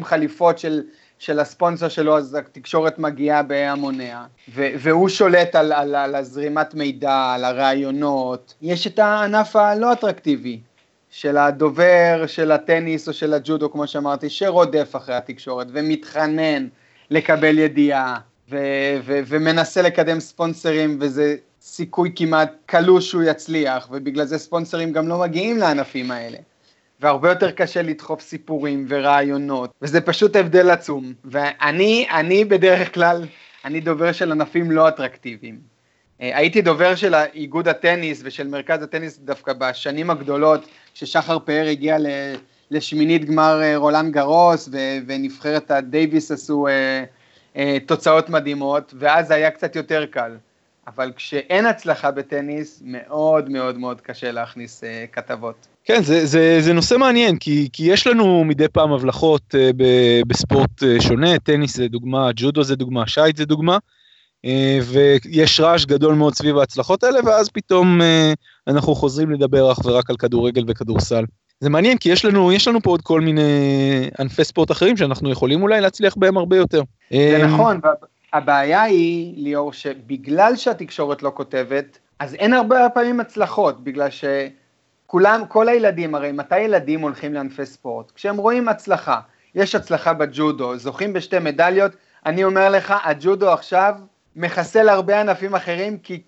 חליפות 0.03 0.59
של, 0.59 0.83
של 1.25 1.41
הספונסר 1.41 1.89
שלו, 1.89 2.19
אז 2.19 2.35
התקשורת 2.35 2.99
מגיעה 2.99 3.43
בהמוניה, 3.43 4.25
והוא 4.55 5.09
שולט 5.09 5.55
על, 5.55 5.73
על, 5.73 5.95
על 5.95 6.15
הזרימת 6.15 6.75
מידע, 6.75 7.33
על 7.35 7.45
הרעיונות. 7.45 8.55
יש 8.63 8.87
את 8.87 8.99
הענף 8.99 9.57
הלא 9.57 9.93
אטרקטיבי, 9.93 10.61
של 11.11 11.37
הדובר 11.37 12.25
של 12.27 12.53
הטניס 12.53 13.09
או 13.09 13.13
של 13.13 13.35
הג'ודו, 13.35 13.73
כמו 13.73 13.87
שאמרתי, 13.87 14.31
שרודף 14.31 14.93
אחרי 14.97 15.15
התקשורת 15.15 15.67
ומתחנן 15.73 16.67
לקבל 17.11 17.59
ידיעה, 17.59 18.19
ו- 18.51 18.97
ו- 19.05 19.21
ומנסה 19.27 19.83
לקדם 19.83 20.21
ספונסרים, 20.21 20.99
וזה 21.01 21.37
סיכוי 21.61 22.13
כמעט 22.17 22.53
קלוש 22.67 23.11
שהוא 23.11 23.23
יצליח, 23.23 23.89
ובגלל 23.91 24.25
זה 24.25 24.39
ספונסרים 24.39 24.93
גם 24.93 25.09
לא 25.09 25.19
מגיעים 25.19 25.59
לענפים 25.59 26.11
האלה. 26.11 26.39
והרבה 27.01 27.29
יותר 27.29 27.51
קשה 27.51 27.83
לדחוף 27.83 28.21
סיפורים 28.21 28.87
ורעיונות, 28.89 29.71
וזה 29.83 30.01
פשוט 30.01 30.37
הבדל 30.37 30.71
עצום. 30.71 31.13
ואני, 31.25 32.07
אני 32.11 32.45
בדרך 32.45 32.95
כלל, 32.95 33.25
אני 33.65 33.81
דובר 33.81 34.13
של 34.13 34.33
ענפים 34.33 34.71
לא 34.71 34.89
אטרקטיביים. 34.89 35.75
אה, 36.21 36.39
הייתי 36.39 36.63
דובר 36.63 36.95
של 36.95 37.15
איגוד 37.15 37.69
הטניס 37.69 38.21
ושל 38.25 38.49
מרכז 38.49 38.83
הטניס 38.83 39.19
דווקא 39.19 39.53
בשנים 39.53 40.11
הגדולות, 40.11 40.69
כששחר 40.95 41.39
פאר 41.39 41.67
הגיע 41.71 41.97
לשמינית 42.71 43.25
גמר 43.25 43.63
אה, 43.63 43.77
רולאן 43.77 44.13
גארוס, 44.13 44.69
ונבחרת 45.07 45.71
הדייוויס 45.71 46.31
עשו 46.31 46.67
אה, 47.57 47.79
תוצאות 47.87 48.29
מדהימות, 48.29 48.95
ואז 48.99 49.31
היה 49.31 49.51
קצת 49.51 49.77
יותר 49.77 50.07
קל. 50.07 50.37
אבל 50.87 51.13
כשאין 51.17 51.67
הצלחה 51.67 52.11
בטניס, 52.11 52.83
מאוד 52.85 53.51
מאוד 53.51 53.79
מאוד 53.79 54.01
קשה 54.01 54.33
להכניס 54.33 54.85
כתבות. 55.13 55.74
כן, 55.85 56.03
זה, 56.03 56.27
זה, 56.27 56.57
זה 56.61 56.73
נושא 56.73 56.95
מעניין, 56.95 57.37
כי, 57.37 57.69
כי 57.73 57.83
יש 57.93 58.07
לנו 58.07 58.45
מדי 58.45 58.69
פעם 58.69 58.93
הבלחות 58.93 59.43
uh, 59.55 59.73
ב, 59.77 59.85
בספורט 60.27 60.83
uh, 60.83 61.03
שונה, 61.03 61.39
טניס 61.39 61.77
זה 61.77 61.89
דוגמה, 61.89 62.31
ג'ודו 62.37 62.63
זה 62.63 62.77
דוגמה, 62.77 63.07
שייט 63.07 63.37
זה 63.37 63.45
דוגמה, 63.45 63.79
uh, 64.47 64.49
ויש 64.85 65.61
רעש 65.61 65.85
גדול 65.85 66.15
מאוד 66.15 66.35
סביב 66.35 66.59
ההצלחות 66.59 67.05
האלה, 67.05 67.19
ואז 67.27 67.49
פתאום 67.49 68.01
uh, 68.01 68.05
אנחנו 68.69 68.95
חוזרים 68.95 69.31
לדבר 69.31 69.73
אך 69.73 69.79
ורק 69.85 70.11
על 70.11 70.17
כדורגל 70.17 70.65
וכדורסל. 70.69 71.25
זה 71.61 71.71
מעניין, 71.71 71.99
כי 71.99 72.09
יש 72.09 72.25
לנו, 72.25 72.53
יש 72.53 72.69
לנו 72.69 72.83
פה 72.83 72.91
עוד 72.91 73.03
כל 73.03 73.21
מיני 73.21 73.43
ענפי 74.19 74.45
ספורט 74.45 74.71
אחרים 74.71 74.97
שאנחנו 74.97 75.31
יכולים 75.31 75.63
אולי 75.63 75.81
להצליח 75.81 76.15
בהם 76.17 76.37
הרבה 76.37 76.57
יותר. 76.57 76.83
זה 77.11 77.45
נכון, 77.45 77.81
הבעיה 78.33 78.83
היא, 78.83 79.35
ליאור, 79.37 79.73
שבגלל 79.73 80.57
שהתקשורת 80.57 81.23
לא 81.23 81.33
כותבת, 81.35 81.99
אז 82.19 82.35
אין 82.35 82.53
הרבה 82.53 82.87
פעמים 82.95 83.21
הצלחות, 83.21 83.85
בגלל 83.85 84.11
ש... 84.11 84.25
כולם, 85.15 85.43
כל 85.49 85.69
הילדים, 85.69 86.15
הרי 86.15 86.33
מתי 86.33 86.59
ילדים 86.59 87.01
הולכים 87.01 87.35
לענפי 87.35 87.67
ספורט? 87.67 88.11
כשהם 88.11 88.37
רואים 88.37 88.69
הצלחה. 88.69 89.21
יש 89.55 89.75
הצלחה 89.75 90.13
בג'ודו, 90.13 90.77
זוכים 90.77 91.13
בשתי 91.13 91.39
מדליות, 91.39 91.93
אני 92.27 92.45
אומר 92.45 92.71
לך, 92.71 92.95
הג'ודו 93.05 93.53
עכשיו 93.53 93.95
מחסל 94.37 94.89
הרבה 94.89 95.21
ענפים 95.21 95.55
אחרים 95.55 95.99
כי, 95.99 96.23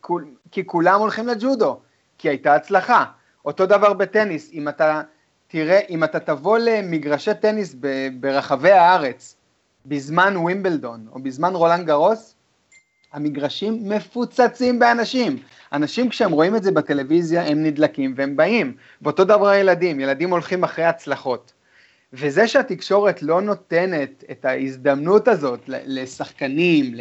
כי 0.50 0.66
כולם 0.66 1.00
הולכים 1.00 1.28
לג'ודו, 1.28 1.80
כי 2.18 2.28
הייתה 2.28 2.54
הצלחה. 2.54 3.04
אותו 3.44 3.66
דבר 3.66 3.92
בטניס, 3.92 4.50
אם 4.52 4.68
אתה 4.68 5.02
תראה, 5.46 5.80
אם 5.90 6.04
אתה 6.04 6.20
תבוא 6.20 6.58
למגרשי 6.58 7.34
טניס 7.34 7.74
ברחבי 8.20 8.72
הארץ 8.72 9.36
בזמן 9.86 10.36
ווימבלדון 10.36 11.06
או 11.12 11.22
בזמן 11.22 11.54
רולנד 11.54 11.86
גרוס, 11.86 12.35
המגרשים 13.12 13.88
מפוצצים 13.88 14.78
באנשים. 14.78 15.36
אנשים 15.72 16.08
כשהם 16.08 16.32
רואים 16.32 16.56
את 16.56 16.62
זה 16.62 16.70
בטלוויזיה 16.72 17.46
הם 17.46 17.62
נדלקים 17.62 18.14
והם 18.16 18.36
באים. 18.36 18.76
ואותו 19.02 19.24
דבר 19.24 19.48
הילדים, 19.48 20.00
ילדים 20.00 20.30
הולכים 20.30 20.64
אחרי 20.64 20.84
הצלחות. 20.84 21.52
וזה 22.12 22.48
שהתקשורת 22.48 23.22
לא 23.22 23.40
נותנת 23.40 24.24
את 24.30 24.44
ההזדמנות 24.44 25.28
הזאת 25.28 25.60
לשחקנים, 25.66 26.94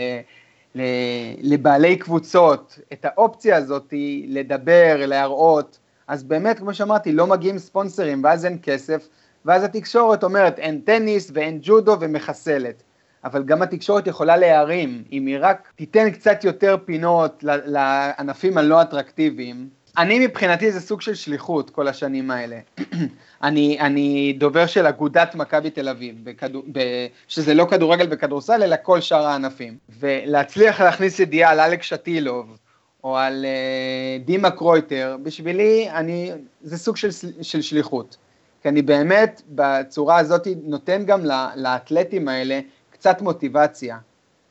לבעלי 1.42 1.96
קבוצות, 1.96 2.80
את 2.94 3.06
האופציה 3.06 3.58
הזאת 3.58 3.94
לדבר, 4.28 4.96
להראות, 5.08 5.80
אז 6.08 6.24
באמת, 6.24 6.60
כמו 6.60 6.74
שאמרתי, 6.74 7.12
לא 7.12 7.28
מגיעים 7.28 7.58
ספונסרים 7.58 8.24
ואז 8.24 8.46
אין 8.46 8.58
כסף, 8.64 9.08
ואז 9.46 9.64
התקשורת 9.64 10.24
אומרת 10.24 10.60
אין 10.60 10.82
טניס 10.82 11.32
ואין 11.34 11.60
ג'ודו 11.62 11.98
ומחסלת. 12.00 12.84
אבל 13.26 13.44
גם 13.44 13.62
התקשורת 13.62 14.08
יכולה 14.08 14.38
להרים, 14.38 15.04
אם 15.12 15.26
היא 15.26 15.38
רק 15.42 15.72
תיתן 15.76 16.10
קצת 16.12 16.44
יותר 16.44 16.78
פינות 16.86 17.44
לענפים 17.44 18.58
הלא 18.58 18.82
אטרקטיביים. 18.82 19.70
אני 19.98 20.28
מבחינתי 20.28 20.72
זה 20.72 20.82
סוג 20.82 21.02
של 21.02 21.14
שליחות 21.14 21.70
כל 21.70 21.88
השנים 21.88 22.32
האלה. 22.32 22.60
אני, 23.44 23.78
אני 23.80 24.34
דובר 24.38 24.66
של 24.66 24.86
אגודת 24.86 25.36
מכבי 25.36 25.70
תל 25.70 25.90
אביב, 25.90 26.16
בכדור, 26.24 26.64
ב, 26.72 26.80
שזה 27.28 27.54
לא 27.54 27.68
כדורגל 27.70 28.08
וכדורסל, 28.12 28.64
אלא 28.64 28.76
כל 28.84 29.02
שאר 29.02 29.26
הענפים. 29.26 29.78
ולהצליח 30.00 30.82
להכניס 30.82 31.20
ידיעה 31.20 31.52
על 31.52 31.60
אלכס 31.60 31.86
שטילוב, 31.86 32.58
או 33.04 33.18
על 33.18 33.46
uh, 33.46 34.26
דימה 34.26 34.52
קרויטר, 34.52 35.18
בשבילי 35.24 35.90
אני, 35.90 36.32
זה 36.62 36.78
סוג 36.78 36.98
של, 36.98 37.10
של 37.42 37.62
שליחות. 37.62 38.18
כי 38.62 38.70
אני 38.70 38.82
באמת 38.82 39.42
בצורה 39.50 40.18
הזאת 40.18 40.48
נותן 40.64 41.06
גם 41.06 41.22
לאתלטים 41.56 42.28
האלה 42.28 42.60
קצת 43.06 43.22
מוטיבציה. 43.22 43.98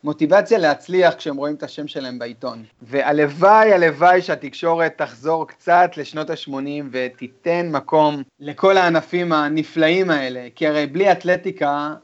מוטיבציה 0.04 0.58
להצליח 0.58 1.14
כשהם 1.14 1.36
רואים 1.36 1.54
את 1.54 1.62
השם 1.62 1.88
שלהם 1.88 2.18
בעיתון. 2.18 2.64
והלוואי, 2.82 3.72
הלוואי 3.72 4.22
שהתקשורת 4.22 4.92
תחזור 4.96 5.48
קצת 5.48 5.90
לשנות 5.96 6.30
ה-80 6.30 6.84
ותיתן 6.90 7.68
מקום 7.72 8.22
לכל 8.40 8.76
הענפים 8.76 9.32
הנפלאים 9.32 10.10
האלה, 10.10 10.48
כי 10.54 10.66
הרי 10.66 10.86
בלי 10.86 11.12
אתלטיקה 11.12 11.94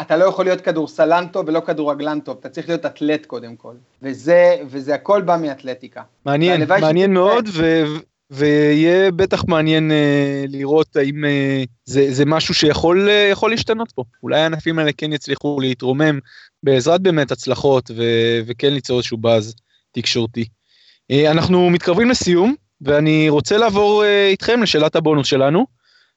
אתה 0.00 0.16
לא 0.16 0.24
יכול 0.24 0.44
להיות 0.44 0.60
כדורסלן 0.60 1.26
טוב 1.32 1.48
ולא 1.48 1.60
כדורגלן 1.60 2.20
טוב, 2.20 2.36
אתה 2.40 2.48
צריך 2.48 2.68
להיות 2.68 2.86
אתלט 2.86 3.26
קודם 3.26 3.56
כל. 3.56 3.74
וזה, 4.02 4.56
וזה 4.66 4.94
הכל 4.94 5.22
בא 5.22 5.36
מאתלטיקה. 5.40 6.02
מעניין, 6.24 6.62
מעניין 6.80 7.12
מאוד, 7.12 7.48
ו... 7.52 7.84
ויהיה 8.30 9.10
בטח 9.10 9.44
מעניין 9.48 9.90
אה, 9.90 10.44
לראות 10.48 10.96
האם 10.96 11.24
אה, 11.24 11.64
זה, 11.84 12.06
זה 12.14 12.24
משהו 12.26 12.54
שיכול 12.54 13.08
אה, 13.08 13.48
להשתנות 13.50 13.92
פה. 13.92 14.04
אולי 14.22 14.40
הענפים 14.40 14.78
האלה 14.78 14.92
כן 14.92 15.12
יצליחו 15.12 15.60
להתרומם 15.60 16.18
בעזרת 16.62 17.00
באמת 17.00 17.30
הצלחות 17.30 17.90
ו, 17.96 18.02
וכן 18.46 18.72
ליצור 18.72 18.98
איזשהו 18.98 19.18
באז 19.18 19.54
תקשורתי. 19.92 20.44
אנחנו 21.30 21.70
מתקרבים 21.70 22.10
לסיום, 22.10 22.54
ואני 22.80 23.28
רוצה 23.28 23.58
לעבור 23.58 24.04
איתכם 24.04 24.62
לשאלת 24.62 24.96
הבונוס 24.96 25.26
שלנו. 25.26 25.66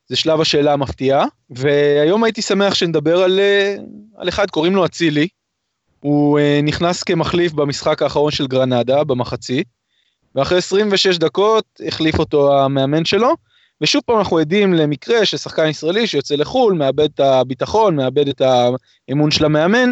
זה 0.08 0.16
שלב 0.16 0.42
השאלה 0.42 0.74
המפתיעה, 0.74 1.26
והיום 1.50 2.24
הייתי 2.24 2.42
שמח 2.42 2.74
שנדבר 2.74 3.24
על, 3.24 3.40
על 4.16 4.30
אחד, 4.30 4.50
קוראים 4.50 4.76
לו 4.76 4.86
אצילי. 4.86 5.28
הוא 6.00 6.40
נכנס 6.64 7.04
כמחליף 7.04 7.54
במשחק 7.54 8.02
האחרון 8.02 8.32
של 8.32 8.48
גרנדה, 8.48 9.04
במחצית. 9.04 9.68
ואחרי 10.36 10.58
26 10.58 11.18
דקות 11.18 11.66
החליף 11.88 12.20
אותו 12.20 12.60
המאמן 12.60 13.06
שלו, 13.06 13.36
ושוב 13.82 14.02
פעם 14.06 14.18
אנחנו 14.20 14.38
עדים 14.38 14.74
למקרה 14.74 15.26
של 15.26 15.38
שחקן 15.38 15.68
ישראלי 15.68 16.08
שיוצא 16.08 16.36
לחו"ל, 16.36 16.74
מאבד 16.74 17.10
את 17.14 17.20
הביטחון, 17.20 17.96
מאבד 17.96 18.28
את 18.28 18.42
האמון 19.10 19.32
של 19.32 19.46
המאמן, 19.46 19.90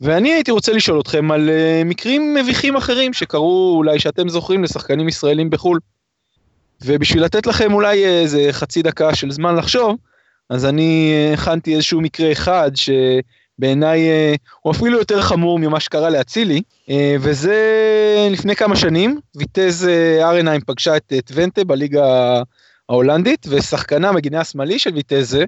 ואני 0.00 0.32
הייתי 0.32 0.50
רוצה 0.50 0.72
לשאול 0.72 1.00
אתכם 1.00 1.30
על 1.30 1.48
uh, 1.48 1.84
מקרים 1.84 2.34
מביכים 2.34 2.76
אחרים 2.76 3.12
שקרו 3.12 3.74
אולי 3.76 3.98
שאתם 3.98 4.28
זוכרים 4.28 4.64
לשחקנים 4.64 5.08
ישראלים 5.08 5.50
בחו"ל. 5.50 5.78
ובשביל 6.84 7.24
לתת 7.24 7.46
לכם 7.46 7.72
אולי 7.72 8.04
איזה 8.04 8.48
חצי 8.50 8.82
דקה 8.82 9.14
של 9.14 9.30
זמן 9.30 9.56
לחשוב, 9.56 9.96
אז 10.50 10.64
אני 10.64 11.14
הכנתי 11.34 11.74
איזשהו 11.74 12.00
מקרה 12.00 12.32
אחד 12.32 12.70
ש... 12.74 12.90
בעיניי 13.60 14.08
אה, 14.08 14.34
הוא 14.60 14.72
אפילו 14.72 14.98
יותר 14.98 15.22
חמור 15.22 15.58
ממה 15.58 15.80
שקרה 15.80 16.10
לאצילי, 16.10 16.62
אה, 16.90 17.16
וזה 17.20 17.56
לפני 18.30 18.56
כמה 18.56 18.76
שנים, 18.76 19.20
ויטז 19.34 19.88
ארנהיים 20.22 20.60
פגשה 20.66 20.96
את 20.96 21.12
טוונטה 21.24 21.64
בליגה 21.64 22.42
ההולנדית, 22.88 23.46
ושחקנה 23.50 24.12
מגינה 24.12 24.40
השמאלי 24.40 24.78
של 24.78 24.94
ויטזה, 24.94 25.44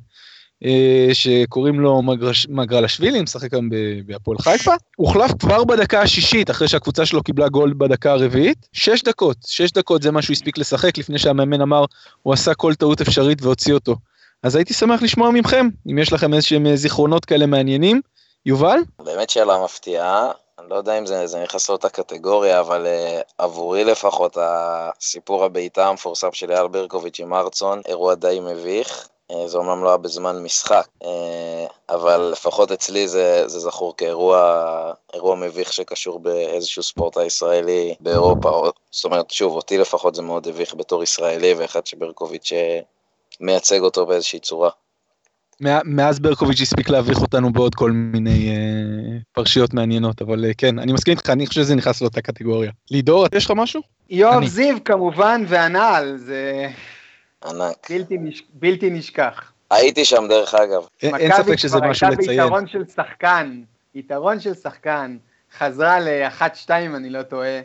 אה, 0.65 1.09
שקוראים 1.13 1.81
לו 1.81 2.03
מגרש, 2.03 2.47
מגרלשווילי, 2.51 3.23
משחק 3.23 3.53
היום 3.53 3.69
בהפועל 4.07 4.39
חיפה, 4.39 4.73
הוחלף 4.97 5.31
כבר 5.39 5.65
בדקה 5.65 6.03
השישית, 6.03 6.51
אחרי 6.51 6.69
שהקבוצה 6.69 7.07
שלו 7.07 7.23
קיבלה 7.23 7.49
גול 7.49 7.75
בדקה 7.79 8.13
הרביעית, 8.13 8.69
שש 8.73 9.03
דקות, 9.03 9.37
שש 9.47 9.73
דקות 9.73 10.03
זה 10.03 10.11
מה 10.11 10.23
שהוא 10.23 10.35
הספיק 10.35 10.59
לשחק 10.59 10.99
לפני 10.99 11.19
שהמאמן 11.19 11.61
אמר, 11.61 11.85
הוא 12.23 12.35
עשה 12.35 12.55
כל 12.55 12.75
טעות 12.75 13.01
אפשרית 13.01 13.43
והוציא 13.43 13.75
אותו. 13.75 13.97
אז 14.43 14.57
הייתי 14.57 14.75
שמח 14.75 15.03
לשמוע 15.03 15.31
מכם, 15.31 15.69
אם 15.91 15.99
יש 15.99 16.13
לכם 16.13 16.35
איזשהם 16.35 16.77
זיכרונות 16.77 17.25
כאלה 17.25 17.47
מעניינים. 17.47 18.01
יובל? 18.47 18.79
באמת 18.99 19.31
שאלה 19.31 19.65
מפתיעה, 19.65 20.31
אני 20.59 20.71
לא 20.71 20.75
יודע 20.75 20.99
אם 20.99 21.07
זה, 21.07 21.27
זה 21.27 21.43
נכנס 21.43 21.69
לאותה 21.69 21.89
קטגוריה, 21.89 22.61
אבל 22.61 22.87
uh, 22.87 23.25
עבורי 23.39 23.85
לפחות, 23.85 24.37
הסיפור 24.41 25.45
הבעיטה 25.45 25.89
המפורסם 25.89 26.29
של 26.33 26.53
אייל 26.53 26.69
ברקוביץ' 26.69 27.21
עם 27.21 27.35
ארצון, 27.35 27.81
אירוע 27.89 28.15
די 28.15 28.41
מביך. 28.43 29.09
Uh, 29.33 29.35
זה 29.47 29.59
אומנם 29.59 29.85
לא 29.85 29.89
היה 29.89 29.97
בזמן 29.97 30.43
משחק, 30.43 30.87
uh, 31.03 31.07
אבל 31.89 32.29
לפחות 32.33 32.73
אצלי 32.73 33.09
זה, 33.09 33.49
זה 33.49 33.61
זכור 33.61 33.97
כאירוע 33.97 34.93
מביך 35.37 35.73
שקשור 35.73 36.21
באיזשהו 36.21 36.83
ספורטאי 36.83 37.27
ישראלי 37.27 37.95
באירופה. 38.01 38.71
זאת 38.91 39.05
אומרת, 39.05 39.31
שוב, 39.31 39.57
אותי 39.57 39.79
לפחות 39.79 40.15
זה 40.15 40.23
מאוד 40.23 40.49
הביך 40.49 40.75
בתור 40.75 41.03
ישראלי, 41.03 41.55
ואחד 41.55 41.87
שברקוביץ' 41.87 42.53
מייצג 43.43 43.81
אותו 43.81 44.07
באיזושהי 44.07 44.39
צורה. 44.39 44.71
מאז 45.85 46.21
ברקוביץ' 46.21 46.61
הספיק 46.61 46.89
להביך 46.89 47.21
אותנו 47.21 47.53
בעוד 47.53 47.75
כל 47.75 47.91
מיני 47.91 48.51
אה, 48.51 49.19
פרשיות 49.33 49.75
מעניינות, 49.75 50.23
אבל 50.23 50.45
אה, 50.45 50.55
כן, 50.59 50.79
אני 50.79 50.93
מסכים 50.93 51.17
איתך, 51.17 51.31
אני 51.31 51.47
חושב 51.47 51.61
שזה 51.61 51.75
נכנס 51.75 52.01
לאותה 52.01 52.21
קטגוריה. 52.21 52.71
לידור, 52.91 53.27
יש 53.35 53.45
לך 53.45 53.53
משהו? 53.57 53.81
יואב 54.11 54.37
אני. 54.37 54.49
זיו 54.49 54.77
כמובן, 54.85 55.45
והנעל, 55.49 56.17
זה 56.17 56.69
ענק. 57.45 57.91
בלתי, 57.91 58.19
נש... 58.19 58.43
בלתי 58.53 58.91
נשכח. 58.91 59.53
הייתי 59.71 60.05
שם 60.05 60.25
דרך 60.29 60.55
אגב. 60.55 60.83
אין 61.03 61.15
אין 61.15 61.33
ספק 61.33 61.57
שזה 61.57 61.81
משהו 61.81 62.07
מכבי 62.07 62.25
כבר 62.25 62.33
לציין. 62.33 62.41
הייתה 62.41 62.45
ביתרון 62.45 62.67
של 62.67 62.85
שחקן, 62.85 63.63
יתרון 63.95 64.41
של 64.41 64.55
שחקן, 64.55 65.17
חזרה 65.59 66.01
ל-1-2 66.01 66.71
אם 66.87 66.97
אני 66.97 67.11
לא 67.11 67.23
טועה, 67.23 67.61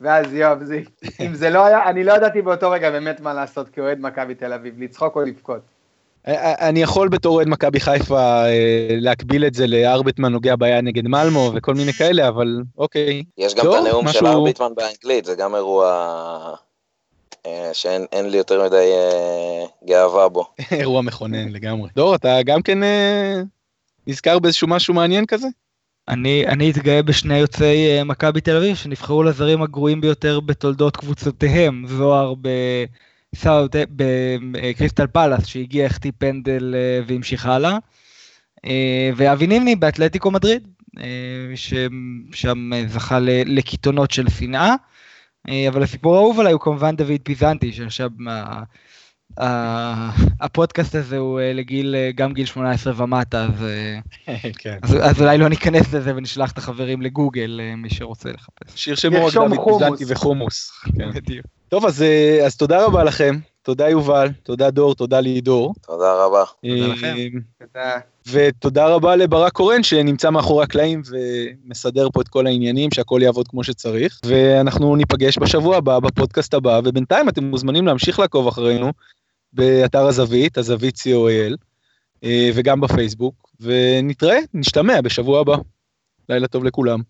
ואז 0.00 0.34
יואב 0.34 0.64
זיו, 0.64 0.80
אם 1.26 1.34
זה 1.34 1.50
לא 1.50 1.64
היה, 1.64 1.90
אני 1.90 2.04
לא 2.04 2.12
ידעתי 2.12 2.42
באותו 2.42 2.70
רגע 2.70 2.90
באמת 2.90 3.20
מה 3.20 3.34
לעשות 3.34 3.68
כאוהד 3.68 4.00
מכבי 4.00 4.34
תל 4.34 4.52
אביב, 4.52 4.82
לצחוק 4.82 5.16
או 5.16 5.22
לבכות. 5.22 5.60
אני 6.60 6.82
יכול 6.82 7.08
בתור 7.08 7.34
אוהד 7.34 7.48
מכבי 7.48 7.80
חיפה 7.80 8.44
אה, 8.44 8.88
להקביל 8.90 9.46
את 9.46 9.54
זה 9.54 9.66
לארבטמן 9.66 10.32
נוגע 10.32 10.56
ביד 10.56 10.84
נגד 10.84 11.08
מלמו 11.08 11.52
וכל 11.54 11.74
מיני 11.74 11.92
כאלה, 11.92 12.28
אבל 12.28 12.62
אוקיי. 12.78 13.22
יש 13.38 13.54
גם 13.54 13.66
את 13.70 13.74
הנאום 13.74 14.08
של 14.08 14.26
ארביטמן 14.26 14.74
באנגלית, 14.74 15.24
זה 15.24 15.34
גם 15.34 15.54
אירוע 15.54 16.54
אה, 17.46 17.70
שאין 17.72 18.06
אין 18.12 18.30
לי 18.30 18.36
יותר 18.36 18.64
מדי 18.64 18.92
אה, 18.92 19.66
גאווה 19.88 20.28
בו. 20.28 20.46
אירוע 20.80 21.02
מכונן 21.02 21.48
לגמרי. 21.48 21.88
דור, 21.96 22.14
אתה 22.14 22.38
גם 22.44 22.62
כן 22.62 22.78
נזכר 24.06 24.38
באיזשהו 24.38 24.68
משהו 24.68 24.94
מעניין 24.94 25.26
כזה? 25.26 25.48
אני, 26.08 26.46
אני 26.46 26.70
אתגאה 26.70 27.02
בשני 27.02 27.38
יוצאי 27.38 27.98
אה, 27.98 28.04
מכבי 28.04 28.40
תל 28.40 28.56
אביב 28.56 28.76
שנבחרו 28.76 29.22
לזרים 29.22 29.62
הגרועים 29.62 30.00
ביותר 30.00 30.40
בתולדות 30.40 30.96
קבוצותיהם, 30.96 31.84
זוהר 31.88 32.34
בסאוט, 33.34 33.76
בקריסטל 33.90 35.06
פלאס 35.06 35.46
שהגיע, 35.46 35.86
החטיא 35.86 36.12
פנדל 36.18 36.74
אה, 36.74 37.00
והמשיך 37.06 37.46
הלאה, 37.46 37.78
אה, 38.66 39.10
ואבי 39.16 39.46
נימני 39.46 39.76
באתלטיקו 39.76 40.30
מדריד, 40.30 40.68
אה, 40.98 41.56
ששם 41.56 42.72
אה, 42.72 42.84
זכה 42.88 43.18
לקיתונות 43.46 44.10
של 44.10 44.28
שנאה, 44.28 44.74
אה, 45.48 45.68
אבל 45.68 45.82
הסיפור 45.82 46.14
האהוב 46.16 46.40
עליי 46.40 46.52
הוא 46.52 46.60
כמובן 46.60 46.96
דוד 46.96 47.20
פיזנטי, 47.22 47.72
שעכשיו 47.72 48.10
ה- 49.40 50.10
הפודקאסט 50.40 50.94
הזה 50.94 51.18
הוא 51.18 51.40
אה, 51.40 51.52
לגיל, 51.52 51.94
אה, 51.94 52.10
גם 52.14 52.32
גיל 52.32 52.46
18 52.46 52.92
ומטה, 53.02 53.44
אז... 53.44 53.64
כן. 54.62 54.78
אז, 54.82 54.96
אז 55.02 55.20
אולי 55.20 55.38
לא 55.38 55.48
ניכנס 55.48 55.94
לזה 55.94 56.12
ונשלח 56.16 56.52
את 56.52 56.58
החברים 56.58 57.02
לגוגל, 57.02 57.60
מי 57.76 57.90
שרוצה 57.90 58.30
לחפש. 58.32 58.84
שירשמו 58.84 59.26
רק 59.26 59.34
דוד. 59.34 59.78
פיזנטי 59.78 60.04
וחומוס. 60.12 60.70
כן. 60.98 61.10
טוב, 61.68 61.86
אז, 61.86 62.04
אז 62.46 62.56
תודה 62.56 62.86
רבה 62.86 63.04
לכם. 63.04 63.38
תודה 63.66 63.88
יובל, 63.88 64.28
תודה 64.42 64.70
דור, 64.70 64.94
תודה 64.94 65.20
לידור. 65.20 65.74
תודה 65.86 66.24
רבה. 66.24 66.44
תודה 66.62 66.86
לכם. 66.92 67.16
אה, 67.16 67.26
תודה. 67.58 67.98
ותודה 68.30 68.86
רבה 68.86 69.16
לברק 69.16 69.52
קורן 69.52 69.82
שנמצא 69.82 70.30
מאחורי 70.30 70.64
הקלעים 70.64 71.02
ומסדר 71.10 72.08
פה 72.12 72.20
את 72.20 72.28
כל 72.28 72.46
העניינים, 72.46 72.90
שהכל 72.90 73.20
יעבוד 73.22 73.48
כמו 73.48 73.64
שצריך. 73.64 74.20
ואנחנו 74.26 74.96
ניפגש 74.96 75.38
בשבוע 75.38 75.76
הבא 75.76 75.98
בפודקאסט 75.98 76.54
הבא, 76.54 76.80
ובינתיים 76.84 77.28
אתם 77.28 77.44
מוזמנים 77.44 77.86
להמשיך 77.86 78.18
לעקוב 78.18 78.48
אחרינו 78.48 78.92
באתר 79.52 80.06
הזווית, 80.06 80.58
הזווית 80.58 80.96
co.il, 80.96 81.56
אה, 82.24 82.50
וגם 82.54 82.80
בפייסבוק, 82.80 83.50
ונתראה, 83.60 84.38
נשתמע 84.54 85.00
בשבוע 85.00 85.40
הבא. 85.40 85.56
לילה 86.28 86.46
טוב 86.46 86.64
לכולם. 86.64 87.00